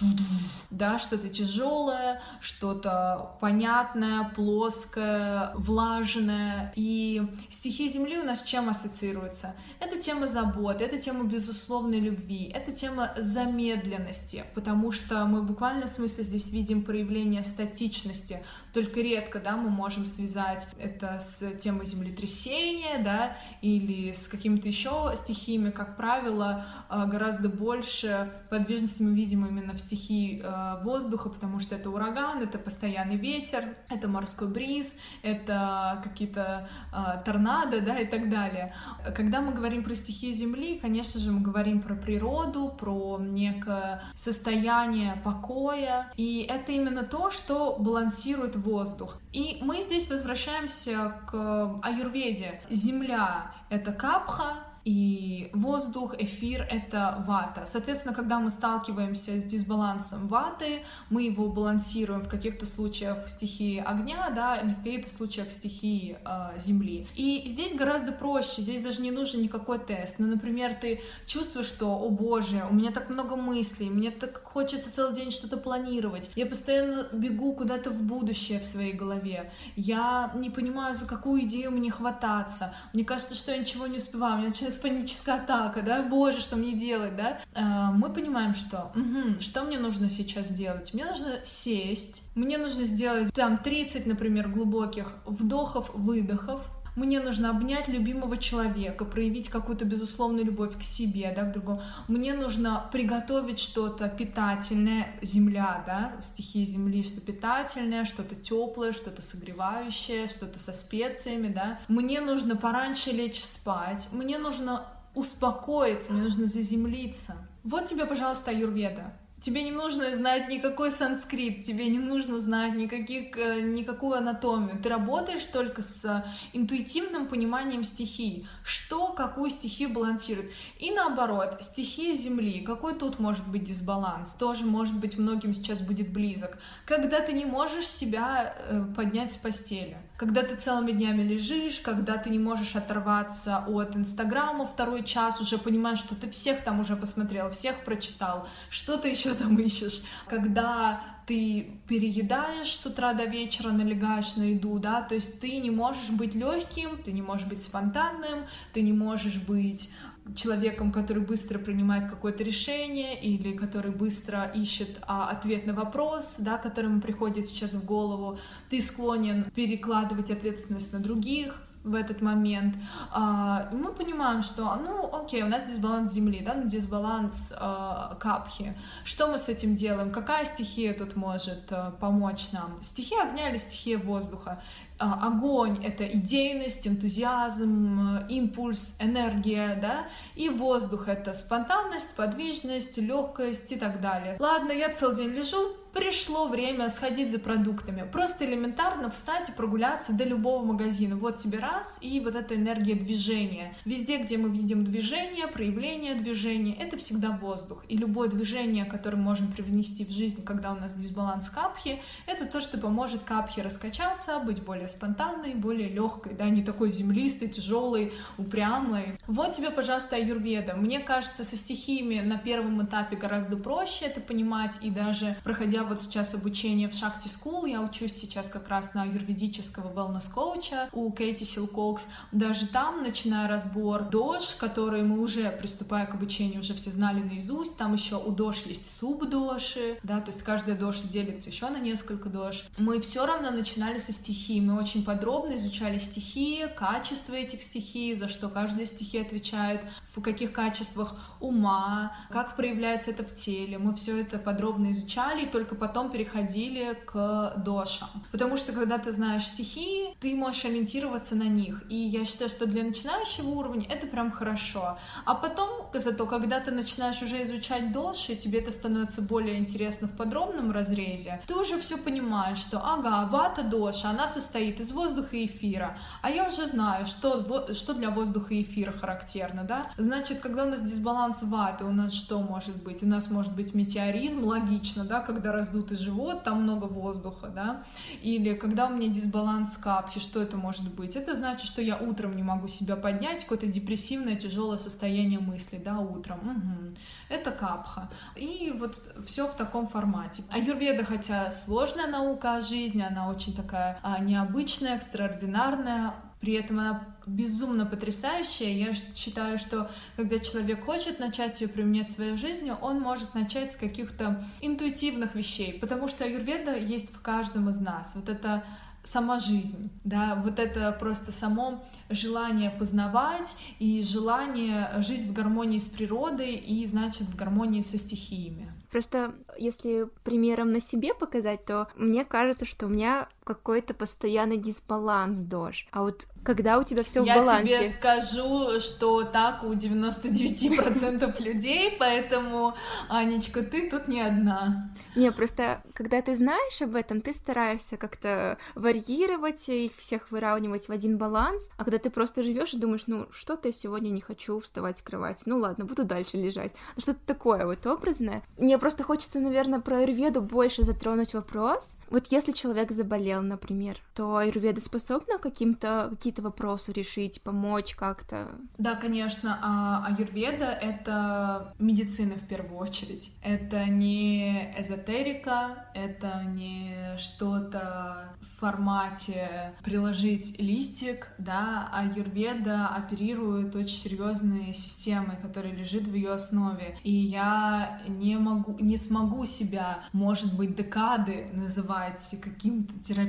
да, 0.71 0.99
что-то 0.99 1.31
тяжелое, 1.31 2.21
что-то 2.41 3.37
понятное, 3.41 4.31
плоское, 4.37 5.53
влажное. 5.55 6.73
И 6.77 7.23
стихия 7.49 7.89
Земли 7.89 8.19
у 8.19 8.25
нас 8.25 8.41
с 8.41 8.45
чем 8.45 8.69
ассоциируется? 8.69 9.55
Это 9.81 9.99
тема 9.99 10.27
заботы, 10.27 10.85
это 10.85 10.99
тема 10.99 11.25
безусловной 11.25 11.99
любви, 11.99 12.53
это 12.55 12.73
тема 12.73 13.13
замедленности, 13.17 14.45
потому 14.55 14.93
что 14.93 15.25
мы 15.25 15.43
буквально 15.43 15.87
в 15.87 15.91
смысле 15.91 16.25
здесь 16.25 16.51
видим 16.51 16.83
проявление 16.83 17.43
статичности. 17.43 18.45
Только 18.73 19.01
редко, 19.01 19.41
да, 19.41 19.57
мы 19.57 19.71
можем 19.71 20.07
связать 20.07 20.69
это 20.79 21.19
с 21.19 21.51
тем 21.59 21.71
темой 21.71 21.87
землетрясения, 21.87 23.03
да, 23.03 23.37
или 23.63 24.13
с 24.13 24.29
какими-то 24.29 24.67
еще 24.67 25.13
стихиями, 25.15 25.71
как 25.71 25.97
правило, 25.97 26.65
э, 26.89 27.07
гораздо 27.07 27.49
больше 27.49 28.33
подвижности 28.51 29.03
мы 29.03 29.15
видим 29.15 29.47
именно 29.47 29.73
в 29.73 29.79
стихии 29.79 30.43
э, 30.43 30.83
воздуха, 30.83 31.29
потому 31.29 31.61
что 31.61 31.77
это 31.77 31.91
ураган, 31.91 32.43
это 32.43 32.59
постоянный 32.59 33.17
ветер, 33.17 33.63
это 33.89 34.09
морской 34.09 34.49
бриз, 34.49 34.97
это 35.23 36.01
какие-то 36.03 36.69
э, 36.93 37.23
торнадо, 37.25 37.81
да, 37.81 37.99
и 37.99 38.07
так 38.07 38.29
далее. 38.29 38.75
Когда 39.15 39.41
мы 39.41 39.53
говорим 39.53 39.85
про 39.85 39.95
стихию 39.95 40.33
Земли, 40.33 40.79
конечно 40.81 41.21
же, 41.21 41.31
мы 41.31 41.41
говорим 41.41 41.81
про 41.81 41.95
природу, 41.95 42.69
про 42.69 43.19
некое 43.21 44.03
состояние 44.15 45.21
покоя, 45.25 46.13
и 46.17 46.47
это 46.49 46.73
именно 46.73 47.05
то, 47.05 47.31
что 47.31 47.77
балансирует 47.79 48.57
воздух. 48.61 49.19
И 49.33 49.59
мы 49.63 49.83
здесь 49.83 50.11
возвращаемся 50.11 51.21
к 51.31 51.81
аюрведе 51.83 52.61
земля— 52.71 53.55
это 53.71 53.93
капха, 53.93 54.70
и 54.85 55.51
воздух, 55.53 56.15
эфир— 56.19 56.67
это 56.71 57.23
вата. 57.27 57.65
Соответственно, 57.67 58.15
когда 58.15 58.39
мы 58.39 58.51
сталкиваемся 58.51 59.39
с 59.39 59.45
дисбалансом 59.45 60.27
ваты, 60.27 60.83
мы 61.11 61.25
его 61.25 61.49
балансируем 61.49 62.23
в 62.23 62.29
каких-то 62.29 62.67
случаях 62.67 63.25
в 63.27 63.29
стихии 63.29 63.83
огня, 63.85 64.31
да, 64.31 64.57
или 64.57 64.73
в 64.73 64.79
каких-то 64.79 65.11
случаях 65.11 65.49
в 65.49 65.53
стихии 65.53 66.19
э, 66.25 66.59
земли. 66.59 67.07
И 67.15 67.45
здесь 67.47 67.75
гораздо 67.75 68.13
проще, 68.13 68.63
здесь 68.63 68.83
даже 68.83 69.03
не 69.03 69.11
нужен 69.11 69.43
никакой 69.43 69.79
тест. 69.79 70.17
Ну, 70.19 70.27
например, 70.27 70.75
ты 70.75 71.01
чувствуешь, 71.27 71.67
что, 71.67 71.97
о 71.97 72.09
боже, 72.09 72.65
у 72.71 72.75
меня 72.75 72.91
так 72.91 73.11
много 73.11 73.37
мыслей, 73.37 73.91
мне 73.91 74.11
так 74.11 74.43
хочется 74.45 74.93
целый 74.93 75.15
день 75.15 75.31
что-то 75.31 75.57
планировать, 75.57 76.31
я 76.37 76.47
постоянно 76.47 77.07
бегу 77.13 77.53
куда-то 77.53 77.91
в 77.91 78.03
будущее 78.03 78.61
в 78.61 78.65
своей 78.65 78.93
голове, 78.93 79.53
я 79.77 80.33
не 80.35 80.51
понимаю, 80.51 80.95
за 80.95 81.07
какую 81.07 81.43
идею 81.43 81.71
мне 81.71 81.91
хвататься, 81.91 82.75
мне 82.93 83.05
кажется, 83.05 83.35
что 83.35 83.53
я 83.53 83.59
ничего 83.59 83.87
не 83.87 83.99
успеваю, 83.99 84.39
мне 84.39 84.49
начинает 84.49 84.70
паническая 84.79 85.37
атака, 85.37 85.83
да, 85.83 86.03
боже, 86.03 86.41
что 86.41 86.57
мне 86.57 86.73
делать, 86.73 87.17
да, 87.17 87.39
а, 87.55 87.93
мы 87.93 88.13
понимаем, 88.13 88.55
что, 88.55 88.93
угу, 88.95 89.41
что 89.41 89.63
мне 89.65 89.79
нужно 89.79 90.11
сейчас 90.11 90.49
делать? 90.49 90.93
Мне 90.95 91.05
нужно 91.05 91.41
сесть, 91.45 92.23
мне 92.35 92.59
нужно 92.59 92.85
сделать 92.85 93.33
там 93.35 93.59
30, 93.59 94.07
например, 94.07 94.49
глубоких 94.49 95.15
вдохов, 95.25 95.91
выдохов, 95.95 96.61
мне 96.97 97.21
нужно 97.21 97.51
обнять 97.51 97.89
любимого 97.89 98.37
человека, 98.37 99.05
проявить 99.05 99.49
какую-то 99.49 99.85
безусловную 99.85 100.45
любовь 100.45 100.79
к 100.79 100.83
себе, 100.83 101.33
да, 101.35 101.43
к 101.43 101.53
другому. 101.53 101.83
Мне 102.09 102.35
нужно 102.35 102.89
приготовить 102.93 103.59
что-то 103.59 104.09
питательное, 104.09 105.09
земля, 105.23 105.83
да, 105.87 106.21
стихии 106.21 106.65
земли, 106.65 107.03
что 107.03 107.21
питательное, 107.21 108.05
что-то 108.05 108.35
теплое, 108.35 108.93
что-то 108.93 109.23
согревающее, 109.23 110.29
что-то 110.29 110.59
со 110.59 110.73
специями, 110.73 111.49
да. 111.49 111.79
Мне 111.89 112.21
нужно 112.21 112.57
пораньше 112.57 113.11
лечь 113.11 113.43
спать, 113.43 114.09
мне 114.13 114.39
нужно 114.39 114.87
успокоиться, 115.15 116.13
мне 116.13 116.23
нужно 116.23 116.47
заземлиться. 116.47 117.37
Вот 117.63 117.87
тебе, 117.87 118.07
пожалуйста, 118.07 118.51
аюрведа. 118.51 119.13
Тебе 119.41 119.63
не 119.63 119.73
нужно 119.73 120.15
знать 120.15 120.51
никакой 120.51 120.91
санскрит, 120.91 121.63
тебе 121.63 121.89
не 121.89 121.99
нужно 121.99 122.39
знать 122.39 122.75
никаких, 122.75 123.37
э, 123.39 123.63
никакую 123.63 124.19
анатомию. 124.19 124.79
Ты 124.83 124.91
работаешь 124.91 125.45
только 125.47 125.81
с 125.81 126.25
интуитивным 126.53 127.27
пониманием 127.27 127.83
стихий, 127.83 128.47
что 128.65 129.09
какую 129.15 129.49
стихию 129.49 129.89
балансирует. 129.89 130.51
И 130.79 130.91
наоборот, 130.91 131.57
стихия 131.61 132.15
Земли, 132.15 132.61
какой 132.61 132.95
тут 132.95 133.19
может 133.19 133.47
быть 133.49 133.65
дисбаланс, 133.65 134.35
тоже 134.35 134.67
может 134.67 135.01
быть 135.01 135.17
многим 135.17 135.55
сейчас 135.55 135.81
будет 135.81 136.13
близок. 136.13 136.59
Когда 136.85 137.21
ты 137.21 137.33
не 137.33 137.47
можешь 137.47 137.89
себя 137.89 138.55
э, 138.59 138.85
поднять 138.95 139.33
с 139.33 139.39
постели, 139.39 139.97
когда 140.21 140.43
ты 140.43 140.55
целыми 140.55 140.93
днями 140.93 141.23
лежишь, 141.23 141.81
когда 141.81 142.19
ты 142.19 142.29
не 142.29 142.39
можешь 142.39 142.77
оторваться 142.77 143.65
от 143.67 143.97
Инстаграма 143.97 144.67
второй 144.67 145.03
час, 145.03 145.41
уже 145.41 145.57
понимаешь, 145.57 145.99
что 145.99 146.15
ты 146.15 146.29
всех 146.29 146.61
там 146.63 146.79
уже 146.79 146.95
посмотрел, 146.95 147.49
всех 147.49 147.87
прочитал, 147.87 148.47
что 148.69 148.99
ты 148.99 149.09
еще 149.09 149.33
там 149.33 149.57
ищешь, 149.57 150.03
когда 150.29 151.01
ты 151.27 151.81
переедаешь 151.89 152.75
с 152.75 152.85
утра 152.85 153.15
до 153.15 153.25
вечера, 153.25 153.71
налегаешь 153.71 154.37
на 154.37 154.43
еду, 154.43 154.79
да, 154.79 155.01
то 155.01 155.15
есть 155.15 155.41
ты 155.41 155.59
не 155.59 155.71
можешь 155.71 156.11
быть 156.11 156.35
легким, 156.35 157.03
ты 157.03 157.13
не 157.13 157.23
можешь 157.23 157.47
быть 157.47 157.63
спонтанным, 157.63 158.45
ты 158.75 158.83
не 158.83 158.93
можешь 158.93 159.37
быть 159.37 159.91
человеком, 160.35 160.93
который 160.93 161.23
быстро 161.23 161.59
принимает 161.59 162.09
какое-то 162.09 162.45
решение 162.45 163.21
или 163.21 163.57
который 163.57 163.91
быстро 163.91 164.51
ищет 164.55 164.89
а, 165.03 165.29
ответ 165.29 165.67
на 165.67 165.75
вопрос, 165.75 166.37
да, 166.39 166.59
который 166.59 166.87
ему 166.87 167.01
приходит 167.01 167.47
сейчас 167.47 167.75
в 167.75 167.85
голову, 167.85 168.39
ты 168.69 168.81
склонен 168.81 169.45
перекладывать 169.55 170.31
ответственность 170.31 170.93
на 170.93 171.01
других, 171.01 171.55
в 171.83 171.95
этот 171.95 172.21
момент, 172.21 172.77
а, 173.11 173.71
мы 173.73 173.93
понимаем, 173.93 174.43
что, 174.43 174.75
ну, 174.77 175.11
окей, 175.15 175.43
у 175.43 175.49
нас 175.49 175.65
дисбаланс 175.65 176.13
Земли, 176.13 176.41
да, 176.45 176.55
дисбаланс 176.55 177.55
а, 177.59 178.17
Капхи. 178.21 178.77
Что 179.05 179.29
мы 179.29 179.39
с 179.39 179.49
этим 179.49 179.77
делаем? 179.77 180.11
Какая 180.13 180.45
стихия 180.45 180.93
тут 180.93 181.17
может 181.17 181.73
а, 181.73 181.93
помочь 181.93 182.53
нам? 182.53 182.79
Стихия 182.83 183.23
огня 183.23 183.49
или 183.49 183.57
стихия 183.57 183.99
воздуха? 183.99 184.61
А, 184.99 185.27
огонь— 185.29 185.83
это 185.85 186.05
идейность, 186.05 186.87
энтузиазм, 186.87 188.27
импульс, 188.29 188.99
энергия, 189.01 189.79
да, 189.81 190.09
и 190.35 190.51
воздух— 190.51 191.05
это 191.09 191.33
спонтанность, 191.33 192.15
подвижность, 192.15 192.99
легкость 192.99 193.73
и 193.73 193.77
так 193.77 194.03
далее. 194.03 194.37
Ладно, 194.39 194.73
я 194.73 194.91
целый 194.91 195.17
день 195.17 195.31
лежу, 195.31 195.75
пришло 195.93 196.49
время 196.49 196.89
сходить 196.89 197.31
за 197.31 197.39
продуктами. 197.39 198.09
Просто 198.11 198.45
элементарно 198.45 199.11
встать 199.11 199.49
и 199.49 199.53
прогуляться 199.53 200.13
до 200.13 200.25
любого 200.25 200.65
магазина. 200.65 201.17
Вот 201.17 201.39
тебе 201.39 201.59
раз, 201.59 201.99
и 202.03 202.21
вот 202.21 202.35
эта 202.35 202.55
энергия 202.55 202.95
движения. 202.95 203.75
Везде, 203.85 204.19
где 204.19 204.37
мы 204.37 204.49
видим 204.49 204.85
движение, 204.85 205.47
проявление 205.47 206.15
движения, 206.15 206.75
это 206.75 206.97
всегда 206.97 207.31
воздух. 207.31 207.85
И 207.89 207.97
любое 207.97 208.29
движение, 208.29 208.85
которое 208.85 209.17
мы 209.17 209.25
можем 209.25 209.53
привнести 209.53 210.05
в 210.05 210.11
жизнь, 210.11 210.45
когда 210.45 210.73
у 210.73 210.77
нас 210.77 210.95
дисбаланс 210.95 211.51
капхи, 211.51 212.01
это 212.27 212.47
то, 212.47 212.61
что 212.61 212.79
поможет 212.79 213.23
капхе 213.23 213.63
раскачаться, 213.63 214.39
быть 214.41 214.63
более 214.63 214.89
спонтанной, 214.89 215.55
более 215.55 215.89
легкой, 215.89 216.35
да, 216.35 216.49
не 216.49 216.63
такой 216.63 216.91
землистой, 216.91 217.49
тяжелой, 217.49 218.13
упрямой. 218.39 219.19
Вот 219.27 219.53
тебе, 219.53 219.71
пожалуйста, 219.71 220.17
аюрведа. 220.17 220.77
Мне 220.77 221.01
кажется, 221.01 221.45
со 221.45 221.57
стихиями 221.57 222.21
на 222.21 222.39
первом 222.39 222.85
этапе 222.85 223.17
гораздо 223.17 223.57
проще 223.57 224.07
это 224.07 224.21
понимать, 224.21 224.79
и 224.83 224.91
даже 224.91 225.37
проходя 225.45 225.80
вот 225.85 226.03
сейчас 226.03 226.35
обучение 226.35 226.89
в 226.89 226.95
Шакти 226.95 227.29
School, 227.29 227.69
я 227.69 227.81
учусь 227.83 228.15
сейчас 228.15 228.49
как 228.49 228.69
раз 228.69 228.95
на 228.95 229.03
аюрведического 229.03 229.93
wellness-коуча 229.93 230.89
у 230.93 231.11
Кейти 231.13 231.45
Силкокс, 231.45 232.09
даже 232.33 232.67
там, 232.67 233.03
начиная 233.03 233.49
разбор 233.49 234.05
дож, 234.05 234.55
который 234.57 235.03
мы 235.03 235.21
уже, 235.21 235.51
приступая 235.51 236.07
к 236.07 236.15
обучению, 236.15 236.61
уже 236.61 236.75
все 236.75 236.91
знали 236.91 237.21
наизусть, 237.21 237.77
там 237.77 237.95
еще 237.95 238.17
у 238.17 238.31
дож 238.31 238.63
есть 238.67 238.91
субдоши, 238.91 239.99
да, 240.03 240.21
то 240.21 240.31
есть 240.31 240.43
каждая 240.43 240.77
доша 240.77 241.07
делится 241.09 241.51
еще 241.51 241.69
на 241.69 241.79
несколько 241.79 242.29
дож. 242.29 242.67
Мы 242.79 243.01
все 243.01 243.27
равно 243.27 243.51
начинали 243.51 243.99
со 243.99 244.13
стихий, 244.13 244.61
мы 244.61 244.79
очень 244.79 245.05
подробно 245.05 245.55
изучали 245.55 245.99
стихии, 245.99 246.67
качество 246.77 247.35
этих 247.35 247.63
стихий, 247.63 248.15
за 248.15 248.29
что 248.29 248.49
каждая 248.49 248.87
стихия 248.87 249.23
отвечает, 249.23 249.83
в 250.15 250.21
каких 250.21 250.53
качествах 250.53 251.15
ума, 251.41 252.17
как 252.31 252.57
проявляется 252.57 253.11
это 253.11 253.25
в 253.25 253.35
теле. 253.35 253.79
Мы 253.79 253.95
все 253.95 254.21
это 254.21 254.39
подробно 254.39 254.91
изучали, 254.93 255.45
и 255.45 255.51
только 255.51 255.70
потом 255.75 256.11
переходили 256.11 256.99
к 257.07 257.55
дошам. 257.57 258.09
Потому 258.31 258.57
что 258.57 258.73
когда 258.73 258.99
ты 258.99 259.13
знаешь 259.13 259.45
стихии, 259.45 260.17
ты 260.21 260.35
можешь 260.35 260.65
ориентироваться 260.65 261.35
на 261.35 261.45
них. 261.45 261.83
И 261.89 261.97
я 261.97 262.25
считаю, 262.25 262.51
что 262.51 262.67
для 262.67 262.83
начинающего 262.83 263.49
уровня 263.49 263.87
это 263.89 264.07
прям 264.07 264.31
хорошо. 264.31 264.99
А 265.25 265.35
потом, 265.35 265.89
зато, 265.95 266.27
когда 266.27 266.61
ты 266.61 266.71
начинаешь 266.71 267.23
уже 267.23 267.43
изучать 267.45 267.93
доши, 267.93 268.37
тебе 268.37 268.61
это 268.61 268.71
становится 268.71 269.23
более 269.23 269.59
интересно 269.59 270.09
в 270.09 270.17
подробном 270.17 270.73
разрезе, 270.73 271.41
ты 271.47 271.55
уже 271.55 271.79
все 271.81 271.97
понимаешь, 271.97 272.59
что 272.59 272.81
ага, 272.85 273.27
вата 273.31 273.63
доша, 273.63 274.11
она 274.11 274.27
состоит 274.27 274.81
из 274.81 274.93
воздуха 274.93 275.37
и 275.37 275.47
эфира. 275.47 275.99
А 276.23 276.31
я 276.31 276.47
уже 276.49 276.67
знаю, 276.67 277.07
что, 277.07 277.73
что 277.75 277.95
для 277.95 278.11
воздуха 278.11 278.55
и 278.55 278.63
эфира 278.63 278.93
характерно, 278.93 279.65
да? 279.65 279.91
Значит, 279.97 280.41
когда 280.41 280.65
у 280.65 280.69
нас 280.71 280.81
дисбаланс 280.81 281.43
ваты, 281.43 281.85
у 281.85 281.93
нас 281.93 282.13
что 282.13 282.39
может 282.41 282.83
быть? 282.83 283.03
У 283.03 283.07
нас 283.07 283.31
может 283.31 283.55
быть 283.55 283.75
метеоризм, 283.75 284.45
логично, 284.45 285.05
да, 285.05 285.21
когда 285.21 285.53
раздутый 285.61 285.99
живот, 285.99 286.45
там 286.45 286.63
много 286.63 286.85
воздуха, 286.85 287.49
да? 287.49 287.85
Или 288.23 288.55
когда 288.55 288.87
у 288.87 288.95
меня 288.95 289.09
дисбаланс 289.09 289.77
капхи, 289.77 290.21
что 290.21 290.41
это 290.41 290.57
может 290.57 290.95
быть? 290.95 291.17
Это 291.17 291.35
значит, 291.35 291.67
что 291.67 291.83
я 291.83 291.97
утром 291.99 292.35
не 292.35 292.43
могу 292.43 292.69
себя 292.69 292.97
поднять, 292.97 293.43
какое-то 293.43 293.67
депрессивное, 293.67 294.37
тяжелое 294.37 294.79
состояние 294.79 295.41
мысли, 295.41 295.81
да, 295.85 295.99
утром. 295.99 296.39
Угу. 296.39 296.97
Это 297.29 297.51
капха. 297.51 298.11
И 298.37 298.73
вот 298.79 299.03
все 299.27 299.47
в 299.47 299.55
таком 299.55 299.87
формате. 299.87 300.45
Аюрведа, 300.49 301.05
хотя 301.05 301.53
сложная 301.53 302.07
наука 302.07 302.57
о 302.57 302.61
жизни, 302.61 303.03
она 303.03 303.29
очень 303.29 303.55
такая 303.55 303.99
а, 304.03 304.19
необычная, 304.19 304.97
экстраординарная, 304.97 306.15
при 306.41 306.55
этом 306.55 306.79
она 306.79 307.17
безумно 307.27 307.87
потрясающая. 307.87 308.73
Я 308.73 308.95
считаю, 308.95 309.59
что 309.59 309.91
когда 310.17 310.39
человек 310.39 310.85
хочет 310.85 311.21
начать 311.21 311.61
ее 311.61 311.69
применять 311.69 312.09
в 312.09 312.13
своей 312.13 312.37
жизни, 312.37 312.73
он 312.81 313.01
может 313.01 313.35
начать 313.35 313.75
с 313.75 313.77
каких-то 313.77 314.45
интуитивных 314.61 315.35
вещей, 315.35 315.79
потому 315.79 316.09
что 316.09 316.25
аюрведа 316.25 316.77
есть 316.77 317.13
в 317.13 317.21
каждом 317.21 317.69
из 317.69 317.79
нас. 317.79 318.13
Вот 318.15 318.29
это 318.29 318.65
сама 319.03 319.39
жизнь, 319.39 319.91
да, 320.05 320.35
вот 320.45 320.59
это 320.59 320.93
просто 320.99 321.33
само 321.33 321.85
желание 322.11 322.71
познавать 322.71 323.57
и 323.79 324.03
желание 324.03 324.91
жить 324.99 325.25
в 325.25 325.33
гармонии 325.33 325.79
с 325.79 325.87
природой 325.87 326.55
и, 326.55 326.85
значит, 326.85 327.23
в 327.23 327.37
гармонии 327.37 327.83
со 327.83 327.97
стихиями. 327.97 328.73
Просто 328.91 329.35
если 329.57 330.09
примером 330.25 330.73
на 330.73 330.81
себе 330.81 331.15
показать, 331.15 331.65
то 331.65 331.89
мне 331.95 332.25
кажется, 332.25 332.67
что 332.67 332.87
у 332.87 332.89
меня 332.89 333.29
какой-то 333.55 333.95
постоянный 333.95 334.59
дисбаланс 334.59 335.39
дождь. 335.39 335.89
А 335.91 336.03
вот 336.03 336.27
когда 336.45 336.79
у 336.79 336.85
тебя 336.85 337.03
все 337.03 337.23
в 337.23 337.27
балансе. 337.27 337.73
Я 337.73 337.79
тебе 337.81 337.91
скажу, 337.91 338.79
что 338.79 339.25
так 339.25 339.65
у 339.65 339.73
99% 339.73 341.43
людей, 341.43 341.97
поэтому, 341.99 342.75
Анечка, 343.09 343.63
ты 343.63 343.91
тут 343.91 344.07
не 344.07 344.23
одна. 344.23 344.93
Не, 345.17 345.33
просто 345.33 345.83
когда 345.95 346.23
ты 346.23 346.35
знаешь 346.35 346.81
об 346.81 346.95
этом, 346.95 347.21
ты 347.21 347.33
стараешься 347.33 347.97
как-то 347.97 348.57
варьировать 348.77 349.69
их 349.69 349.97
всех 349.97 350.31
выравнивать 350.31 350.89
в 350.89 350.93
один 350.93 351.19
баланс, 351.19 351.71
а 351.77 351.85
когда 351.85 351.99
ты 351.99 352.09
просто 352.09 352.45
живешь 352.45 352.73
и 352.73 352.79
думаешь, 352.79 353.05
ну 353.07 353.27
что-то 353.33 353.69
я 353.69 353.73
сегодня 353.73 354.11
не 354.11 354.21
хочу 354.21 354.61
вставать 354.61 354.99
с 354.99 355.03
кровати, 355.03 355.43
ну 355.47 355.59
ладно, 355.59 355.85
буду 355.85 356.05
дальше 356.05 356.37
лежать. 356.37 356.73
Ну 356.95 357.03
что-то 357.03 357.21
такое 357.27 357.67
вот 357.67 357.85
образное. 357.87 358.43
Мне 358.57 358.79
просто 358.79 359.03
хочется, 359.03 359.41
наверное, 359.41 359.81
про 359.81 359.99
аюрведу 359.99 360.41
больше 360.41 360.85
затронуть 360.85 361.35
вопрос. 361.35 361.97
Вот 362.09 362.29
если 362.31 362.53
человек 362.53 362.93
заболел, 362.93 363.40
например, 363.49 363.97
то 364.15 364.37
аюрведа 364.37 364.81
способна 364.81 365.39
каким-то 365.39 366.09
какие-то 366.11 366.43
вопросы 366.43 366.93
решить, 366.93 367.43
помочь 367.43 367.95
как-то? 367.95 368.49
Да, 368.79 368.95
конечно. 368.95 369.59
А 369.63 370.07
аюрведа— 370.07 370.67
это 370.83 371.75
медицина 371.79 372.35
в 372.35 372.47
первую 372.47 372.79
очередь. 372.79 373.33
Это 373.43 373.87
не 373.87 374.73
эзотерика, 374.79 375.87
это 375.95 376.45
не 376.45 377.17
что-то 377.19 378.35
в 378.41 378.61
формате 378.61 379.75
приложить 379.85 380.61
листик, 380.61 381.29
да, 381.39 381.89
а 381.93 382.01
аюрведа 382.01 382.89
оперирует 382.89 383.77
очень 383.77 383.97
серьезной 383.97 384.75
системой, 384.75 385.37
которая 385.41 385.73
лежит 385.73 386.07
в 386.07 386.15
ее 386.15 386.33
основе. 386.33 386.99
И 387.03 387.13
я 387.13 388.03
не 388.09 388.37
могу, 388.37 388.77
не 388.79 388.97
смогу 388.97 389.45
себя, 389.45 390.03
может 390.13 390.57
быть, 390.57 390.75
декады 390.75 391.49
называть 391.53 392.37
каким-то 392.43 392.99
терапевтом, 393.01 393.20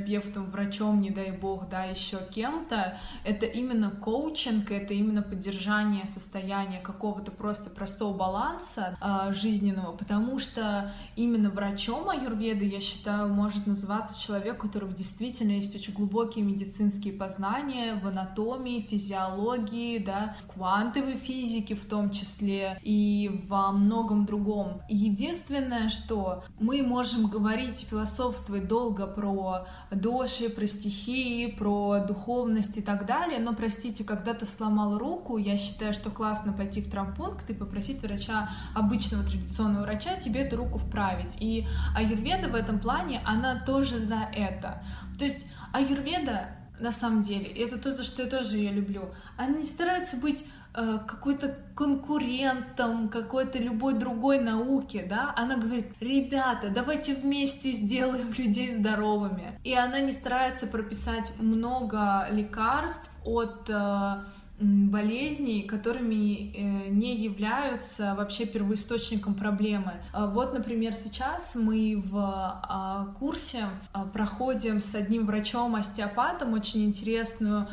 врачом, 0.51 1.01
не 1.01 1.10
дай 1.10 1.32
бог, 1.32 1.69
да, 1.69 1.86
еще 1.86 2.19
кем-то. 2.30 2.97
Это 3.23 3.45
именно 3.45 3.91
коучинг, 3.91 4.71
это 4.71 4.93
именно 4.93 5.21
поддержание 5.21 6.08
состояния 6.08 6.80
какого-то 6.80 7.32
просто 7.32 7.69
простого 7.69 8.15
баланса 8.15 8.97
э, 9.01 9.34
жизненного, 9.34 9.95
потому 9.95 10.39
что 10.39 10.91
именно 11.15 11.49
врачом 11.49 12.10
аюрведы, 12.10 12.65
я 12.65 12.80
считаю, 12.80 13.34
может 13.34 13.67
называться 13.67 14.21
человек, 14.21 14.63
у 14.63 14.67
которого 14.67 14.93
действительно 14.93 15.51
есть 15.51 15.75
очень 15.75 15.93
глубокие 15.93 16.43
медицинские 16.43 17.13
познания 17.13 17.95
в 17.95 18.08
анатомии, 18.08 18.88
физиологии, 18.89 19.97
да, 19.99 20.36
в 20.43 20.54
квантовой 20.54 21.15
физике 21.15 21.75
в 21.75 21.86
том 21.86 22.12
числе 22.12 22.80
и 22.84 23.43
во 23.47 23.71
многом 23.71 24.25
другом. 24.25 24.82
Единственное, 24.89 25.89
что 25.89 26.43
мы 26.60 26.84
можем 26.84 27.27
говорить, 27.27 27.88
философствовать 27.89 28.67
долго 28.67 29.08
про 29.08 29.65
доши, 29.91 30.49
про 30.49 30.65
стихии, 30.67 31.47
про 31.47 31.99
духовность 31.99 32.77
и 32.77 32.82
так 32.82 33.06
далее, 33.06 33.39
но, 33.39 33.54
простите, 33.54 34.04
когда 34.04 34.34
ты 34.34 34.45
сломал 34.45 34.97
руку, 34.97 35.38
я 35.38 35.58
считаю, 35.58 35.93
что 35.93 36.10
классно 36.10 36.54
пойти 36.54 36.82
в 36.82 36.89
травмпункт 36.89 37.49
и 37.49 37.54
попросить 37.54 38.01
врача, 38.01 38.49
обычного 38.73 39.23
традиционного 39.23 39.84
врача, 39.84 40.15
тебе 40.15 40.41
эту 40.41 40.58
руку 40.58 40.77
вправить. 40.77 41.38
И 41.41 41.67
аюрведа 41.95 42.47
в 42.49 42.56
этом 42.56 42.80
плане, 42.80 43.21
она 43.25 43.60
тоже 43.60 43.99
за 43.99 44.30
это. 44.34 44.82
То 45.17 45.25
есть 45.25 45.47
аюрведа 45.73 46.56
на 46.82 46.91
самом 46.91 47.21
деле, 47.21 47.45
это 47.45 47.77
то, 47.77 47.91
за 47.91 48.04
что 48.04 48.23
я 48.23 48.30
тоже 48.30 48.58
ее 48.58 48.71
люблю, 48.71 49.13
она 49.38 49.58
не 49.58 49.63
старается 49.63 50.17
быть 50.17 50.45
какой-то 50.73 51.57
конкурентом 51.75 53.10
какой-то 53.10 53.60
любой 53.60 53.95
другой 53.95 54.39
науки, 54.39 55.05
да, 55.07 55.34
она 55.36 55.57
говорит, 55.57 55.88
ребята, 55.99 56.69
давайте 56.69 57.13
вместе 57.15 57.71
сделаем 57.71 58.31
людей 58.38 58.71
здоровыми. 58.71 59.60
И 59.63 59.73
она 59.73 59.99
не 59.99 60.12
старается 60.12 60.67
прописать 60.67 61.34
много 61.39 62.27
лекарств 62.31 63.10
от 63.23 63.69
э, 63.69 64.23
болезней, 64.62 65.63
которыми 65.63 66.54
э, 66.54 66.89
не 66.89 67.15
являются 67.15 68.15
вообще 68.15 68.45
первоисточником 68.45 69.36
проблемы. 69.36 69.93
А 70.13 70.28
вот, 70.28 70.54
например, 70.54 70.93
сейчас 70.93 71.56
мы 71.56 72.02
в 72.04 72.15
а, 72.17 73.13
курсе 73.19 73.63
а, 73.93 74.06
проходим 74.06 74.80
с 74.80 74.95
одним 74.95 75.26
врачом-остеопатом 75.26 76.54
очень 76.54 76.86
интересную 76.86 77.67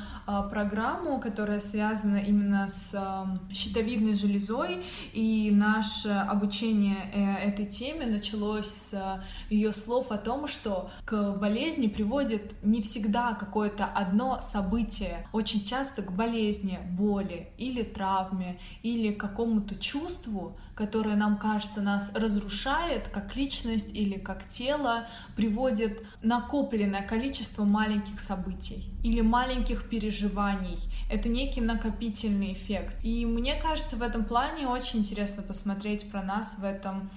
программу, 0.50 1.20
которая 1.20 1.58
связана 1.58 2.16
именно 2.16 2.68
с 2.68 2.94
щитовидной 3.52 4.14
железой, 4.14 4.84
и 5.12 5.50
наше 5.52 6.08
обучение 6.08 7.10
э, 7.12 7.48
этой 7.48 7.66
теме 7.66 8.06
началось 8.06 8.68
с 8.68 9.22
ее 9.50 9.72
слов 9.72 10.10
о 10.10 10.18
том, 10.18 10.46
что 10.46 10.90
к 11.04 11.32
болезни 11.32 11.88
приводит 11.88 12.54
не 12.62 12.82
всегда 12.82 13.34
какое-то 13.34 13.84
одно 13.84 14.40
событие, 14.40 15.26
очень 15.32 15.64
часто 15.64 16.02
к 16.02 16.12
болезни 16.12 16.28
болезни, 16.28 16.77
боли 16.78 17.48
или 17.58 17.82
травме, 17.82 18.58
или 18.82 19.12
какому-то 19.12 19.74
чувству, 19.74 20.58
которое 20.78 21.16
нам 21.16 21.38
кажется 21.38 21.80
нас 21.82 22.12
разрушает 22.14 23.08
как 23.08 23.34
личность 23.34 23.92
или 23.96 24.16
как 24.16 24.46
тело, 24.46 25.08
приводит 25.34 26.04
накопленное 26.22 27.02
количество 27.02 27.64
маленьких 27.64 28.20
событий 28.20 28.88
или 29.02 29.20
маленьких 29.20 29.88
переживаний. 29.88 30.78
Это 31.10 31.28
некий 31.28 31.60
накопительный 31.60 32.52
эффект. 32.52 32.96
И 33.02 33.26
мне 33.26 33.54
кажется, 33.60 33.96
в 33.96 34.02
этом 34.02 34.24
плане 34.24 34.68
очень 34.68 35.00
интересно 35.00 35.42
посмотреть 35.42 36.10
про 36.10 36.22
нас 36.22 36.58
в 36.58 36.64
этом, 36.64 37.10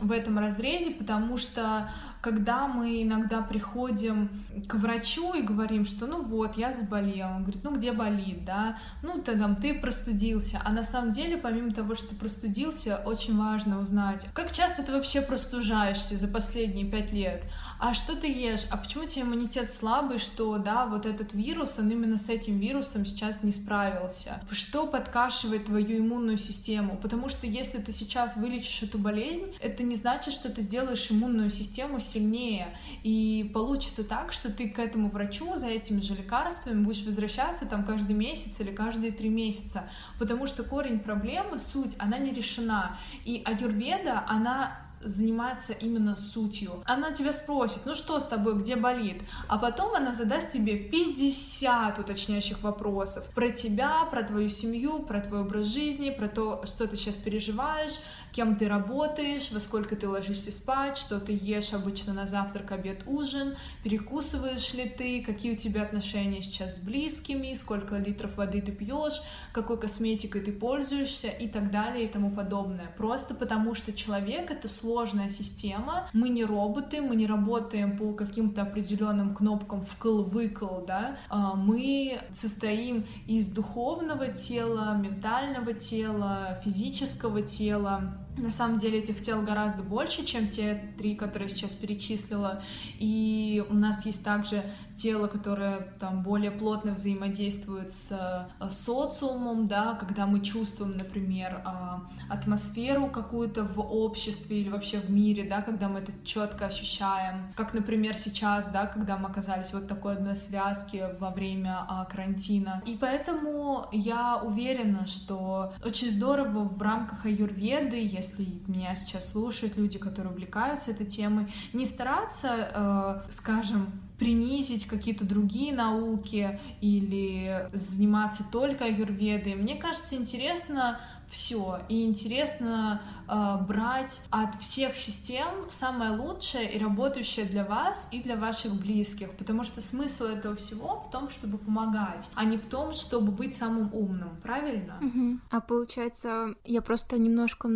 в 0.00 0.10
этом 0.10 0.38
разрезе, 0.38 0.90
потому 0.90 1.36
что 1.36 1.90
когда 2.22 2.66
мы 2.66 3.02
иногда 3.02 3.42
приходим 3.42 4.30
к 4.68 4.74
врачу 4.74 5.34
и 5.34 5.42
говорим, 5.42 5.84
что 5.84 6.06
ну 6.06 6.22
вот, 6.22 6.56
я 6.56 6.72
заболел, 6.72 7.28
он 7.28 7.42
говорит, 7.42 7.62
ну 7.64 7.74
где 7.76 7.92
болит, 7.92 8.44
да, 8.44 8.78
ну 9.02 9.20
ты 9.20 9.38
там, 9.38 9.56
ты 9.56 9.78
простудился, 9.78 10.60
а 10.64 10.72
на 10.72 10.82
самом 10.82 11.12
деле, 11.12 11.36
помимо 11.36 11.72
того, 11.72 11.94
что 11.94 12.10
ты 12.10 12.16
простудился, 12.16 12.85
очень 12.94 13.36
важно 13.36 13.80
узнать, 13.80 14.26
как 14.32 14.52
часто 14.52 14.82
ты 14.82 14.92
вообще 14.92 15.20
простужаешься 15.20 16.16
за 16.16 16.28
последние 16.28 16.86
пять 16.86 17.12
лет, 17.12 17.44
а 17.80 17.94
что 17.94 18.16
ты 18.16 18.28
ешь, 18.28 18.66
а 18.70 18.76
почему 18.76 19.04
у 19.04 19.06
тебя 19.06 19.24
иммунитет 19.24 19.72
слабый, 19.72 20.18
что, 20.18 20.56
да, 20.58 20.86
вот 20.86 21.06
этот 21.06 21.34
вирус, 21.34 21.78
он 21.78 21.90
именно 21.90 22.18
с 22.18 22.28
этим 22.28 22.58
вирусом 22.58 23.04
сейчас 23.04 23.42
не 23.42 23.50
справился, 23.50 24.40
что 24.50 24.86
подкашивает 24.86 25.66
твою 25.66 25.98
иммунную 25.98 26.38
систему, 26.38 26.98
потому 27.02 27.28
что 27.28 27.46
если 27.46 27.78
ты 27.78 27.92
сейчас 27.92 28.36
вылечишь 28.36 28.82
эту 28.82 28.98
болезнь, 28.98 29.54
это 29.60 29.82
не 29.82 29.94
значит, 29.94 30.32
что 30.34 30.50
ты 30.50 30.62
сделаешь 30.62 31.10
иммунную 31.10 31.50
систему 31.50 32.00
сильнее. 32.00 32.76
И 33.02 33.50
получится 33.54 34.04
так, 34.04 34.32
что 34.32 34.50
ты 34.50 34.68
к 34.68 34.78
этому 34.78 35.08
врачу 35.08 35.56
за 35.56 35.68
этими 35.68 36.00
же 36.00 36.14
лекарствами 36.14 36.82
будешь 36.82 37.04
возвращаться 37.04 37.66
там 37.66 37.84
каждый 37.84 38.14
месяц 38.14 38.60
или 38.60 38.70
каждые 38.70 39.12
три 39.12 39.28
месяца, 39.28 39.84
потому 40.18 40.46
что 40.46 40.62
корень 40.62 41.00
проблемы, 41.00 41.58
суть, 41.58 41.96
она 41.98 42.18
не 42.18 42.32
решена. 42.32 42.75
И 43.24 43.42
аюрведа, 43.44 44.24
она 44.26 44.86
занимается 45.00 45.72
именно 45.72 46.16
сутью. 46.16 46.82
Она 46.84 47.12
тебя 47.12 47.32
спросит, 47.32 47.82
ну 47.84 47.94
что 47.94 48.18
с 48.18 48.26
тобой, 48.26 48.58
где 48.58 48.76
болит? 48.76 49.22
А 49.48 49.58
потом 49.58 49.94
она 49.94 50.12
задаст 50.12 50.52
тебе 50.52 50.76
50 50.76 51.98
уточняющих 51.98 52.62
вопросов 52.62 53.24
про 53.34 53.50
тебя, 53.50 54.04
про 54.10 54.22
твою 54.22 54.48
семью, 54.48 55.00
про 55.00 55.20
твой 55.20 55.40
образ 55.40 55.66
жизни, 55.66 56.10
про 56.10 56.28
то, 56.28 56.64
что 56.64 56.86
ты 56.86 56.96
сейчас 56.96 57.18
переживаешь, 57.18 57.98
кем 58.36 58.54
ты 58.56 58.68
работаешь, 58.68 59.50
во 59.50 59.58
сколько 59.58 59.96
ты 59.96 60.06
ложишься 60.06 60.52
спать, 60.52 60.98
что 60.98 61.18
ты 61.18 61.32
ешь 61.32 61.72
обычно 61.72 62.12
на 62.12 62.26
завтрак, 62.26 62.70
обед, 62.70 63.04
ужин, 63.06 63.56
перекусываешь 63.82 64.74
ли 64.74 64.84
ты, 64.86 65.22
какие 65.22 65.54
у 65.54 65.56
тебя 65.56 65.80
отношения 65.80 66.42
сейчас 66.42 66.74
с 66.74 66.78
близкими, 66.78 67.54
сколько 67.54 67.96
литров 67.96 68.36
воды 68.36 68.60
ты 68.60 68.72
пьешь, 68.72 69.22
какой 69.52 69.80
косметикой 69.80 70.42
ты 70.42 70.52
пользуешься 70.52 71.28
и 71.28 71.48
так 71.48 71.70
далее 71.70 72.04
и 72.04 72.08
тому 72.08 72.30
подобное. 72.30 72.92
Просто 72.98 73.34
потому 73.34 73.74
что 73.74 73.94
человек— 73.94 74.50
это 74.50 74.68
сложная 74.68 75.30
система, 75.30 76.10
мы 76.12 76.28
не 76.28 76.44
роботы, 76.44 77.00
мы 77.00 77.16
не 77.16 77.26
работаем 77.26 77.96
по 77.96 78.12
каким-то 78.12 78.60
определенным 78.60 79.34
кнопкам 79.34 79.80
вкл-выкл, 79.80 80.84
да, 80.86 81.16
а, 81.30 81.54
мы 81.54 82.20
состоим 82.34 83.06
из 83.26 83.48
духовного 83.48 84.28
тела, 84.28 84.94
ментального 85.02 85.72
тела, 85.72 86.60
физического 86.62 87.40
тела, 87.40 88.25
на 88.36 88.50
самом 88.50 88.78
деле 88.78 88.98
этих 88.98 89.20
тел 89.20 89.42
гораздо 89.42 89.82
больше, 89.82 90.24
чем 90.24 90.48
те 90.48 90.92
три, 90.98 91.14
которые 91.14 91.48
я 91.48 91.54
сейчас 91.54 91.72
перечислила. 91.72 92.62
И 92.98 93.64
у 93.68 93.74
нас 93.74 94.04
есть 94.06 94.24
также 94.24 94.62
тело, 94.94 95.26
которое 95.26 95.92
там 95.98 96.22
более 96.22 96.50
плотно 96.50 96.92
взаимодействует 96.92 97.92
с 97.92 98.12
э, 98.12 98.70
социумом, 98.70 99.66
да, 99.66 99.94
когда 99.94 100.26
мы 100.26 100.40
чувствуем, 100.40 100.96
например, 100.96 101.62
а, 101.64 102.02
атмосферу 102.28 103.08
какую-то 103.08 103.64
в 103.64 103.80
обществе 103.80 104.60
или 104.60 104.68
вообще 104.68 104.98
в 104.98 105.10
мире, 105.10 105.44
да, 105.44 105.62
когда 105.62 105.88
мы 105.88 106.00
это 106.00 106.12
четко 106.24 106.66
ощущаем. 106.66 107.52
Как, 107.56 107.74
например, 107.74 108.16
сейчас, 108.16 108.66
да, 108.66 108.86
когда 108.86 109.16
мы 109.16 109.28
оказались 109.28 109.72
вот 109.72 109.88
такой 109.88 110.14
одной 110.14 110.36
связке 110.36 111.14
во 111.20 111.30
время 111.30 111.84
а, 111.88 112.04
карантина. 112.04 112.82
И 112.86 112.96
поэтому 112.96 113.86
я 113.92 114.40
уверена, 114.42 115.06
что 115.06 115.72
очень 115.84 116.10
здорово 116.10 116.64
в 116.64 116.80
рамках 116.80 117.26
аюрведы, 117.26 117.96
если 117.96 118.25
меня 118.38 118.94
сейчас 118.96 119.30
слушают 119.30 119.76
люди, 119.76 119.98
которые 119.98 120.32
увлекаются 120.32 120.90
этой 120.90 121.06
темой, 121.06 121.46
не 121.72 121.84
стараться, 121.84 123.24
э, 123.28 123.30
скажем, 123.30 124.00
принизить 124.18 124.86
какие-то 124.86 125.24
другие 125.24 125.74
науки 125.74 126.58
или 126.80 127.68
заниматься 127.72 128.44
только 128.50 128.86
аюрведой. 128.86 129.54
Мне 129.56 129.76
кажется, 129.76 130.16
интересно 130.16 130.98
все. 131.28 131.80
И 131.88 132.04
интересно 132.04 133.02
э, 133.28 133.56
брать 133.66 134.22
от 134.30 134.60
всех 134.60 134.96
систем 134.96 135.68
самое 135.68 136.10
лучшее 136.12 136.72
и 136.72 136.78
работающее 136.78 137.46
для 137.46 137.64
вас 137.64 138.08
и 138.12 138.20
для 138.20 138.36
ваших 138.36 138.74
близких, 138.74 139.30
потому 139.32 139.64
что 139.64 139.80
смысл 139.80 140.24
этого 140.24 140.56
всего 140.56 141.00
в 141.00 141.10
том, 141.10 141.28
чтобы 141.28 141.58
помогать, 141.58 142.28
а 142.34 142.44
не 142.44 142.56
в 142.56 142.66
том, 142.66 142.92
чтобы 142.92 143.32
быть 143.32 143.54
самым 143.54 143.90
умным, 143.92 144.30
правильно? 144.42 144.98
Угу. 145.00 145.38
А 145.50 145.60
получается, 145.60 146.54
я 146.64 146.82
просто 146.82 147.18
немножко 147.18 147.68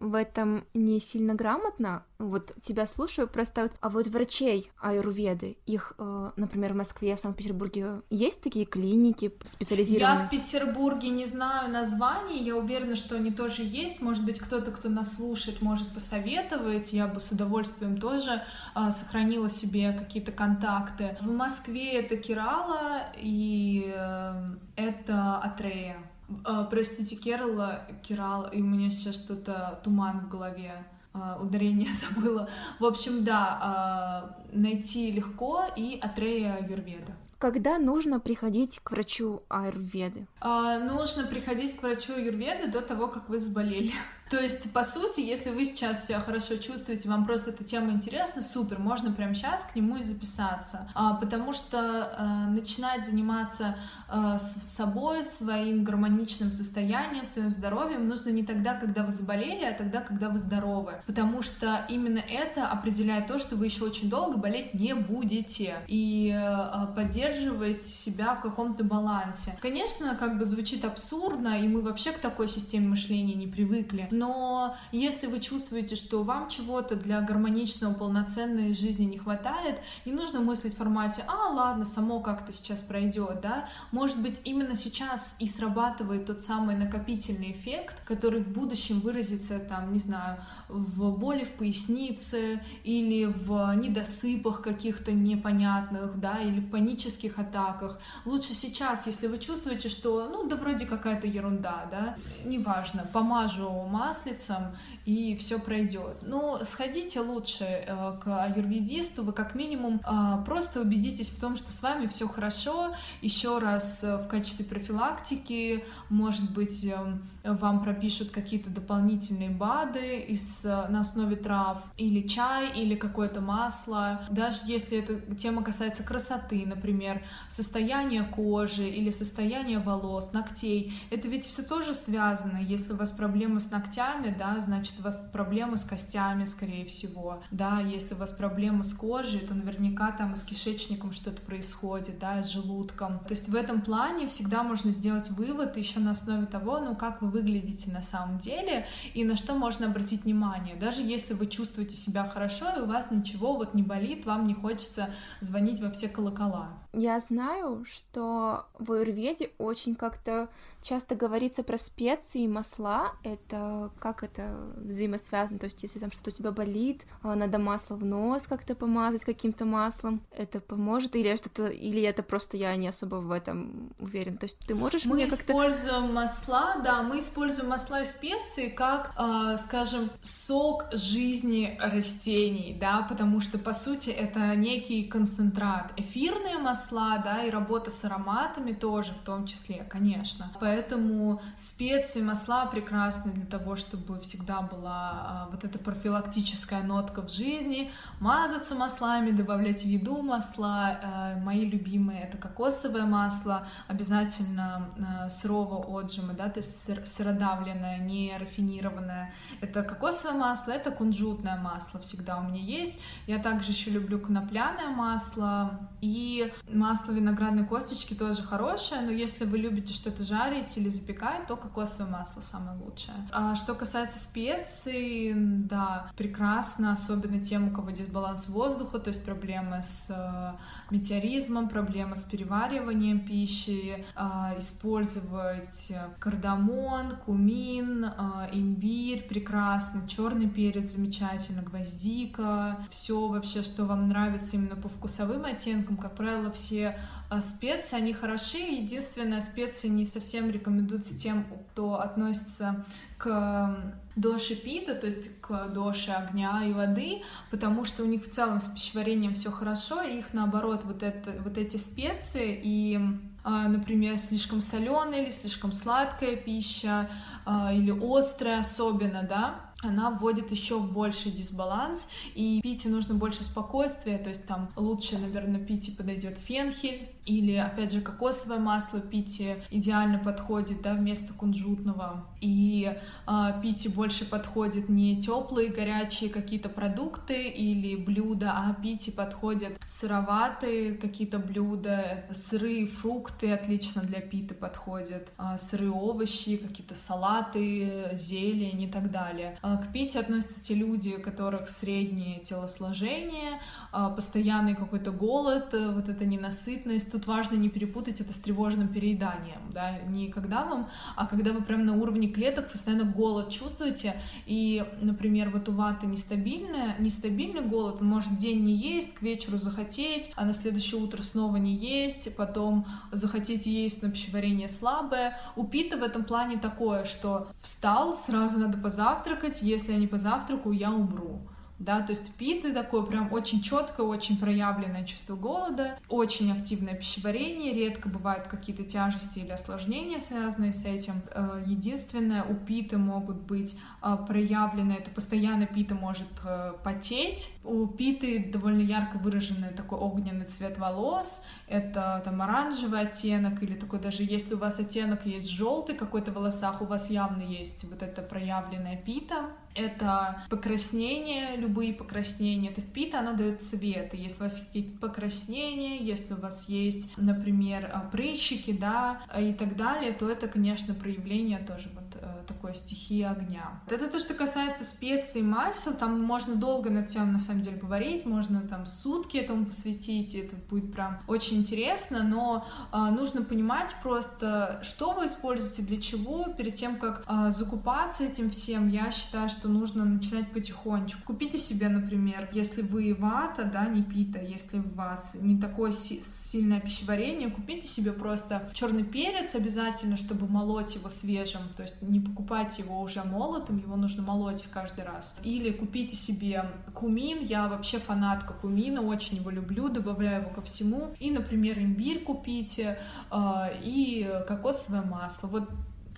в 0.00 0.14
этом 0.14 0.64
не 0.74 1.00
сильно 1.00 1.34
грамотна, 1.34 2.04
вот 2.20 2.52
тебя 2.60 2.86
слушаю, 2.86 3.26
просто 3.26 3.62
вот, 3.62 3.72
а 3.80 3.88
вот 3.88 4.06
врачей 4.06 4.70
аюрведы, 4.78 5.56
их, 5.64 5.94
э, 5.98 6.30
например, 6.36 6.74
в 6.74 6.76
Москве, 6.76 7.16
в 7.16 7.20
Санкт-Петербурге 7.20 8.02
есть 8.10 8.42
такие 8.42 8.66
клиники 8.66 9.32
специализированные? 9.46 10.20
Я 10.20 10.26
в 10.26 10.30
Петербурге 10.30 11.08
не 11.08 11.24
знаю 11.24 11.70
названий, 11.70 12.42
я 12.42 12.56
уверена, 12.56 12.94
что 12.94 13.16
они 13.16 13.30
тоже 13.30 13.62
есть, 13.62 14.02
может 14.02 14.24
быть, 14.24 14.38
кто-то, 14.38 14.70
кто 14.70 14.89
нас 14.90 15.16
слушает, 15.16 15.62
может 15.62 15.88
посоветовать, 15.88 16.92
я 16.92 17.06
бы 17.06 17.20
с 17.20 17.30
удовольствием 17.30 17.98
тоже 17.98 18.42
э, 18.74 18.90
сохранила 18.90 19.48
себе 19.48 19.92
какие-то 19.92 20.32
контакты. 20.32 21.16
В 21.20 21.30
Москве 21.30 21.92
это 22.00 22.16
Кирала 22.16 23.02
и 23.16 23.92
э, 23.94 24.56
это 24.76 25.36
Атрея. 25.38 25.98
Э, 26.46 26.66
простите, 26.68 27.16
Керала, 27.16 27.86
Кирал, 28.02 28.48
и 28.50 28.60
у 28.60 28.64
меня 28.64 28.90
сейчас 28.90 29.16
что-то 29.16 29.80
туман 29.82 30.20
в 30.20 30.28
голове. 30.28 30.84
А, 31.12 31.38
ударение 31.40 31.90
забыла. 31.92 32.48
В 32.78 32.84
общем, 32.84 33.24
да, 33.24 33.58
а, 33.60 34.36
найти 34.52 35.10
легко 35.10 35.64
и 35.76 35.98
Атрея 36.00 36.58
Юрведа. 36.68 37.14
Когда 37.38 37.78
нужно 37.78 38.20
приходить 38.20 38.80
к 38.80 38.90
врачу 38.90 39.42
аюрведы? 39.48 40.26
А, 40.40 40.78
нужно 40.78 41.24
приходить 41.24 41.74
к 41.74 41.82
врачу 41.82 42.12
аюрведы 42.12 42.70
до 42.70 42.82
того, 42.82 43.08
как 43.08 43.28
вы 43.28 43.38
заболели. 43.38 43.92
То 44.30 44.40
есть, 44.40 44.72
по 44.72 44.84
сути, 44.84 45.20
если 45.20 45.50
вы 45.50 45.64
сейчас 45.64 46.06
себя 46.06 46.20
хорошо 46.20 46.56
чувствуете, 46.56 47.08
вам 47.08 47.26
просто 47.26 47.50
эта 47.50 47.64
тема 47.64 47.90
интересна, 47.90 48.42
супер, 48.42 48.78
можно 48.78 49.10
прямо 49.10 49.34
сейчас 49.34 49.64
к 49.64 49.74
нему 49.74 49.96
и 49.96 50.02
записаться. 50.02 50.88
А, 50.94 51.14
потому 51.14 51.52
что 51.52 52.14
а, 52.16 52.46
начинать 52.46 53.04
заниматься 53.04 53.76
а, 54.08 54.38
с 54.38 54.62
собой, 54.62 55.24
своим 55.24 55.82
гармоничным 55.82 56.52
состоянием, 56.52 57.24
своим 57.24 57.50
здоровьем 57.50 58.06
нужно 58.06 58.30
не 58.30 58.44
тогда, 58.44 58.74
когда 58.74 59.02
вы 59.02 59.10
заболели, 59.10 59.64
а 59.64 59.74
тогда, 59.74 60.00
когда 60.00 60.28
вы 60.28 60.38
здоровы. 60.38 60.92
Потому 61.06 61.42
что 61.42 61.84
именно 61.88 62.20
это 62.20 62.68
определяет 62.68 63.26
то, 63.26 63.40
что 63.40 63.56
вы 63.56 63.64
еще 63.64 63.82
очень 63.82 64.08
долго 64.08 64.36
болеть 64.36 64.74
не 64.74 64.94
будете. 64.94 65.74
И 65.88 66.32
а, 66.32 66.86
поддерживать 66.94 67.82
себя 67.82 68.36
в 68.36 68.42
каком-то 68.42 68.84
балансе. 68.84 69.58
Конечно, 69.60 70.14
как 70.14 70.38
бы 70.38 70.44
звучит 70.44 70.84
абсурдно, 70.84 71.60
и 71.60 71.66
мы 71.66 71.82
вообще 71.82 72.12
к 72.12 72.18
такой 72.18 72.46
системе 72.46 72.90
мышления 72.90 73.34
не 73.34 73.48
привыкли 73.48 74.08
но 74.20 74.76
если 74.92 75.28
вы 75.28 75.40
чувствуете, 75.40 75.96
что 75.96 76.22
вам 76.22 76.50
чего-то 76.50 76.94
для 76.94 77.22
гармоничного, 77.22 77.94
полноценной 77.94 78.74
жизни 78.74 79.04
не 79.04 79.16
хватает, 79.16 79.80
не 80.04 80.12
нужно 80.12 80.40
мыслить 80.40 80.74
в 80.74 80.76
формате, 80.76 81.24
а, 81.26 81.48
ладно, 81.48 81.86
само 81.86 82.20
как-то 82.20 82.52
сейчас 82.52 82.82
пройдет, 82.82 83.40
да, 83.40 83.66
может 83.92 84.20
быть, 84.20 84.42
именно 84.44 84.74
сейчас 84.74 85.36
и 85.38 85.46
срабатывает 85.46 86.26
тот 86.26 86.42
самый 86.42 86.76
накопительный 86.76 87.52
эффект, 87.52 88.02
который 88.04 88.42
в 88.42 88.48
будущем 88.48 89.00
выразится, 89.00 89.58
там, 89.58 89.90
не 89.94 89.98
знаю, 89.98 90.36
в 90.68 91.10
боли 91.12 91.44
в 91.44 91.52
пояснице 91.52 92.60
или 92.84 93.24
в 93.24 93.74
недосыпах 93.76 94.60
каких-то 94.60 95.12
непонятных, 95.12 96.20
да, 96.20 96.40
или 96.42 96.60
в 96.60 96.70
панических 96.70 97.38
атаках. 97.38 97.98
Лучше 98.26 98.52
сейчас, 98.52 99.06
если 99.06 99.28
вы 99.28 99.38
чувствуете, 99.38 99.88
что, 99.88 100.28
ну, 100.30 100.46
да 100.46 100.56
вроде 100.56 100.84
какая-то 100.84 101.26
ерунда, 101.26 101.86
да, 101.90 102.16
неважно, 102.44 103.08
помажу 103.14 103.70
маслом, 103.86 104.09
маслицем, 104.10 104.76
и 105.04 105.36
все 105.36 105.58
пройдет. 105.58 106.16
Ну, 106.22 106.58
сходите 106.64 107.20
лучше 107.20 107.64
э, 107.64 108.12
к 108.20 108.26
аюрведисту, 108.26 109.22
вы 109.22 109.32
как 109.32 109.54
минимум 109.54 110.00
э, 110.00 110.44
просто 110.44 110.80
убедитесь 110.80 111.30
в 111.30 111.40
том, 111.40 111.54
что 111.56 111.70
с 111.70 111.82
вами 111.82 112.08
все 112.08 112.26
хорошо. 112.26 112.92
Еще 113.22 113.58
раз 113.58 114.02
э, 114.02 114.16
в 114.16 114.26
качестве 114.26 114.64
профилактики, 114.64 115.84
может 116.08 116.50
быть, 116.52 116.84
э, 116.84 116.96
вам 117.44 117.82
пропишут 117.82 118.30
какие-то 118.30 118.70
дополнительные 118.70 119.50
БАДы 119.50 120.20
из, 120.20 120.64
на 120.64 121.00
основе 121.00 121.36
трав, 121.36 121.82
или 121.96 122.26
чай, 122.26 122.70
или 122.78 122.94
какое-то 122.94 123.40
масло. 123.40 124.22
Даже 124.30 124.60
если 124.66 124.98
эта 124.98 125.14
тема 125.36 125.62
касается 125.62 126.02
красоты, 126.02 126.64
например, 126.66 127.22
состояния 127.48 128.24
кожи 128.24 128.88
или 128.88 129.10
состояния 129.10 129.78
волос, 129.78 130.32
ногтей, 130.32 130.92
это 131.10 131.28
ведь 131.28 131.46
все 131.46 131.62
тоже 131.62 131.94
связано. 131.94 132.58
Если 132.58 132.92
у 132.92 132.96
вас 132.96 133.10
проблемы 133.10 133.60
с 133.60 133.70
ногтями, 133.70 134.34
да, 134.38 134.60
значит 134.60 134.94
у 134.98 135.02
вас 135.02 135.28
проблемы 135.32 135.76
с 135.76 135.84
костями, 135.84 136.44
скорее 136.44 136.84
всего. 136.84 137.42
Да, 137.50 137.80
если 137.80 138.14
у 138.14 138.18
вас 138.18 138.32
проблемы 138.32 138.84
с 138.84 138.92
кожей, 138.92 139.40
то 139.40 139.54
наверняка 139.54 140.12
там 140.12 140.34
и 140.34 140.36
с 140.36 140.44
кишечником 140.44 141.12
что-то 141.12 141.40
происходит, 141.42 142.18
да, 142.18 142.42
с 142.42 142.50
желудком. 142.50 143.20
То 143.20 143.30
есть 143.30 143.48
в 143.48 143.54
этом 143.54 143.80
плане 143.80 144.28
всегда 144.28 144.62
можно 144.62 144.92
сделать 144.92 145.30
вывод 145.30 145.76
еще 145.76 146.00
на 146.00 146.12
основе 146.12 146.46
того, 146.46 146.80
ну, 146.80 146.96
как 146.96 147.22
вы 147.22 147.29
выглядите 147.30 147.90
на 147.90 148.02
самом 148.02 148.38
деле 148.38 148.86
и 149.14 149.24
на 149.24 149.36
что 149.36 149.54
можно 149.54 149.86
обратить 149.86 150.24
внимание. 150.24 150.76
Даже 150.76 151.02
если 151.02 151.34
вы 151.34 151.46
чувствуете 151.46 151.96
себя 151.96 152.28
хорошо 152.28 152.66
и 152.76 152.80
у 152.80 152.86
вас 152.86 153.10
ничего 153.10 153.56
вот 153.56 153.74
не 153.74 153.82
болит, 153.82 154.26
вам 154.26 154.44
не 154.44 154.54
хочется 154.54 155.10
звонить 155.40 155.80
во 155.80 155.90
все 155.90 156.08
колокола. 156.08 156.68
Я 156.92 157.20
знаю, 157.20 157.84
что 157.88 158.66
в 158.78 158.92
аюрведе 158.92 159.52
очень 159.58 159.94
как-то 159.94 160.48
часто 160.82 161.14
говорится 161.14 161.62
про 161.62 161.76
специи 161.76 162.42
и 162.42 162.48
масла. 162.48 163.12
Это 163.22 163.90
как 163.98 164.24
это 164.24 164.56
взаимосвязано? 164.76 165.60
То 165.60 165.66
есть, 165.66 165.82
если 165.82 165.98
там 165.98 166.10
что-то 166.10 166.30
у 166.30 166.32
тебя 166.32 166.50
болит, 166.50 167.04
а, 167.22 167.36
надо 167.36 167.58
масло 167.58 167.94
в 167.96 168.04
нос 168.04 168.46
как-то 168.46 168.74
помазать 168.74 169.24
каким-то 169.24 169.66
маслом, 169.66 170.22
это 170.32 170.60
поможет? 170.60 171.14
Или 171.16 171.36
что-то, 171.36 171.66
или 171.66 172.02
это 172.02 172.22
просто 172.22 172.56
я 172.56 172.74
не 172.76 172.88
особо 172.88 173.16
в 173.16 173.30
этом 173.30 173.92
уверен? 173.98 174.38
То 174.38 174.46
есть, 174.46 174.58
ты 174.66 174.74
можешь 174.74 175.04
мы 175.04 175.16
мне 175.16 175.28
как-то... 175.28 175.42
используем 175.42 176.14
масла, 176.14 176.76
да, 176.82 177.02
мы 177.02 177.20
используем 177.20 177.68
масла 177.68 178.00
и 178.00 178.04
специи 178.04 178.68
как, 178.68 179.12
э, 179.18 179.58
скажем, 179.58 180.10
сок 180.22 180.86
жизни 180.92 181.78
растений, 181.78 182.76
да, 182.80 183.06
потому 183.08 183.40
что, 183.40 183.58
по 183.58 183.74
сути, 183.74 184.10
это 184.10 184.56
некий 184.56 185.04
концентрат. 185.04 185.92
Эфирные 185.96 186.58
масла 186.58 186.79
масла, 186.80 187.18
да, 187.18 187.42
и 187.42 187.50
работа 187.50 187.90
с 187.90 188.04
ароматами 188.04 188.72
тоже 188.72 189.12
в 189.12 189.24
том 189.24 189.46
числе, 189.46 189.84
конечно. 189.88 190.50
Поэтому 190.60 191.40
специи, 191.56 192.22
масла 192.22 192.66
прекрасны 192.66 193.32
для 193.32 193.46
того, 193.46 193.76
чтобы 193.76 194.18
всегда 194.20 194.62
была 194.62 195.10
а, 195.12 195.48
вот 195.50 195.64
эта 195.64 195.78
профилактическая 195.78 196.82
нотка 196.82 197.22
в 197.22 197.30
жизни, 197.30 197.90
мазаться 198.18 198.74
маслами, 198.74 199.30
добавлять 199.30 199.82
в 199.82 199.86
еду 199.86 200.22
масла. 200.22 200.98
А, 201.02 201.36
мои 201.36 201.66
любимые 201.66 202.22
это 202.22 202.38
кокосовое 202.38 203.04
масло, 203.04 203.66
обязательно 203.88 204.90
а, 204.98 205.28
сырого 205.28 205.84
отжима, 205.98 206.32
да, 206.32 206.48
то 206.48 206.60
есть 206.60 206.82
сыр, 206.82 207.04
сыродавленное, 207.04 207.98
не 207.98 208.36
рафинированное. 208.38 209.32
Это 209.60 209.82
кокосовое 209.82 210.38
масло, 210.38 210.72
это 210.72 210.90
кунжутное 210.90 211.58
масло 211.58 212.00
всегда 212.00 212.38
у 212.38 212.42
меня 212.42 212.62
есть. 212.62 212.98
Я 213.26 213.38
также 213.38 213.72
еще 213.72 213.90
люблю 213.90 214.18
конопляное 214.18 214.88
масло 214.88 215.90
и 216.00 216.52
Масло 216.72 217.12
виноградной 217.12 217.66
косточки 217.66 218.14
тоже 218.14 218.42
хорошее, 218.42 219.02
но 219.02 219.10
если 219.10 219.44
вы 219.44 219.58
любите 219.58 219.92
что-то 219.92 220.24
жарить 220.24 220.76
или 220.76 220.88
запекать, 220.88 221.46
то 221.46 221.56
кокосовое 221.56 222.10
масло 222.10 222.40
самое 222.40 222.78
лучшее. 222.78 223.14
А 223.32 223.54
что 223.54 223.74
касается 223.74 224.18
специй, 224.18 225.32
да, 225.34 226.10
прекрасно, 226.16 226.92
особенно 226.92 227.40
тем, 227.40 227.68
у 227.68 227.70
кого 227.70 227.90
дисбаланс 227.90 228.48
воздуха, 228.48 228.98
то 228.98 229.08
есть 229.08 229.24
проблемы 229.24 229.82
с 229.82 230.10
э, 230.10 230.92
метеоризмом, 230.94 231.68
проблемы 231.68 232.16
с 232.16 232.24
перевариванием 232.24 233.20
пищи, 233.20 234.04
э, 234.14 234.58
использовать 234.58 235.92
кардамон, 236.18 237.16
кумин, 237.24 238.04
э, 238.04 238.48
имбирь 238.52 239.26
прекрасно, 239.28 240.08
черный 240.08 240.48
перец 240.48 240.92
замечательно, 240.94 241.62
гвоздика, 241.62 242.84
все 242.90 243.28
вообще, 243.28 243.62
что 243.62 243.84
вам 243.84 244.08
нравится 244.08 244.56
именно 244.56 244.76
по 244.76 244.88
вкусовым 244.88 245.44
оттенкам, 245.44 245.96
как 245.96 246.14
правило, 246.14 246.50
все 246.60 246.98
а, 247.28 247.40
специи, 247.40 247.96
они 247.96 248.12
хороши. 248.12 248.58
Единственное, 248.58 249.40
специи 249.40 249.88
не 249.88 250.04
совсем 250.04 250.50
рекомендуются 250.50 251.16
тем, 251.16 251.46
кто 251.72 252.00
относится 252.00 252.84
к 253.18 253.94
доши 254.16 254.54
пита, 254.54 254.94
то 254.94 255.06
есть 255.06 255.40
к 255.40 255.68
доше 255.68 256.10
огня 256.10 256.62
и 256.64 256.72
воды, 256.72 257.22
потому 257.50 257.84
что 257.84 258.02
у 258.02 258.06
них 258.06 258.24
в 258.24 258.30
целом 258.30 258.60
с 258.60 258.66
пищеварением 258.66 259.34
все 259.34 259.50
хорошо, 259.50 260.02
и 260.02 260.18
их 260.18 260.34
наоборот 260.34 260.82
вот, 260.84 261.02
это, 261.02 261.40
вот 261.42 261.56
эти 261.56 261.76
специи 261.76 262.60
и 262.62 263.00
а, 263.42 263.68
например, 263.68 264.18
слишком 264.18 264.60
соленая 264.60 265.22
или 265.22 265.30
слишком 265.30 265.72
сладкая 265.72 266.36
пища, 266.36 267.08
а, 267.46 267.72
или 267.72 267.90
острая 267.90 268.60
особенно, 268.60 269.22
да, 269.22 269.69
она 269.82 270.10
вводит 270.10 270.50
еще 270.50 270.78
в 270.78 270.92
больший 270.92 271.32
дисбаланс, 271.32 272.10
и 272.34 272.60
пить 272.62 272.84
нужно 272.86 273.14
больше 273.14 273.44
спокойствия, 273.44 274.18
то 274.18 274.28
есть 274.28 274.46
там 274.46 274.70
лучше, 274.76 275.18
наверное, 275.18 275.60
пить 275.60 275.88
и 275.88 275.92
подойдет 275.92 276.38
фенхель, 276.38 277.08
или, 277.30 277.54
опять 277.54 277.92
же, 277.92 278.00
кокосовое 278.00 278.58
масло 278.58 279.00
пите 279.00 279.62
идеально 279.70 280.18
подходит, 280.18 280.82
да, 280.82 280.94
вместо 280.94 281.32
кунжутного. 281.32 282.26
И 282.40 282.92
а, 283.26 283.52
пите 283.60 283.88
больше 283.88 284.28
подходит 284.28 284.88
не 284.88 285.20
теплые, 285.20 285.68
горячие 285.68 286.28
какие-то 286.28 286.68
продукты 286.68 287.48
или 287.48 287.94
блюда, 287.94 288.52
а 288.56 288.74
пите 288.74 289.12
подходят 289.12 289.74
сыроватые 289.82 290.94
какие-то 290.94 291.38
блюда, 291.38 292.24
сырые 292.32 292.86
фрукты 292.86 293.52
отлично 293.52 294.02
для 294.02 294.20
питы 294.20 294.54
подходят, 294.54 295.32
а, 295.36 295.56
сырые 295.56 295.92
овощи, 295.92 296.56
какие-то 296.56 296.96
салаты, 296.96 298.10
зелень 298.12 298.82
и 298.82 298.88
так 298.88 299.12
далее. 299.12 299.56
А, 299.62 299.76
к 299.76 299.92
пите 299.92 300.18
относятся 300.18 300.60
те 300.60 300.74
люди, 300.74 301.14
у 301.16 301.22
которых 301.22 301.68
среднее 301.68 302.40
телосложение, 302.40 303.60
а, 303.92 304.10
постоянный 304.10 304.74
какой-то 304.74 305.12
голод, 305.12 305.72
вот 305.72 306.08
эта 306.08 306.24
ненасытность, 306.24 307.14
важно 307.26 307.56
не 307.56 307.68
перепутать 307.68 308.20
это 308.20 308.32
с 308.32 308.36
тревожным 308.36 308.88
перееданием, 308.88 309.60
да, 309.72 309.98
не 310.08 310.28
когда 310.28 310.64
вам, 310.64 310.88
а 311.16 311.26
когда 311.26 311.52
вы 311.52 311.62
прям 311.62 311.84
на 311.84 311.94
уровне 311.94 312.28
клеток 312.28 312.70
постоянно 312.70 313.04
голод 313.04 313.50
чувствуете, 313.50 314.14
и, 314.46 314.84
например, 315.00 315.50
вот 315.50 315.68
у 315.68 315.72
ваты 315.72 316.06
нестабильная, 316.06 316.96
нестабильный 316.98 317.62
голод, 317.62 318.00
он 318.00 318.08
может 318.08 318.36
день 318.36 318.62
не 318.62 318.74
есть, 318.74 319.14
к 319.14 319.22
вечеру 319.22 319.58
захотеть, 319.58 320.32
а 320.36 320.44
на 320.44 320.52
следующее 320.52 321.00
утро 321.00 321.22
снова 321.22 321.56
не 321.56 321.74
есть, 321.74 322.34
потом 322.36 322.86
захотеть 323.12 323.66
есть, 323.66 324.02
но 324.02 324.10
пищеварение 324.10 324.68
слабое. 324.68 325.38
У 325.56 325.64
пита 325.64 325.96
в 325.96 326.02
этом 326.02 326.24
плане 326.24 326.58
такое, 326.58 327.04
что 327.04 327.48
встал, 327.60 328.16
сразу 328.16 328.58
надо 328.58 328.78
позавтракать, 328.78 329.62
если 329.62 329.92
я 329.92 329.98
не 329.98 330.06
позавтракаю, 330.06 330.74
я 330.74 330.90
умру 330.90 331.40
да, 331.80 332.02
то 332.02 332.12
есть 332.12 332.30
питы 332.34 332.74
такое 332.74 333.02
прям 333.02 333.32
очень 333.32 333.62
четкое, 333.62 334.06
очень 334.06 334.36
проявленное 334.36 335.04
чувство 335.04 335.34
голода, 335.34 335.98
очень 336.10 336.52
активное 336.52 336.94
пищеварение, 336.94 337.72
редко 337.72 338.10
бывают 338.10 338.48
какие-то 338.48 338.84
тяжести 338.84 339.38
или 339.38 339.48
осложнения, 339.48 340.20
связанные 340.20 340.74
с 340.74 340.84
этим. 340.84 341.14
Э, 341.34 341.62
единственное, 341.66 342.44
у 342.44 342.54
питы 342.54 342.98
могут 342.98 343.40
быть 343.40 343.78
э, 344.02 344.16
проявлены, 344.28 344.92
это 344.92 345.10
постоянно 345.10 345.64
пита 345.64 345.94
может 345.94 346.28
э, 346.44 346.74
потеть, 346.84 347.50
у 347.64 347.86
питы 347.86 348.50
довольно 348.52 348.82
ярко 348.82 349.16
выраженный 349.16 349.70
такой 349.70 349.98
огненный 349.98 350.44
цвет 350.44 350.76
волос, 350.76 351.46
это 351.70 352.20
там 352.24 352.42
оранжевый 352.42 353.00
оттенок 353.00 353.62
или 353.62 353.74
такой 353.74 354.00
даже 354.00 354.24
если 354.24 354.54
у 354.54 354.58
вас 354.58 354.80
оттенок 354.80 355.24
есть 355.24 355.48
желтый 355.48 355.94
какой-то 355.94 356.32
в 356.32 356.34
волосах, 356.34 356.82
у 356.82 356.84
вас 356.84 357.10
явно 357.10 357.42
есть 357.42 357.84
вот 357.84 358.02
это 358.02 358.22
проявленная 358.22 358.96
пита, 358.96 359.50
это 359.74 360.42
покраснение, 360.50 361.56
любые 361.56 361.94
покраснения. 361.94 362.70
То 362.70 362.80
есть 362.80 362.92
пита, 362.92 363.20
она 363.20 363.34
дает 363.34 363.62
цветы. 363.62 364.16
Если 364.16 364.40
у 364.40 364.44
вас 364.44 364.66
какие-то 364.66 364.98
покраснения, 364.98 365.98
если 365.98 366.34
у 366.34 366.40
вас 366.40 366.68
есть, 366.68 367.16
например, 367.16 367.88
а, 367.92 368.00
прыщики, 368.00 368.72
да, 368.72 369.20
и 369.38 369.52
так 369.52 369.76
далее, 369.76 370.12
то 370.12 370.28
это, 370.28 370.48
конечно, 370.48 370.94
проявление 370.94 371.58
тоже 371.58 371.88
вот 371.94 372.09
э, 372.20 372.44
такой 372.46 372.74
стихии 372.74 373.22
огня. 373.22 373.82
Это 373.88 374.08
то, 374.08 374.18
что 374.18 374.34
касается 374.34 374.84
специй, 374.84 375.42
масел, 375.42 375.94
там 375.94 376.20
можно 376.22 376.56
долго 376.56 376.90
на 376.90 376.98
эту 376.98 377.12
тему, 377.12 377.32
на 377.32 377.40
самом 377.40 377.62
деле, 377.62 377.76
говорить, 377.76 378.26
можно 378.26 378.60
там 378.62 378.86
сутки 378.86 379.36
этому 379.36 379.66
посвятить, 379.66 380.34
и 380.34 380.38
это 380.38 380.56
будет 380.56 380.92
прям 380.92 381.20
очень 381.26 381.58
интересно, 381.58 382.22
но 382.22 382.66
э, 382.92 382.96
нужно 383.10 383.42
понимать 383.42 383.94
просто, 384.02 384.80
что 384.82 385.12
вы 385.12 385.26
используете, 385.26 385.82
для 385.82 386.00
чего, 386.00 386.44
перед 386.56 386.74
тем, 386.74 386.96
как 386.96 387.24
э, 387.28 387.50
закупаться 387.50 388.24
этим 388.24 388.50
всем, 388.50 388.88
я 388.88 389.10
считаю, 389.10 389.48
что 389.48 389.68
нужно 389.68 390.04
начинать 390.04 390.50
потихонечку. 390.52 391.22
Купите 391.24 391.58
себе, 391.58 391.88
например, 391.88 392.48
если 392.52 392.82
вы 392.82 393.14
вата, 393.18 393.64
да, 393.64 393.86
не 393.86 394.02
пита, 394.02 394.40
если 394.40 394.78
у 394.78 394.88
вас 394.94 395.36
не 395.40 395.58
такое 395.58 395.92
си- 395.92 396.22
сильное 396.22 396.80
пищеварение, 396.80 397.50
купите 397.50 397.86
себе 397.86 398.12
просто 398.12 398.68
черный 398.74 399.04
перец 399.04 399.54
обязательно, 399.54 400.16
чтобы 400.16 400.46
молоть 400.48 400.94
его 400.94 401.08
свежим, 401.08 401.62
то 401.76 401.82
есть 401.82 402.02
не 402.10 402.20
покупать 402.20 402.78
его 402.78 403.00
уже 403.00 403.22
молотым, 403.24 403.78
его 403.78 403.96
нужно 403.96 404.22
молоть 404.22 404.64
каждый 404.70 405.04
раз. 405.04 405.36
Или 405.42 405.70
купите 405.70 406.16
себе 406.16 406.64
кумин, 406.94 407.38
я 407.40 407.68
вообще 407.68 407.98
фанатка 407.98 408.52
кумина, 408.52 409.00
очень 409.00 409.38
его 409.38 409.50
люблю, 409.50 409.88
добавляю 409.88 410.42
его 410.42 410.50
ко 410.50 410.60
всему. 410.60 411.14
И, 411.18 411.30
например, 411.30 411.78
имбирь 411.78 412.22
купите, 412.24 412.98
э, 413.30 413.36
и 413.82 414.28
кокосовое 414.46 415.02
масло. 415.02 415.48
Вот 415.48 415.68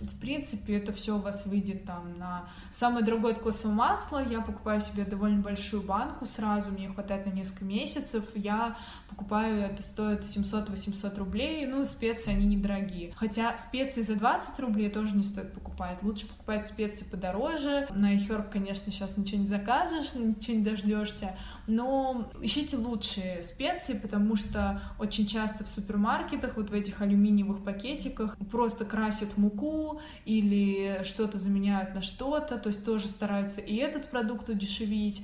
в 0.03 0.19
принципе, 0.19 0.77
это 0.77 0.91
все 0.93 1.15
у 1.15 1.19
вас 1.19 1.45
выйдет 1.45 1.85
там 1.85 2.17
на 2.17 2.47
самое 2.71 3.05
дорогое 3.05 3.33
кокосовое 3.33 3.75
масло. 3.75 4.23
Я 4.23 4.41
покупаю 4.41 4.79
себе 4.81 5.05
довольно 5.05 5.41
большую 5.41 5.81
банку 5.83 6.25
сразу, 6.25 6.71
мне 6.71 6.89
хватает 6.89 7.25
на 7.25 7.31
несколько 7.31 7.65
месяцев. 7.65 8.23
Я 8.35 8.77
покупаю, 9.09 9.61
это 9.61 9.81
стоит 9.83 10.21
700-800 10.21 11.17
рублей, 11.19 11.65
ну, 11.65 11.85
специи, 11.85 12.31
они 12.31 12.45
недорогие. 12.45 13.13
Хотя 13.15 13.55
специи 13.57 14.01
за 14.01 14.15
20 14.15 14.59
рублей 14.59 14.89
тоже 14.89 15.15
не 15.15 15.23
стоит 15.23 15.53
покупать. 15.53 16.01
Лучше 16.03 16.27
покупать 16.27 16.65
специи 16.65 17.05
подороже. 17.05 17.87
На 17.91 18.15
iHerb, 18.15 18.49
конечно, 18.51 18.91
сейчас 18.91 19.17
ничего 19.17 19.41
не 19.41 19.47
закажешь, 19.47 20.15
ничего 20.15 20.57
не 20.57 20.63
дождешься, 20.63 21.35
но 21.67 22.31
ищите 22.41 22.77
лучшие 22.77 23.43
специи, 23.43 23.97
потому 23.97 24.35
что 24.35 24.81
очень 24.99 25.27
часто 25.27 25.63
в 25.63 25.69
супермаркетах, 25.69 26.57
вот 26.57 26.69
в 26.69 26.73
этих 26.73 27.01
алюминиевых 27.01 27.63
пакетиках, 27.63 28.37
просто 28.51 28.85
красят 28.85 29.37
муку 29.37 29.92
или 30.25 31.01
что-то 31.03 31.37
заменяют 31.37 31.93
на 31.93 32.01
что-то, 32.01 32.57
то 32.57 32.67
есть 32.67 32.85
тоже 32.85 33.07
стараются 33.07 33.61
и 33.61 33.75
этот 33.75 34.09
продукт 34.09 34.49
удешевить, 34.49 35.23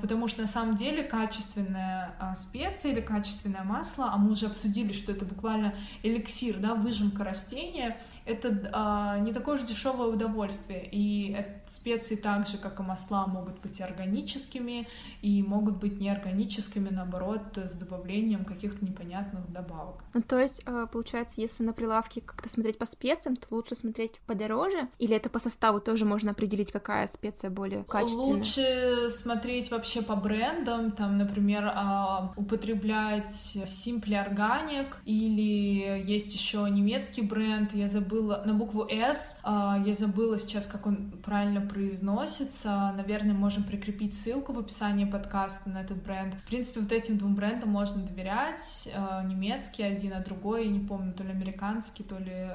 потому 0.00 0.28
что 0.28 0.40
на 0.40 0.46
самом 0.46 0.76
деле 0.76 1.02
качественная 1.02 2.34
специя 2.34 2.92
или 2.92 3.00
качественное 3.00 3.62
масло, 3.62 4.10
а 4.12 4.16
мы 4.16 4.32
уже 4.32 4.46
обсудили, 4.46 4.92
что 4.92 5.12
это 5.12 5.24
буквально 5.24 5.74
эликсир, 6.02 6.56
да, 6.58 6.74
выжимка 6.74 7.24
растения, 7.24 7.98
это 8.24 8.70
а, 8.72 9.18
не 9.18 9.32
такое 9.32 9.56
же 9.56 9.66
дешевое 9.66 10.08
удовольствие. 10.08 10.88
И 10.90 11.36
специи 11.66 12.16
так 12.16 12.46
же, 12.46 12.58
как 12.58 12.80
и 12.80 12.82
масла, 12.82 13.26
могут 13.26 13.60
быть 13.60 13.80
органическими 13.80 14.88
и 15.22 15.42
могут 15.42 15.76
быть 15.76 16.00
неорганическими, 16.00 16.88
наоборот, 16.88 17.56
с 17.56 17.72
добавлением 17.72 18.44
каких-то 18.44 18.84
непонятных 18.84 19.50
добавок. 19.52 20.02
Ну, 20.14 20.22
то 20.22 20.38
есть, 20.38 20.62
а, 20.66 20.86
получается, 20.86 21.40
если 21.40 21.62
на 21.62 21.72
прилавке 21.72 22.20
как-то 22.20 22.48
смотреть 22.48 22.78
по 22.78 22.86
специям, 22.86 23.36
то 23.36 23.46
лучше 23.50 23.74
смотреть 23.74 24.20
подороже, 24.26 24.88
или 24.98 25.14
это 25.14 25.28
по 25.28 25.38
составу 25.38 25.80
тоже 25.80 26.04
можно 26.04 26.32
определить, 26.32 26.72
какая 26.72 27.06
специя 27.06 27.50
более 27.50 27.84
качественная? 27.84 28.36
Лучше 28.38 29.10
смотреть 29.10 29.65
вообще 29.70 30.02
по 30.02 30.16
брендам, 30.16 30.92
там, 30.92 31.18
например, 31.18 31.70
а, 31.74 32.32
употреблять 32.36 33.56
Simple 33.64 34.26
Organic, 34.26 34.94
или 35.04 36.02
есть 36.04 36.34
еще 36.34 36.66
немецкий 36.70 37.22
бренд, 37.22 37.74
я 37.74 37.88
забыла 37.88 38.42
на 38.46 38.54
букву 38.54 38.86
S, 38.90 39.40
а, 39.42 39.82
я 39.84 39.94
забыла 39.94 40.38
сейчас, 40.38 40.66
как 40.66 40.86
он 40.86 41.12
правильно 41.24 41.60
произносится. 41.60 42.92
Наверное, 42.96 43.34
можем 43.34 43.64
прикрепить 43.64 44.14
ссылку 44.14 44.52
в 44.52 44.58
описании 44.58 45.04
подкаста 45.04 45.70
на 45.70 45.78
этот 45.82 46.02
бренд. 46.02 46.34
В 46.34 46.46
принципе, 46.46 46.80
вот 46.80 46.92
этим 46.92 47.18
двум 47.18 47.34
брендам 47.34 47.70
можно 47.70 48.02
доверять. 48.02 48.88
А, 48.94 49.22
немецкий 49.22 49.82
один, 49.82 50.12
а 50.14 50.20
другой, 50.20 50.68
не 50.68 50.80
помню, 50.80 51.12
то 51.12 51.22
ли 51.22 51.30
американский, 51.30 52.02
то 52.02 52.18
ли... 52.18 52.50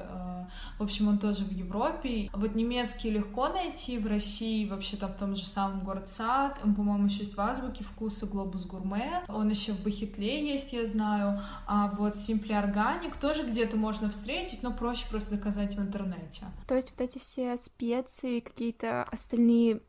В 0.78 0.82
общем, 0.82 1.08
он 1.08 1.18
тоже 1.18 1.44
в 1.44 1.52
Европе. 1.52 2.28
Вот 2.32 2.54
немецкий 2.54 3.10
легко 3.10 3.48
найти 3.48 3.98
в 3.98 4.06
России, 4.06 4.68
вообще 4.68 4.96
там 4.96 5.12
в 5.12 5.16
том 5.16 5.36
же 5.36 5.46
самом 5.46 5.80
город 5.80 6.08
Сад. 6.08 6.58
По-моему, 7.02 7.18
есть 7.18 7.34
в 7.34 7.40
Азбуке 7.40 7.82
вкуса 7.82 8.26
Глобус 8.26 8.64
Гурме. 8.66 9.24
Он 9.28 9.48
еще 9.48 9.72
в 9.72 9.82
Бахитле 9.82 10.48
есть, 10.52 10.72
я 10.72 10.86
знаю. 10.86 11.40
А 11.66 11.88
вот 11.88 12.14
Simple 12.14 12.50
Organic 12.50 13.18
тоже 13.20 13.42
где-то 13.42 13.76
можно 13.76 14.08
встретить, 14.08 14.62
но 14.62 14.72
проще 14.72 15.06
просто 15.10 15.30
заказать 15.30 15.76
в 15.76 15.80
интернете. 15.80 16.44
То 16.68 16.76
есть 16.76 16.92
вот 16.92 17.00
эти 17.00 17.18
все 17.18 17.56
специи, 17.56 18.38
какие-то 18.38 19.02
остальные, 19.02 19.80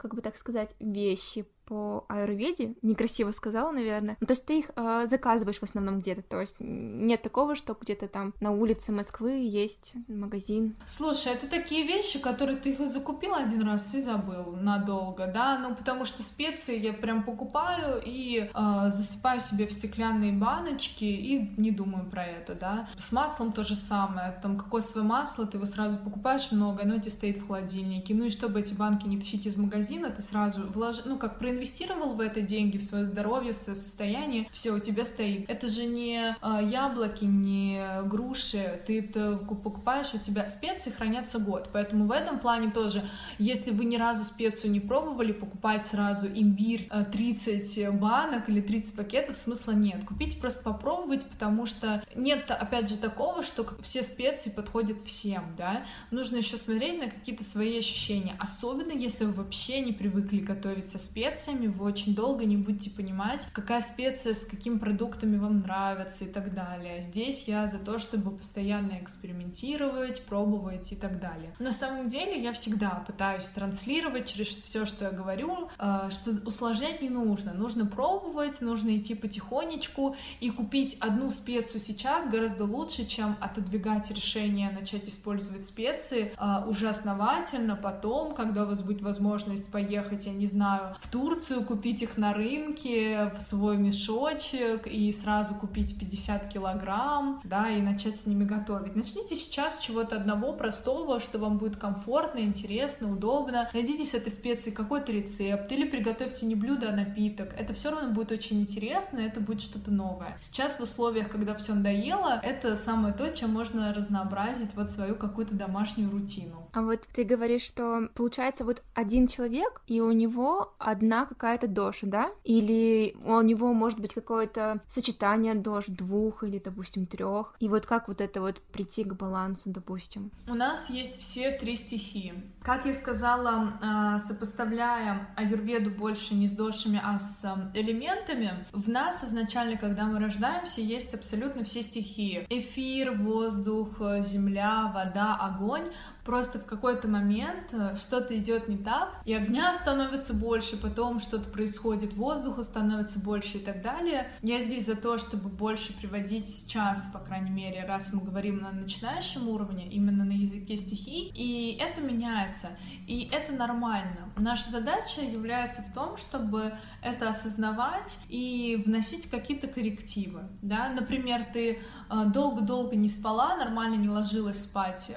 как 0.00 0.14
бы 0.14 0.22
так 0.22 0.36
сказать, 0.36 0.74
вещи 0.80 1.46
по 1.70 2.04
аюрведе, 2.08 2.74
некрасиво 2.82 3.30
сказала, 3.30 3.70
наверное. 3.70 4.16
Ну, 4.20 4.26
то 4.26 4.32
есть 4.32 4.44
ты 4.44 4.58
их 4.58 4.70
э, 4.74 5.06
заказываешь 5.06 5.60
в 5.60 5.62
основном 5.62 6.00
где-то, 6.00 6.22
то 6.22 6.40
есть 6.40 6.56
нет 6.58 7.22
такого, 7.22 7.54
что 7.54 7.78
где-то 7.80 8.08
там 8.08 8.34
на 8.40 8.50
улице 8.50 8.90
Москвы 8.90 9.46
есть 9.46 9.92
магазин. 10.08 10.74
Слушай, 10.84 11.34
это 11.34 11.46
такие 11.46 11.86
вещи, 11.86 12.18
которые 12.18 12.58
ты 12.58 12.70
их 12.72 12.88
закупил 12.88 13.34
один 13.36 13.62
раз 13.62 13.94
и 13.94 14.00
забыл 14.00 14.56
надолго, 14.56 15.28
да, 15.28 15.58
ну 15.58 15.76
потому 15.76 16.04
что 16.04 16.24
специи 16.24 16.76
я 16.76 16.92
прям 16.92 17.22
покупаю 17.22 18.02
и 18.04 18.50
э, 18.52 18.90
засыпаю 18.90 19.38
себе 19.38 19.68
в 19.68 19.72
стеклянные 19.72 20.32
баночки 20.32 21.04
и 21.04 21.54
не 21.56 21.70
думаю 21.70 22.10
про 22.10 22.24
это, 22.24 22.56
да. 22.56 22.88
С 22.96 23.12
маслом 23.12 23.52
то 23.52 23.62
же 23.62 23.76
самое, 23.76 24.36
там 24.42 24.58
кокосовое 24.58 25.06
масло, 25.06 25.46
ты 25.46 25.56
его 25.56 25.66
сразу 25.66 25.98
покупаешь 25.98 26.50
много, 26.50 26.82
оно 26.82 26.98
тебе 26.98 27.12
стоит 27.12 27.38
в 27.38 27.46
холодильнике, 27.46 28.12
ну 28.12 28.24
и 28.24 28.30
чтобы 28.30 28.58
эти 28.58 28.74
банки 28.74 29.06
не 29.06 29.18
тащить 29.20 29.46
из 29.46 29.56
магазина, 29.56 29.89
ты 29.98 30.22
сразу 30.22 30.62
вложи, 30.62 31.02
ну 31.04 31.18
как 31.18 31.38
проинвестируешь 31.38 31.80
инвестировал 31.80 32.14
в 32.14 32.20
это 32.20 32.40
деньги, 32.40 32.78
в 32.78 32.82
свое 32.82 33.04
здоровье, 33.06 33.52
в 33.52 33.56
свое 33.56 33.76
состояние, 33.76 34.48
все, 34.52 34.72
у 34.72 34.78
тебя 34.78 35.04
стоит. 35.04 35.48
Это 35.48 35.68
же 35.68 35.84
не 35.84 36.36
э, 36.40 36.58
яблоки, 36.64 37.24
не 37.24 38.02
груши, 38.04 38.80
ты 38.86 39.00
это 39.00 39.36
покупаешь, 39.36 40.14
у 40.14 40.18
тебя 40.18 40.46
специи 40.46 40.90
хранятся 40.90 41.38
год, 41.38 41.70
поэтому 41.72 42.06
в 42.06 42.12
этом 42.12 42.38
плане 42.38 42.70
тоже, 42.70 43.02
если 43.38 43.70
вы 43.70 43.84
ни 43.84 43.96
разу 43.96 44.24
специю 44.24 44.72
не 44.72 44.80
пробовали, 44.80 45.32
покупать 45.32 45.86
сразу 45.86 46.26
имбирь 46.26 46.88
30 47.12 47.78
э, 47.78 47.90
банок 47.90 48.48
или 48.48 48.60
30 48.60 48.96
пакетов 48.96 49.36
смысла 49.36 49.72
нет. 49.72 50.04
Купите 50.04 50.38
просто 50.38 50.62
попробовать, 50.62 51.24
потому 51.26 51.66
что 51.66 52.02
нет, 52.14 52.50
опять 52.50 52.88
же, 52.88 52.96
такого, 52.96 53.42
что 53.42 53.66
все 53.82 54.02
специи 54.02 54.50
подходят 54.50 55.00
всем, 55.02 55.44
да. 55.56 55.84
Нужно 56.10 56.36
еще 56.36 56.56
смотреть 56.56 57.00
на 57.00 57.10
какие-то 57.10 57.44
свои 57.44 57.78
ощущения, 57.78 58.34
особенно 58.38 58.92
если 58.92 59.24
вы 59.24 59.32
вообще 59.32 59.79
не 59.80 59.92
привыкли 59.92 60.40
готовить 60.40 60.88
со 60.88 60.98
специями, 60.98 61.66
вы 61.66 61.84
очень 61.84 62.14
долго 62.14 62.44
не 62.44 62.56
будете 62.56 62.90
понимать, 62.90 63.48
какая 63.52 63.80
специя 63.80 64.34
с 64.34 64.44
какими 64.44 64.78
продуктами 64.78 65.36
вам 65.36 65.58
нравится 65.58 66.24
и 66.24 66.28
так 66.28 66.54
далее. 66.54 67.02
Здесь 67.02 67.48
я 67.48 67.66
за 67.66 67.78
то, 67.78 67.98
чтобы 67.98 68.30
постоянно 68.30 68.98
экспериментировать, 69.00 70.22
пробовать 70.24 70.92
и 70.92 70.96
так 70.96 71.20
далее. 71.20 71.54
На 71.58 71.72
самом 71.72 72.08
деле 72.08 72.40
я 72.40 72.52
всегда 72.52 73.04
пытаюсь 73.06 73.44
транслировать 73.44 74.26
через 74.28 74.48
все, 74.48 74.86
что 74.86 75.06
я 75.06 75.10
говорю, 75.10 75.68
э, 75.78 76.10
что 76.10 76.30
усложнять 76.46 77.02
не 77.02 77.08
нужно. 77.08 77.52
Нужно 77.52 77.86
пробовать, 77.86 78.60
нужно 78.60 78.96
идти 78.96 79.14
потихонечку 79.14 80.16
и 80.40 80.50
купить 80.50 80.96
одну 81.00 81.30
специю 81.30 81.80
сейчас 81.80 82.28
гораздо 82.28 82.64
лучше, 82.64 83.04
чем 83.04 83.36
отодвигать 83.40 84.10
решение 84.10 84.70
начать 84.70 85.08
использовать 85.08 85.66
специи 85.66 86.32
э, 86.38 86.68
уже 86.68 86.88
основательно 86.88 87.76
потом, 87.76 88.34
когда 88.34 88.64
у 88.64 88.66
вас 88.66 88.82
будет 88.82 89.02
возможность 89.02 89.69
поехать, 89.70 90.26
я 90.26 90.32
не 90.32 90.46
знаю, 90.46 90.96
в 91.00 91.08
Турцию, 91.08 91.64
купить 91.64 92.02
их 92.02 92.16
на 92.16 92.32
рынке 92.34 93.32
в 93.36 93.40
свой 93.40 93.76
мешочек 93.76 94.86
и 94.86 95.10
сразу 95.12 95.54
купить 95.54 95.98
50 95.98 96.48
килограмм, 96.48 97.40
да, 97.44 97.70
и 97.70 97.80
начать 97.80 98.16
с 98.16 98.26
ними 98.26 98.44
готовить. 98.44 98.96
Начните 98.96 99.34
сейчас 99.34 99.76
с 99.76 99.80
чего-то 99.80 100.16
одного 100.16 100.52
простого, 100.52 101.20
что 101.20 101.38
вам 101.38 101.58
будет 101.58 101.76
комфортно, 101.76 102.40
интересно, 102.40 103.12
удобно. 103.12 103.68
Найдите 103.72 104.04
с 104.04 104.14
этой 104.14 104.32
специей 104.32 104.74
какой-то 104.74 105.12
рецепт 105.12 105.70
или 105.72 105.86
приготовьте 105.86 106.46
не 106.46 106.54
блюдо, 106.54 106.90
а 106.90 106.96
напиток. 106.96 107.54
Это 107.58 107.74
все 107.74 107.90
равно 107.90 108.10
будет 108.12 108.32
очень 108.32 108.60
интересно, 108.60 109.18
это 109.18 109.40
будет 109.40 109.60
что-то 109.60 109.90
новое. 109.90 110.36
Сейчас 110.40 110.78
в 110.78 110.82
условиях, 110.82 111.28
когда 111.28 111.54
все 111.54 111.74
надоело, 111.74 112.40
это 112.42 112.76
самое 112.76 113.14
то, 113.14 113.28
чем 113.30 113.50
можно 113.50 113.92
разнообразить 113.94 114.74
вот 114.74 114.90
свою 114.90 115.14
какую-то 115.14 115.54
домашнюю 115.54 116.10
рутину. 116.10 116.68
А 116.72 116.82
вот 116.82 117.00
ты 117.12 117.24
говоришь, 117.24 117.62
что 117.62 118.08
получается 118.14 118.64
вот 118.64 118.82
один 118.94 119.26
человек, 119.26 119.82
и 119.86 120.00
у 120.00 120.12
него 120.12 120.74
одна 120.78 121.26
какая-то 121.26 121.66
доша, 121.66 122.06
да? 122.06 122.30
Или 122.44 123.16
у 123.24 123.40
него 123.40 123.72
может 123.72 124.00
быть 124.00 124.14
какое-то 124.14 124.80
сочетание 124.88 125.54
дош 125.54 125.86
двух 125.86 126.44
или, 126.44 126.58
допустим, 126.58 127.06
трех. 127.06 127.56
И 127.60 127.68
вот 127.68 127.86
как 127.86 128.08
вот 128.08 128.20
это 128.20 128.40
вот 128.40 128.60
прийти 128.72 129.04
к 129.04 129.14
балансу, 129.14 129.70
допустим? 129.70 130.30
У 130.46 130.54
нас 130.54 130.90
есть 130.90 131.18
все 131.18 131.50
три 131.52 131.76
стихии. 131.76 132.34
Как 132.62 132.86
я 132.86 132.94
сказала, 132.94 133.78
а, 133.82 134.18
сопоставляя 134.18 135.28
аюрведу 135.36 135.90
больше 135.90 136.34
не 136.34 136.46
с 136.46 136.52
дошами, 136.52 137.00
а 137.02 137.18
с 137.18 137.44
элементами, 137.74 138.50
в 138.72 138.88
нас 138.88 139.24
изначально, 139.24 139.76
когда 139.76 140.04
мы 140.04 140.20
рождаемся, 140.20 140.80
есть 140.80 141.14
абсолютно 141.14 141.64
все 141.64 141.82
стихии. 141.82 142.46
Эфир, 142.50 143.12
воздух, 143.12 143.98
земля, 144.20 144.92
вода, 144.94 145.36
огонь. 145.36 145.86
Просто 146.24 146.59
в 146.60 146.66
какой-то 146.66 147.08
момент 147.08 147.72
э, 147.72 147.96
что-то 147.96 148.36
идет 148.36 148.68
не 148.68 148.76
так, 148.76 149.20
и 149.24 149.34
огня 149.34 149.72
становится 149.74 150.34
больше, 150.34 150.76
потом 150.76 151.20
что-то 151.20 151.48
происходит, 151.48 152.14
воздуха 152.14 152.62
становится 152.62 153.18
больше 153.18 153.58
и 153.58 153.60
так 153.60 153.82
далее. 153.82 154.30
Я 154.42 154.60
здесь 154.60 154.86
за 154.86 154.96
то, 154.96 155.18
чтобы 155.18 155.48
больше 155.48 155.96
приводить 155.98 156.48
сейчас, 156.48 157.08
по 157.12 157.18
крайней 157.18 157.50
мере, 157.50 157.84
раз 157.84 158.12
мы 158.12 158.22
говорим 158.22 158.58
на 158.58 158.72
начинающем 158.72 159.48
уровне, 159.48 159.88
именно 159.88 160.24
на 160.24 160.32
языке 160.32 160.76
стихий, 160.76 161.32
и 161.34 161.78
это 161.80 162.00
меняется, 162.00 162.68
и 163.06 163.28
это 163.32 163.52
нормально. 163.52 164.30
Наша 164.36 164.70
задача 164.70 165.22
является 165.22 165.82
в 165.82 165.92
том, 165.92 166.16
чтобы 166.16 166.72
это 167.02 167.28
осознавать 167.28 168.18
и 168.28 168.82
вносить 168.86 169.30
какие-то 169.30 169.66
коррективы, 169.66 170.42
да, 170.62 170.88
например, 170.88 171.44
ты 171.52 171.78
э, 172.10 172.24
долго-долго 172.26 172.96
не 172.96 173.08
спала, 173.08 173.56
нормально 173.56 173.96
не 173.96 174.08
ложилась 174.08 174.62
спать 174.62 175.10
э, 175.10 175.14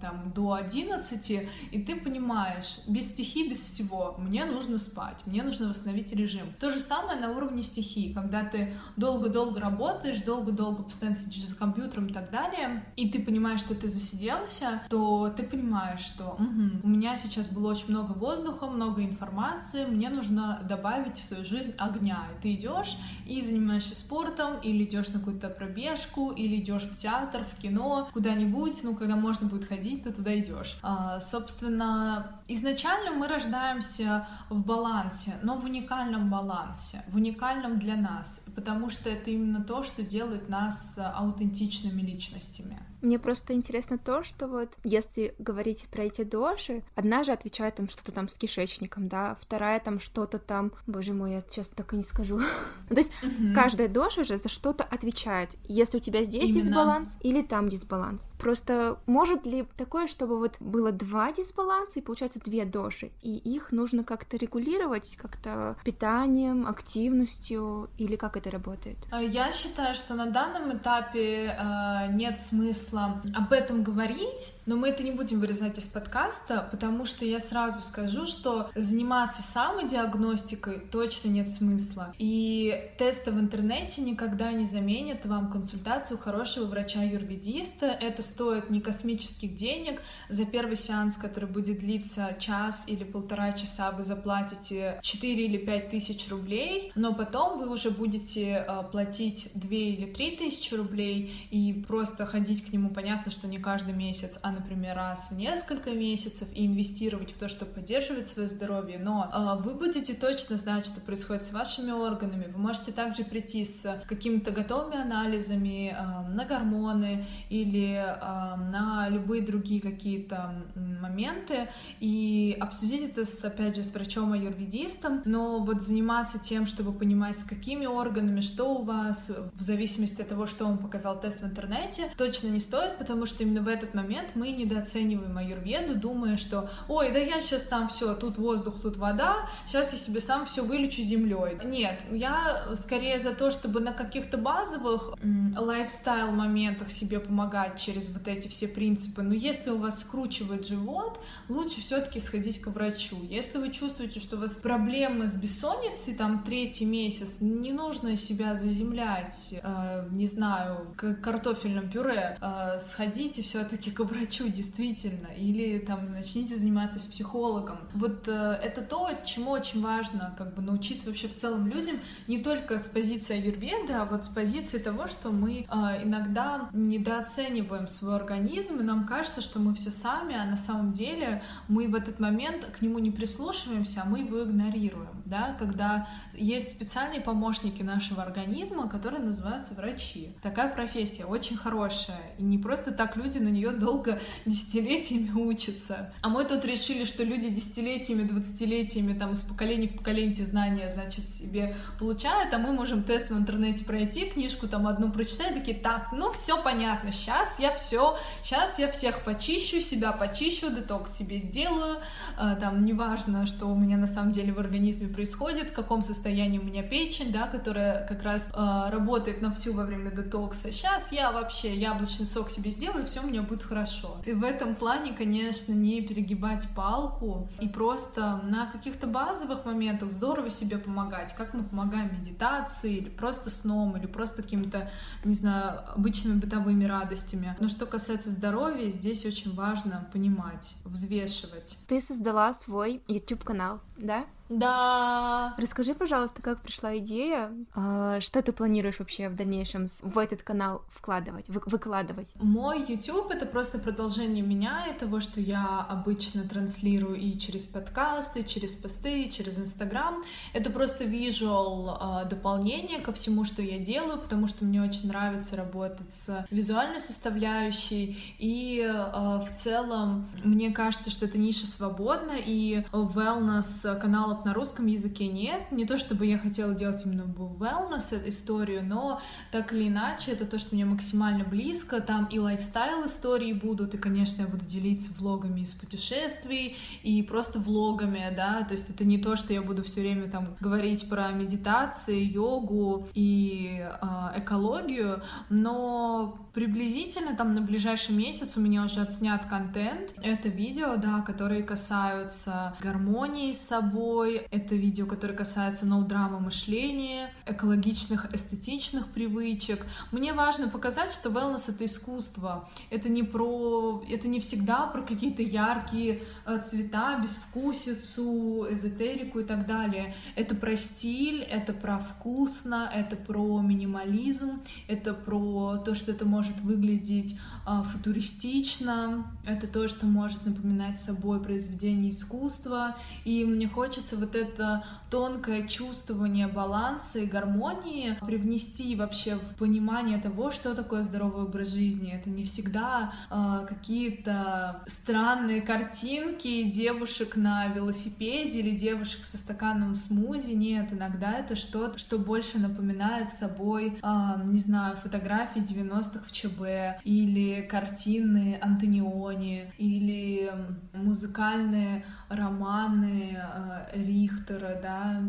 там 0.00 0.32
до 0.34 0.54
11, 0.70 1.48
и 1.72 1.82
ты 1.82 1.96
понимаешь, 1.96 2.78
без 2.86 3.08
стихи, 3.08 3.48
без 3.48 3.58
всего, 3.58 4.14
мне 4.18 4.44
нужно 4.44 4.78
спать, 4.78 5.20
мне 5.26 5.42
нужно 5.42 5.68
восстановить 5.68 6.12
режим. 6.12 6.46
То 6.58 6.70
же 6.70 6.80
самое 6.80 7.18
на 7.18 7.30
уровне 7.30 7.62
стихи, 7.62 8.12
когда 8.14 8.44
ты 8.44 8.72
долго-долго 8.96 9.60
работаешь, 9.60 10.20
долго-долго 10.22 10.82
постоянно 10.82 11.16
сидишь 11.16 11.46
за 11.46 11.56
компьютером 11.56 12.06
и 12.06 12.12
так 12.12 12.30
далее, 12.30 12.84
и 12.96 13.08
ты 13.08 13.20
понимаешь, 13.20 13.60
что 13.60 13.74
ты 13.74 13.88
засиделся, 13.88 14.82
то 14.88 15.32
ты 15.36 15.42
понимаешь, 15.42 16.00
что 16.00 16.34
угу, 16.34 16.80
у 16.82 16.88
меня 16.88 17.16
сейчас 17.16 17.48
было 17.48 17.70
очень 17.70 17.88
много 17.88 18.12
воздуха, 18.12 18.66
много 18.66 19.02
информации, 19.02 19.84
мне 19.84 20.08
нужно 20.08 20.60
добавить 20.68 21.18
в 21.18 21.24
свою 21.24 21.44
жизнь 21.44 21.74
огня. 21.78 22.26
И 22.36 22.42
ты 22.42 22.54
идешь 22.54 22.96
и 23.26 23.40
занимаешься 23.40 23.94
спортом, 23.94 24.60
или 24.62 24.84
идешь 24.84 25.08
на 25.08 25.18
какую-то 25.18 25.48
пробежку, 25.48 26.30
или 26.30 26.56
идешь 26.56 26.84
в 26.84 26.96
театр, 26.96 27.44
в 27.44 27.60
кино, 27.60 28.08
куда-нибудь, 28.12 28.82
ну, 28.82 28.94
когда 28.94 29.16
можно 29.16 29.48
будет 29.48 29.66
ходить, 29.66 30.04
то 30.04 30.12
туда 30.12 30.38
идешь. 30.38 30.59
А, 30.82 31.20
собственно, 31.20 32.40
изначально 32.48 33.12
мы 33.12 33.28
рождаемся 33.28 34.26
в 34.48 34.64
балансе, 34.64 35.34
но 35.42 35.56
в 35.56 35.64
уникальном 35.64 36.30
балансе, 36.30 37.02
в 37.08 37.16
уникальном 37.16 37.78
для 37.78 37.96
нас, 37.96 38.44
потому 38.54 38.90
что 38.90 39.10
это 39.10 39.30
именно 39.30 39.62
то, 39.64 39.82
что 39.82 40.02
делает 40.02 40.48
нас 40.48 40.98
аутентичными 40.98 42.02
личностями. 42.02 42.78
Мне 43.02 43.18
просто 43.18 43.54
интересно 43.54 43.98
то, 43.98 44.22
что 44.22 44.46
вот 44.46 44.70
если 44.84 45.34
говорить 45.38 45.86
про 45.90 46.04
эти 46.04 46.22
доши, 46.22 46.82
одна 46.94 47.24
же 47.24 47.32
отвечает 47.32 47.76
там 47.76 47.88
что-то 47.88 48.12
там 48.12 48.28
с 48.28 48.36
кишечником, 48.36 49.08
да, 49.08 49.36
вторая 49.40 49.80
там 49.80 50.00
что-то 50.00 50.38
там, 50.38 50.72
боже 50.86 51.12
мой, 51.12 51.32
я 51.32 51.42
сейчас 51.48 51.68
так 51.68 51.92
и 51.92 51.96
не 51.96 52.02
скажу. 52.02 52.38
то 52.88 52.96
есть 52.96 53.12
угу. 53.22 53.54
каждая 53.54 53.88
доша 53.88 54.24
же 54.24 54.36
за 54.36 54.48
что-то 54.48 54.84
отвечает. 54.84 55.50
Если 55.64 55.98
у 55.98 56.00
тебя 56.00 56.22
здесь 56.22 56.50
Именно. 56.50 56.60
дисбаланс 56.60 57.16
или 57.20 57.42
там 57.42 57.68
дисбаланс. 57.68 58.28
Просто 58.38 58.98
может 59.06 59.46
ли 59.46 59.66
такое, 59.76 60.06
чтобы 60.06 60.38
вот 60.38 60.56
было 60.60 60.92
два 60.92 61.32
дисбаланса 61.32 62.00
и 62.00 62.02
получается 62.02 62.40
две 62.40 62.64
доши, 62.64 63.10
и 63.22 63.36
их 63.36 63.72
нужно 63.72 64.04
как-то 64.04 64.36
регулировать, 64.36 65.16
как-то 65.16 65.76
питанием, 65.84 66.66
активностью, 66.66 67.88
или 67.98 68.16
как 68.16 68.36
это 68.36 68.50
работает? 68.50 68.98
А, 69.10 69.22
я 69.22 69.50
считаю, 69.52 69.94
что 69.94 70.14
на 70.14 70.26
данном 70.26 70.76
этапе 70.76 71.56
э, 71.58 72.12
нет 72.12 72.38
смысла 72.38 72.89
смысла 72.90 73.22
об 73.34 73.52
этом 73.52 73.82
говорить, 73.82 74.54
но 74.66 74.76
мы 74.76 74.88
это 74.88 75.02
не 75.02 75.12
будем 75.12 75.40
вырезать 75.40 75.78
из 75.78 75.86
подкаста, 75.86 76.68
потому 76.70 77.04
что 77.04 77.24
я 77.24 77.40
сразу 77.40 77.82
скажу, 77.82 78.26
что 78.26 78.70
заниматься 78.74 79.42
самодиагностикой 79.42 80.80
точно 80.90 81.28
нет 81.28 81.48
смысла. 81.48 82.14
И 82.18 82.90
тесты 82.98 83.30
в 83.30 83.38
интернете 83.38 84.02
никогда 84.02 84.52
не 84.52 84.66
заменят 84.66 85.26
вам 85.26 85.50
консультацию 85.50 86.18
хорошего 86.18 86.66
врача-юрведиста. 86.66 87.86
Это 87.86 88.22
стоит 88.22 88.70
не 88.70 88.80
космических 88.80 89.54
денег. 89.54 90.02
За 90.28 90.44
первый 90.44 90.76
сеанс, 90.76 91.16
который 91.16 91.48
будет 91.48 91.78
длиться 91.78 92.36
час 92.38 92.84
или 92.86 93.04
полтора 93.04 93.52
часа, 93.52 93.90
вы 93.92 94.02
заплатите 94.02 94.98
4 95.02 95.44
или 95.44 95.58
5 95.58 95.90
тысяч 95.90 96.28
рублей, 96.28 96.92
но 96.94 97.14
потом 97.14 97.58
вы 97.58 97.70
уже 97.70 97.90
будете 97.90 98.64
э, 98.66 98.82
платить 98.90 99.50
2 99.54 99.70
или 99.70 100.06
3 100.06 100.36
тысячи 100.36 100.74
рублей 100.74 101.32
и 101.50 101.72
просто 101.86 102.26
ходить 102.26 102.64
к 102.66 102.72
нему 102.72 102.79
ему 102.80 102.90
понятно, 102.90 103.30
что 103.30 103.46
не 103.46 103.58
каждый 103.58 103.94
месяц, 103.94 104.38
а, 104.42 104.50
например, 104.50 104.96
раз 104.96 105.30
в 105.30 105.36
несколько 105.36 105.90
месяцев 105.90 106.48
и 106.54 106.66
инвестировать 106.66 107.32
в 107.32 107.38
то, 107.38 107.48
чтобы 107.48 107.72
поддерживать 107.72 108.28
свое 108.28 108.48
здоровье, 108.48 108.98
но 108.98 109.30
э, 109.32 109.62
вы 109.62 109.74
будете 109.74 110.14
точно 110.14 110.56
знать, 110.56 110.86
что 110.86 111.00
происходит 111.00 111.46
с 111.46 111.52
вашими 111.52 111.90
органами. 111.90 112.50
Вы 112.50 112.58
можете 112.58 112.92
также 112.92 113.24
прийти 113.24 113.64
с 113.64 114.02
какими-то 114.08 114.50
готовыми 114.50 115.00
анализами 115.00 115.94
э, 115.96 116.32
на 116.32 116.44
гормоны 116.44 117.26
или 117.50 117.94
э, 117.94 118.56
на 118.56 119.08
любые 119.10 119.42
другие 119.42 119.80
какие-то 119.80 120.54
моменты 120.74 121.68
и 122.00 122.56
обсудить 122.60 123.10
это, 123.10 123.24
с, 123.24 123.44
опять 123.44 123.76
же, 123.76 123.84
с 123.84 123.94
врачом-аюрведистом, 123.94 125.22
но 125.24 125.60
вот 125.60 125.82
заниматься 125.82 126.38
тем, 126.38 126.66
чтобы 126.66 126.92
понимать, 126.92 127.40
с 127.40 127.44
какими 127.44 127.86
органами, 127.86 128.40
что 128.40 128.74
у 128.74 128.82
вас, 128.82 129.30
в 129.54 129.62
зависимости 129.62 130.22
от 130.22 130.28
того, 130.28 130.46
что 130.46 130.64
вам 130.64 130.78
показал 130.78 131.20
тест 131.20 131.42
в 131.42 131.44
интернете, 131.44 132.10
точно 132.16 132.48
не 132.48 132.60
стоит, 132.70 132.98
потому 132.98 133.26
что 133.26 133.42
именно 133.42 133.62
в 133.62 133.68
этот 133.68 133.94
момент 133.94 134.36
мы 134.36 134.52
недооцениваем 134.52 135.36
аюрведу, 135.36 135.96
думая, 135.96 136.36
что 136.36 136.70
ой, 136.86 137.10
да 137.10 137.18
я 137.18 137.40
сейчас 137.40 137.64
там 137.64 137.88
все, 137.88 138.14
тут 138.14 138.38
воздух, 138.38 138.80
тут 138.80 138.96
вода, 138.96 139.48
сейчас 139.66 139.90
я 139.92 139.98
себе 139.98 140.20
сам 140.20 140.46
все 140.46 140.62
вылечу 140.62 141.02
землей. 141.02 141.58
Нет, 141.64 141.98
я 142.12 142.68
скорее 142.74 143.18
за 143.18 143.34
то, 143.34 143.50
чтобы 143.50 143.80
на 143.80 143.92
каких-то 143.92 144.38
базовых 144.38 145.14
лайфстайл 145.58 146.30
моментах 146.30 146.92
себе 146.92 147.18
помогать 147.18 147.80
через 147.80 148.08
вот 148.10 148.28
эти 148.28 148.46
все 148.46 148.68
принципы. 148.68 149.22
Но 149.22 149.34
если 149.34 149.70
у 149.70 149.78
вас 149.78 150.02
скручивает 150.02 150.64
живот, 150.68 151.20
лучше 151.48 151.80
все-таки 151.80 152.20
сходить 152.20 152.60
к 152.60 152.68
врачу. 152.68 153.16
Если 153.28 153.58
вы 153.58 153.70
чувствуете, 153.70 154.20
что 154.20 154.36
у 154.36 154.40
вас 154.40 154.56
проблемы 154.56 155.26
с 155.26 155.34
бессонницей, 155.34 156.14
там 156.14 156.44
третий 156.44 156.84
месяц, 156.84 157.40
не 157.40 157.72
нужно 157.72 158.16
себя 158.16 158.54
заземлять, 158.54 159.56
э, 159.60 160.06
не 160.12 160.26
знаю, 160.26 160.94
картофельным 160.96 161.90
пюре, 161.90 162.38
э, 162.40 162.59
сходите 162.78 163.42
все-таки 163.42 163.90
к 163.90 164.00
врачу, 164.00 164.48
действительно, 164.48 165.28
или 165.28 165.78
там 165.78 166.12
начните 166.12 166.56
заниматься 166.56 166.98
с 166.98 167.06
психологом. 167.06 167.78
Вот 167.94 168.28
э, 168.28 168.58
это 168.62 168.82
то, 168.82 169.08
чему 169.24 169.50
очень 169.50 169.82
важно 169.82 170.34
как 170.36 170.54
бы 170.54 170.62
научиться 170.62 171.08
вообще 171.08 171.28
в 171.28 171.34
целом 171.34 171.66
людям, 171.66 171.96
не 172.26 172.42
только 172.42 172.78
с 172.78 172.88
позиции 172.88 173.34
аюрведа, 173.34 174.02
а 174.02 174.04
вот 174.04 174.24
с 174.24 174.28
позиции 174.28 174.78
того, 174.78 175.08
что 175.08 175.30
мы 175.30 175.66
э, 175.68 176.04
иногда 176.04 176.68
недооцениваем 176.72 177.88
свой 177.88 178.16
организм, 178.16 178.80
и 178.80 178.82
нам 178.82 179.06
кажется, 179.06 179.40
что 179.40 179.58
мы 179.58 179.74
все 179.74 179.90
сами, 179.90 180.34
а 180.34 180.44
на 180.44 180.56
самом 180.56 180.92
деле 180.92 181.42
мы 181.68 181.88
в 181.88 181.94
этот 181.94 182.20
момент 182.20 182.64
к 182.66 182.82
нему 182.82 182.98
не 182.98 183.10
прислушиваемся, 183.10 184.02
а 184.04 184.08
мы 184.08 184.20
его 184.20 184.42
игнорируем, 184.42 185.22
да, 185.24 185.56
когда 185.58 186.08
есть 186.32 186.70
специальные 186.70 187.20
помощники 187.20 187.82
нашего 187.82 188.22
организма, 188.22 188.88
которые 188.88 189.22
называются 189.22 189.74
врачи. 189.74 190.34
Такая 190.42 190.72
профессия 190.72 191.24
очень 191.24 191.56
хорошая, 191.56 192.20
и 192.38 192.42
не 192.50 192.58
просто 192.58 192.90
так 192.90 193.16
люди 193.16 193.38
на 193.38 193.48
нее 193.48 193.70
долго 193.70 194.18
десятилетиями 194.46 195.30
учатся. 195.32 196.12
А 196.22 196.28
мы 196.28 196.44
тут 196.44 196.64
решили, 196.64 197.04
что 197.04 197.24
люди 197.24 197.48
десятилетиями, 197.48 198.22
двадцатилетиями, 198.22 199.18
там, 199.18 199.32
из 199.32 199.42
поколения 199.42 199.88
в 199.88 199.96
поколение 199.96 200.32
эти 200.32 200.42
знания, 200.42 200.88
значит, 200.88 201.30
себе 201.30 201.76
получают, 201.98 202.52
а 202.54 202.58
мы 202.58 202.72
можем 202.72 203.02
тест 203.02 203.30
в 203.30 203.36
интернете 203.36 203.84
пройти, 203.84 204.26
книжку 204.26 204.68
там 204.68 204.86
одну 204.86 205.10
прочитать, 205.10 205.54
такие, 205.54 205.76
так, 205.76 206.08
ну, 206.12 206.32
все 206.32 206.62
понятно, 206.62 207.10
сейчас 207.10 207.58
я 207.58 207.74
все, 207.74 208.16
сейчас 208.42 208.78
я 208.78 208.90
всех 208.90 209.22
почищу, 209.24 209.80
себя 209.80 210.12
почищу, 210.12 210.70
детокс 210.70 211.12
себе 211.12 211.38
сделаю, 211.38 211.98
а, 212.36 212.54
там, 212.54 212.84
неважно, 212.84 213.46
что 213.46 213.66
у 213.66 213.76
меня 213.76 213.96
на 213.96 214.06
самом 214.06 214.32
деле 214.32 214.52
в 214.52 214.58
организме 214.58 215.08
происходит, 215.08 215.70
в 215.70 215.72
каком 215.72 216.02
состоянии 216.02 216.58
у 216.58 216.64
меня 216.64 216.82
печень, 216.82 217.32
да, 217.32 217.46
которая 217.46 218.06
как 218.06 218.22
раз 218.22 218.50
э, 218.52 218.90
работает 218.90 219.42
на 219.42 219.54
всю 219.54 219.72
во 219.72 219.84
время 219.84 220.10
детокса. 220.10 220.72
Сейчас 220.72 221.12
я 221.12 221.30
вообще 221.30 221.74
яблочный 221.74 222.26
сок 222.26 222.39
сок 222.40 222.50
себе 222.50 222.70
сделаю, 222.70 223.04
и 223.04 223.06
все 223.06 223.20
у 223.20 223.26
меня 223.26 223.42
будет 223.42 223.62
хорошо. 223.62 224.16
И 224.24 224.32
в 224.32 224.44
этом 224.44 224.74
плане, 224.74 225.12
конечно, 225.12 225.72
не 225.72 226.00
перегибать 226.00 226.66
палку 226.74 227.48
и 227.60 227.68
просто 227.68 228.40
на 228.44 228.66
каких-то 228.66 229.06
базовых 229.06 229.66
моментах 229.66 230.10
здорово 230.10 230.48
себе 230.48 230.78
помогать, 230.78 231.34
как 231.34 231.52
мы 231.52 231.64
помогаем 231.64 232.18
медитации 232.18 232.96
или 232.96 233.08
просто 233.10 233.50
сном, 233.50 233.96
или 233.98 234.06
просто 234.06 234.42
какими-то, 234.42 234.90
не 235.24 235.34
знаю, 235.34 235.80
обычными 235.94 236.40
бытовыми 236.40 236.84
радостями. 236.84 237.54
Но 237.60 237.68
что 237.68 237.84
касается 237.84 238.30
здоровья, 238.30 238.90
здесь 238.90 239.26
очень 239.26 239.54
важно 239.54 240.08
понимать, 240.10 240.74
взвешивать. 240.84 241.76
Ты 241.88 242.00
создала 242.00 242.54
свой 242.54 243.02
YouTube-канал, 243.06 243.80
да? 243.98 244.24
Да. 244.50 245.54
Расскажи, 245.56 245.94
пожалуйста, 245.94 246.42
как 246.42 246.60
пришла 246.60 246.98
идея, 246.98 247.52
а, 247.72 248.20
что 248.20 248.42
ты 248.42 248.52
планируешь 248.52 248.98
вообще 248.98 249.28
в 249.28 249.36
дальнейшем 249.36 249.86
в 250.02 250.18
этот 250.18 250.42
канал 250.42 250.82
вкладывать, 250.90 251.48
выкладывать? 251.48 252.28
Мой 252.34 252.84
YouTube— 252.86 253.30
это 253.30 253.46
просто 253.46 253.78
продолжение 253.78 254.44
меня 254.44 254.86
и 254.88 254.98
того, 254.98 255.20
что 255.20 255.40
я 255.40 255.86
обычно 255.88 256.42
транслирую 256.42 257.16
и 257.16 257.38
через 257.38 257.68
подкасты, 257.68 258.42
через 258.42 258.74
посты, 258.74 259.22
и 259.24 259.30
через 259.30 259.56
Инстаграм. 259.58 260.20
Это 260.52 260.70
просто 260.70 261.04
визуал 261.04 261.96
а, 262.00 262.24
дополнение 262.24 262.98
ко 262.98 263.12
всему, 263.12 263.44
что 263.44 263.62
я 263.62 263.78
делаю, 263.78 264.18
потому 264.18 264.48
что 264.48 264.64
мне 264.64 264.82
очень 264.82 265.06
нравится 265.06 265.54
работать 265.54 266.12
с 266.12 266.44
визуальной 266.50 267.00
составляющей, 267.00 268.34
и 268.38 268.84
а, 268.84 269.44
в 269.48 269.54
целом 269.54 270.28
мне 270.42 270.72
кажется, 270.72 271.10
что 271.10 271.26
эта 271.26 271.38
ниша 271.38 271.68
свободна, 271.68 272.32
и 272.44 272.84
wellness 272.90 273.98
каналов 274.00 274.39
на 274.44 274.54
русском 274.54 274.86
языке 274.86 275.26
нет. 275.26 275.70
Не 275.70 275.84
то 275.84 275.98
чтобы 275.98 276.26
я 276.26 276.38
хотела 276.38 276.74
делать 276.74 277.04
именно 277.04 277.22
wellness 277.22 278.28
историю, 278.28 278.84
но 278.84 279.20
так 279.50 279.72
или 279.72 279.88
иначе, 279.88 280.32
это 280.32 280.46
то, 280.46 280.58
что 280.58 280.74
мне 280.74 280.84
максимально 280.84 281.44
близко. 281.44 282.00
Там 282.00 282.26
и 282.26 282.38
лайфстайл 282.38 283.04
истории 283.04 283.52
будут, 283.52 283.94
и, 283.94 283.98
конечно, 283.98 284.42
я 284.42 284.48
буду 284.48 284.64
делиться 284.64 285.12
влогами 285.18 285.60
из 285.60 285.72
путешествий, 285.72 286.76
и 287.02 287.22
просто 287.22 287.58
влогами, 287.58 288.32
да, 288.36 288.62
то 288.62 288.72
есть 288.72 288.90
это 288.90 289.04
не 289.04 289.18
то, 289.18 289.36
что 289.36 289.52
я 289.52 289.62
буду 289.62 289.82
все 289.82 290.00
время 290.00 290.30
там 290.30 290.56
говорить 290.60 291.08
про 291.08 291.30
медитации, 291.30 292.22
йогу 292.22 293.08
и 293.14 293.80
э, 293.80 294.06
экологию, 294.36 295.22
но 295.48 296.48
приблизительно 296.54 297.36
там 297.36 297.54
на 297.54 297.60
ближайший 297.60 298.14
месяц 298.14 298.56
у 298.56 298.60
меня 298.60 298.84
уже 298.84 299.00
отснят 299.00 299.46
контент. 299.46 300.14
Это 300.22 300.48
видео, 300.48 300.96
да, 300.96 301.20
которые 301.20 301.62
касаются 301.62 302.76
гармонии 302.80 303.52
с 303.52 303.60
собой, 303.60 304.29
это 304.36 304.74
видео, 304.74 305.06
которые 305.06 305.36
касаются 305.36 305.86
ноу-драма 305.86 306.40
мышления, 306.40 307.32
экологичных, 307.46 308.32
эстетичных 308.34 309.08
привычек. 309.08 309.86
Мне 310.12 310.32
важно 310.32 310.68
показать, 310.68 311.12
что 311.12 311.30
wellness— 311.30 311.64
это 311.68 311.84
искусство. 311.84 312.68
Это 312.90 313.08
не 313.08 313.22
про... 313.22 314.02
Это 314.10 314.28
не 314.28 314.40
всегда 314.40 314.86
про 314.86 315.02
какие-то 315.02 315.42
яркие 315.42 316.22
э, 316.46 316.62
цвета, 316.62 317.18
безвкусицу, 317.20 318.66
эзотерику 318.70 319.40
и 319.40 319.44
так 319.44 319.66
далее. 319.66 320.14
Это 320.36 320.54
про 320.54 320.76
стиль, 320.76 321.42
это 321.42 321.72
про 321.72 321.98
вкусно, 321.98 322.90
это 322.92 323.16
про 323.16 323.60
минимализм, 323.60 324.60
это 324.88 325.14
про 325.14 325.78
то, 325.84 325.94
что 325.94 326.12
это 326.12 326.24
может 326.24 326.60
выглядеть 326.60 327.38
а, 327.66 327.82
футуристично, 327.82 329.26
это 329.46 329.66
то, 329.66 329.88
что 329.88 330.06
может 330.06 330.44
напоминать 330.44 331.00
собой 331.00 331.40
произведение 331.40 332.10
искусства, 332.10 332.96
и 333.24 333.44
мне 333.44 333.68
хочется 333.68 334.16
вот 334.20 334.36
это 334.36 334.84
тонкое 335.10 335.66
чувствование 335.66 336.46
баланса 336.46 337.18
и 337.18 337.26
гармонии 337.26 338.16
привнести 338.24 338.94
вообще 338.94 339.36
в 339.36 339.56
понимание 339.56 340.18
того, 340.18 340.50
что 340.50 340.74
такое 340.74 341.02
здоровый 341.02 341.44
образ 341.44 341.72
жизни. 341.72 342.12
Это 342.12 342.30
не 342.30 342.44
всегда 342.44 343.12
э, 343.30 343.66
какие-то 343.68 344.82
странные 344.86 345.62
картинки 345.62 346.62
девушек 346.64 347.36
на 347.36 347.66
велосипеде 347.68 348.60
или 348.60 348.76
девушек 348.76 349.24
со 349.24 349.36
стаканом 349.36 349.96
смузи. 349.96 350.52
Нет, 350.52 350.92
иногда 350.92 351.32
это 351.38 351.56
что-то, 351.56 351.98
что 351.98 352.18
больше 352.18 352.58
напоминает 352.58 353.32
собой, 353.32 353.98
э, 354.00 354.42
не 354.44 354.58
знаю, 354.58 354.96
фотографии 354.96 355.60
90-х 355.60 356.20
в 356.26 356.32
ЧБ 356.32 357.02
или 357.04 357.62
картины 357.62 358.58
Антониони 358.60 359.72
или 359.78 360.50
музыкальные 360.92 362.04
романы 362.28 363.36
э, 363.36 364.00
Рихтера, 364.10 364.78
да, 364.82 365.22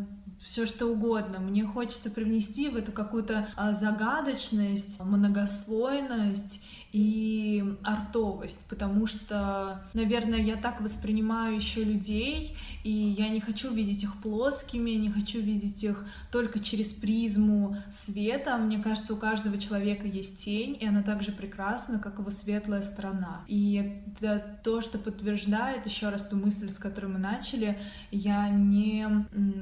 все 0.44 0.66
что 0.66 0.88
угодно. 0.88 1.40
Мне 1.40 1.64
хочется 1.66 2.10
привнести 2.10 2.70
в 2.70 2.76
эту 2.76 2.92
какую-то 2.92 3.48
а, 3.56 3.74
загадочность, 3.74 5.00
многослойность 5.00 6.66
и 6.92 7.64
артовость, 7.84 8.66
потому 8.70 9.08
что, 9.08 9.84
наверное, 9.94 10.40
я 10.40 10.56
так 10.58 10.82
воспринимаю 10.82 11.56
еще 11.56 11.84
людей, 11.84 12.58
и 12.84 12.92
я 12.92 13.30
не 13.30 13.40
хочу 13.40 13.74
видеть 13.74 14.04
их 14.04 14.16
плоскими, 14.22 14.92
не 14.92 15.10
хочу 15.10 15.40
видеть 15.40 15.84
их 15.84 16.06
только 16.32 16.60
через 16.60 16.94
призму 16.94 17.78
света. 17.90 18.58
Мне 18.58 18.80
кажется, 18.80 19.14
у 19.14 19.18
каждого 19.18 19.58
человека 19.58 20.08
есть 20.08 20.40
тень, 20.44 20.78
и 20.80 20.86
она 20.86 21.04
также 21.04 21.32
прекрасна, 21.32 22.00
как 22.00 22.20
его 22.20 22.30
светлая 22.30 22.82
сторона. 22.82 23.44
И 23.48 24.02
это 24.20 24.60
то, 24.64 24.82
что 24.82 24.98
подтверждает 24.98 25.86
еще 25.86 26.10
раз 26.10 26.28
ту 26.28 26.36
мысль, 26.36 26.72
с 26.72 26.78
которой 26.78 27.08
мы 27.08 27.20
начали. 27.20 27.78
Я 28.12 28.50
не 28.50 29.08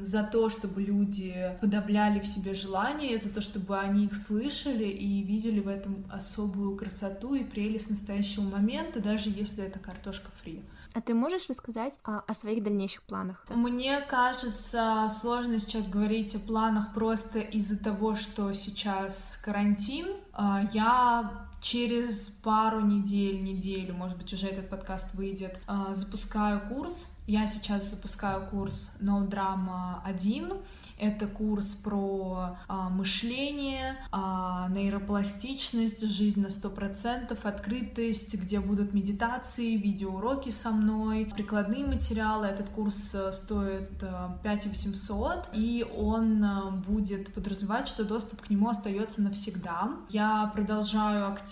за 0.02 0.24
то, 0.24 0.50
чтобы 0.50 0.82
люди 0.82 1.36
подавляли 1.62 2.20
в 2.20 2.28
себе 2.28 2.54
желания, 2.54 3.18
за 3.18 3.30
то, 3.30 3.42
чтобы 3.42 3.78
они 3.80 4.06
их 4.06 4.16
слышали 4.16 4.86
и 4.86 5.22
видели 5.24 5.60
в 5.60 5.68
этом 5.68 6.06
особую 6.10 6.76
красоту 6.76 7.36
и 7.36 7.44
прелесть 7.44 7.90
настоящего 7.90 8.44
момента, 8.44 9.00
даже 9.00 9.30
если 9.30 9.64
это 9.64 9.80
картошка 9.80 10.32
фри. 10.42 10.62
А 10.94 11.02
ты 11.02 11.14
можешь 11.14 11.48
рассказать 11.50 11.94
о, 12.04 12.20
о 12.20 12.34
своих 12.34 12.64
дальнейших 12.64 13.04
планах? 13.04 13.44
Мне 13.50 14.00
кажется, 14.02 15.08
сложно 15.10 15.60
сейчас 15.60 15.88
говорить 15.88 16.36
о 16.36 16.40
планах 16.40 16.94
просто 16.94 17.40
из-за 17.40 17.78
того, 17.78 18.16
что 18.16 18.54
сейчас 18.54 19.40
карантин. 19.44 20.08
А, 20.34 20.68
я 20.74 21.49
через 21.62 22.30
пару 22.30 22.82
недель, 22.82 23.42
неделю, 23.44 23.94
может 23.94 24.18
быть, 24.18 24.34
уже 24.34 24.48
этот 24.48 24.70
подкаст 24.70 25.14
выйдет, 25.14 25.60
а, 25.68 25.94
запускаю 25.94 26.62
курс. 26.68 27.18
Я 27.28 27.46
сейчас 27.46 27.90
запускаю 27.90 28.48
курс 28.48 28.98
No 29.02 29.28
Drama 29.28 30.02
1 30.04 30.54
это 31.00 31.28
курс 31.28 31.76
про 31.76 32.58
а, 32.68 32.90
мышление, 32.90 33.98
а, 34.12 34.68
нейропластичность, 34.70 36.06
жизнь 36.06 36.42
на 36.42 36.50
сто 36.50 36.70
процентов, 36.70 37.46
открытость, 37.46 38.36
где 38.36 38.60
будут 38.60 38.94
медитации, 38.94 39.78
видеоуроки 39.78 40.50
со 40.50 40.72
мной, 40.72 41.26
прикладные 41.34 41.86
материалы. 41.86 42.48
Этот 42.48 42.70
курс 42.70 43.16
э, 43.16 43.32
стоит 43.32 44.04
5 44.44 44.66
800, 44.68 45.50
и 45.54 45.86
он 45.98 46.44
э, 46.44 46.72
будет 46.72 47.34
подразумевать, 47.34 47.88
что 47.88 48.04
доступ 48.04 48.42
к 48.42 48.50
нему 48.50 48.68
остается 48.68 49.22
навсегда. 49.22 49.92
Я 50.10 50.52
продолжаю 50.54 51.32
активно 51.32 51.49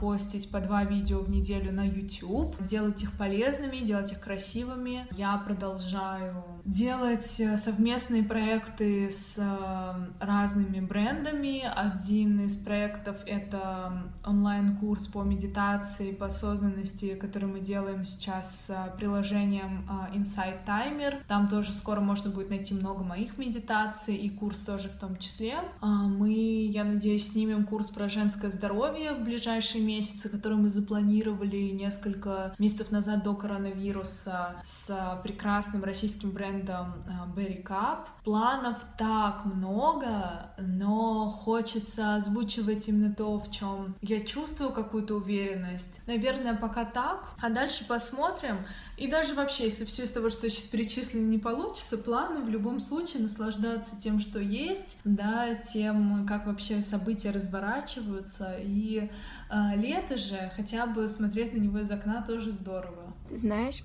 постить 0.00 0.50
по 0.50 0.60
два 0.60 0.84
видео 0.84 1.20
в 1.20 1.28
неделю 1.28 1.72
на 1.72 1.84
YouTube, 1.84 2.54
делать 2.64 3.02
их 3.02 3.12
полезными, 3.18 3.78
делать 3.78 4.12
их 4.12 4.20
красивыми. 4.20 5.06
Я 5.12 5.36
продолжаю 5.38 6.44
делать 6.64 7.40
э, 7.40 7.56
совместные 7.56 8.22
проекты 8.22 9.10
с 9.10 9.36
э, 9.38 10.24
разными 10.24 10.80
брендами. 10.80 11.62
Один 11.64 12.40
из 12.40 12.56
проектов— 12.56 13.16
это 13.26 14.04
онлайн-курс 14.24 15.08
по 15.08 15.22
медитации, 15.22 16.12
по 16.12 16.26
осознанности, 16.26 17.14
который 17.14 17.48
мы 17.48 17.60
делаем 17.60 18.04
сейчас 18.04 18.66
с 18.66 18.94
приложением 18.96 19.88
э, 20.12 20.16
Insight 20.16 20.64
Timer. 20.64 21.22
Там 21.26 21.48
тоже 21.48 21.72
скоро 21.72 22.00
можно 22.00 22.30
будет 22.30 22.50
найти 22.50 22.74
много 22.74 23.02
моих 23.02 23.38
медитаций, 23.38 24.14
и 24.14 24.30
курс 24.30 24.60
тоже 24.60 24.88
в 24.88 24.96
том 24.96 25.16
числе. 25.16 25.54
А 25.80 25.86
мы, 25.86 26.32
я 26.32 26.84
надеюсь, 26.84 27.32
снимем 27.32 27.66
курс 27.66 27.90
про 27.90 28.08
женское 28.08 28.50
здоровье 28.50 29.14
в 29.14 29.24
ближайшие 29.24 29.84
месяцы, 29.84 30.28
который 30.28 30.58
мы 30.58 30.70
запланировали 30.70 31.70
несколько 31.70 32.54
месяцев 32.58 32.92
назад 32.92 33.24
до 33.24 33.34
коронавируса 33.34 34.56
с 34.64 35.20
прекрасным 35.24 35.82
российским 35.82 36.30
брендом 36.30 36.51
э, 36.60 37.36
Berry 37.36 37.62
Cup. 37.62 38.06
Планов 38.24 38.78
так 38.98 39.44
много, 39.44 40.50
но 40.58 41.30
хочется 41.30 42.16
озвучивать 42.16 42.88
именно 42.88 43.14
то, 43.14 43.38
в 43.38 43.50
чем 43.50 43.96
я 44.02 44.20
чувствую 44.20 44.70
какую-то 44.70 45.16
уверенность. 45.16 46.00
Наверное, 46.06 46.54
пока 46.54 46.84
так, 46.84 47.28
а 47.40 47.50
дальше 47.50 47.86
посмотрим. 47.86 48.58
И 48.96 49.08
даже 49.08 49.34
вообще, 49.34 49.64
если 49.64 49.84
все 49.84 50.04
из 50.04 50.10
того, 50.10 50.28
что 50.28 50.48
сейчас 50.48 50.64
перечислено, 50.64 51.26
не 51.26 51.38
получится, 51.38 51.98
планы 51.98 52.42
в 52.42 52.48
любом 52.48 52.80
случае 52.80 53.22
наслаждаться 53.22 54.00
тем, 54.00 54.20
что 54.20 54.38
есть, 54.38 54.98
да, 55.04 55.54
тем, 55.54 56.26
как 56.26 56.46
вообще 56.46 56.80
события 56.80 57.30
разворачиваются. 57.30 58.56
И 58.60 59.10
э, 59.50 59.76
лето 59.76 60.16
же, 60.16 60.52
хотя 60.56 60.86
бы 60.86 61.08
смотреть 61.08 61.54
на 61.54 61.58
него 61.58 61.78
из 61.78 61.90
окна 61.90 62.22
тоже 62.26 62.52
здорово. 62.52 63.12
Ты 63.28 63.36
знаешь, 63.38 63.82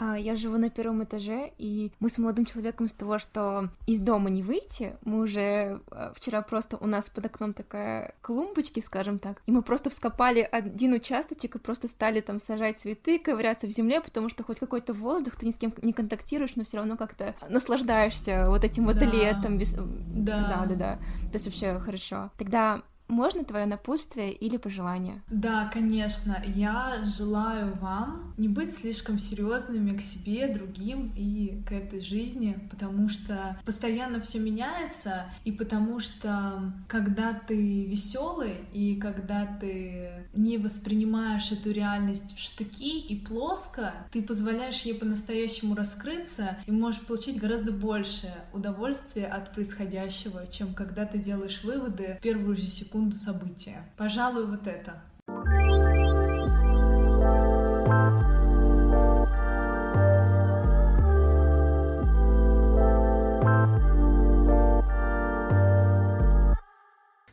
я 0.00 0.36
живу 0.36 0.58
на 0.58 0.70
первом 0.70 1.04
этаже, 1.04 1.52
и 1.58 1.92
мы 2.00 2.08
с 2.08 2.18
молодым 2.18 2.44
человеком 2.44 2.88
с 2.88 2.92
того, 2.92 3.18
что 3.18 3.68
из 3.86 4.00
дома 4.00 4.30
не 4.30 4.42
выйти, 4.42 4.96
мы 5.04 5.20
уже 5.20 5.80
а, 5.90 6.12
вчера 6.14 6.42
просто 6.42 6.76
у 6.76 6.86
нас 6.86 7.08
под 7.08 7.26
окном 7.26 7.52
такая 7.52 8.14
клумбочки, 8.20 8.80
скажем 8.80 9.18
так, 9.18 9.42
и 9.46 9.52
мы 9.52 9.62
просто 9.62 9.90
вскопали 9.90 10.48
один 10.50 10.92
участочек 10.94 11.56
и 11.56 11.58
просто 11.58 11.88
стали 11.88 12.20
там 12.20 12.40
сажать 12.40 12.78
цветы, 12.78 13.18
ковыряться 13.18 13.66
в 13.66 13.70
земле, 13.70 14.00
потому 14.00 14.28
что 14.28 14.42
хоть 14.42 14.58
какой-то 14.58 14.92
воздух, 14.92 15.36
ты 15.36 15.46
ни 15.46 15.50
с 15.50 15.56
кем 15.56 15.72
не 15.82 15.92
контактируешь, 15.92 16.56
но 16.56 16.64
все 16.64 16.78
равно 16.78 16.96
как-то 16.96 17.34
наслаждаешься 17.48 18.44
вот 18.46 18.64
этим 18.64 18.86
вот 18.86 18.98
да. 18.98 19.06
летом. 19.06 19.58
Без... 19.58 19.74
Да. 19.74 20.48
да, 20.48 20.66
да, 20.66 20.74
да. 20.74 20.96
То 21.28 21.34
есть 21.34 21.46
вообще 21.46 21.78
хорошо. 21.78 22.30
Тогда 22.38 22.82
можно 23.08 23.44
твое 23.44 23.66
напутствие 23.66 24.32
или 24.32 24.56
пожелание? 24.56 25.22
Да, 25.28 25.70
конечно. 25.72 26.42
Я 26.54 26.96
желаю 27.04 27.74
вам 27.76 28.34
не 28.38 28.48
быть 28.48 28.74
слишком 28.74 29.18
серьезными 29.18 29.96
к 29.96 30.00
себе, 30.00 30.48
другим 30.48 31.12
и 31.16 31.62
к 31.66 31.72
этой 31.72 32.00
жизни, 32.00 32.58
потому 32.70 33.08
что 33.08 33.58
постоянно 33.66 34.20
все 34.20 34.38
меняется, 34.38 35.26
и 35.44 35.52
потому 35.52 36.00
что 36.00 36.72
когда 36.88 37.34
ты 37.34 37.84
веселый 37.84 38.54
и 38.72 38.96
когда 38.96 39.46
ты 39.60 40.26
не 40.34 40.56
воспринимаешь 40.56 41.52
эту 41.52 41.70
реальность 41.70 42.34
в 42.36 42.40
штыки 42.40 42.98
и 42.98 43.16
плоско, 43.16 43.92
ты 44.10 44.22
позволяешь 44.22 44.80
ей 44.82 44.94
по-настоящему 44.94 45.74
раскрыться 45.74 46.56
и 46.66 46.70
можешь 46.70 47.00
получить 47.02 47.38
гораздо 47.38 47.72
больше 47.72 48.32
удовольствия 48.52 49.26
от 49.26 49.52
происходящего, 49.52 50.46
чем 50.46 50.72
когда 50.72 51.04
ты 51.04 51.18
делаешь 51.18 51.62
выводы 51.62 52.16
в 52.18 52.22
первую 52.22 52.56
же 52.56 52.66
секунду 52.66 53.01
секунду 53.02 53.16
события. 53.16 53.84
Пожалуй, 53.96 54.46
вот 54.46 54.66
это. 54.66 55.02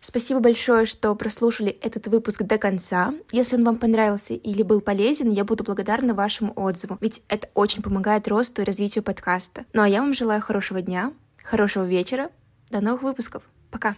Спасибо 0.02 0.40
большое, 0.40 0.88
что 0.88 1.14
прослушали 1.16 1.70
этот 1.70 2.08
выпуск 2.08 2.42
до 2.42 2.58
конца. 2.58 3.14
Если 3.32 3.58
он 3.58 3.64
вам 3.64 3.76
понравился 3.76 4.34
или 4.34 4.64
был 4.64 4.82
полезен, 4.82 5.30
я 5.30 5.44
буду 5.44 5.64
благодарна 5.64 6.16
вашему 6.16 6.52
отзыву, 6.56 6.98
ведь 7.00 7.22
это 7.28 7.48
очень 7.54 7.84
помогает 7.84 8.28
росту 8.28 8.64
и 8.64 8.66
развитию 8.66 9.04
подкаста. 9.04 9.66
Ну 9.74 9.84
а 9.84 9.88
я 9.88 10.02
вам 10.02 10.14
желаю 10.14 10.42
хорошего 10.42 10.82
дня, 10.82 11.14
хорошего 11.44 11.84
вечера, 11.84 12.32
до 12.72 12.82
новых 12.82 13.04
выпусков. 13.04 13.44
Пока! 13.70 13.96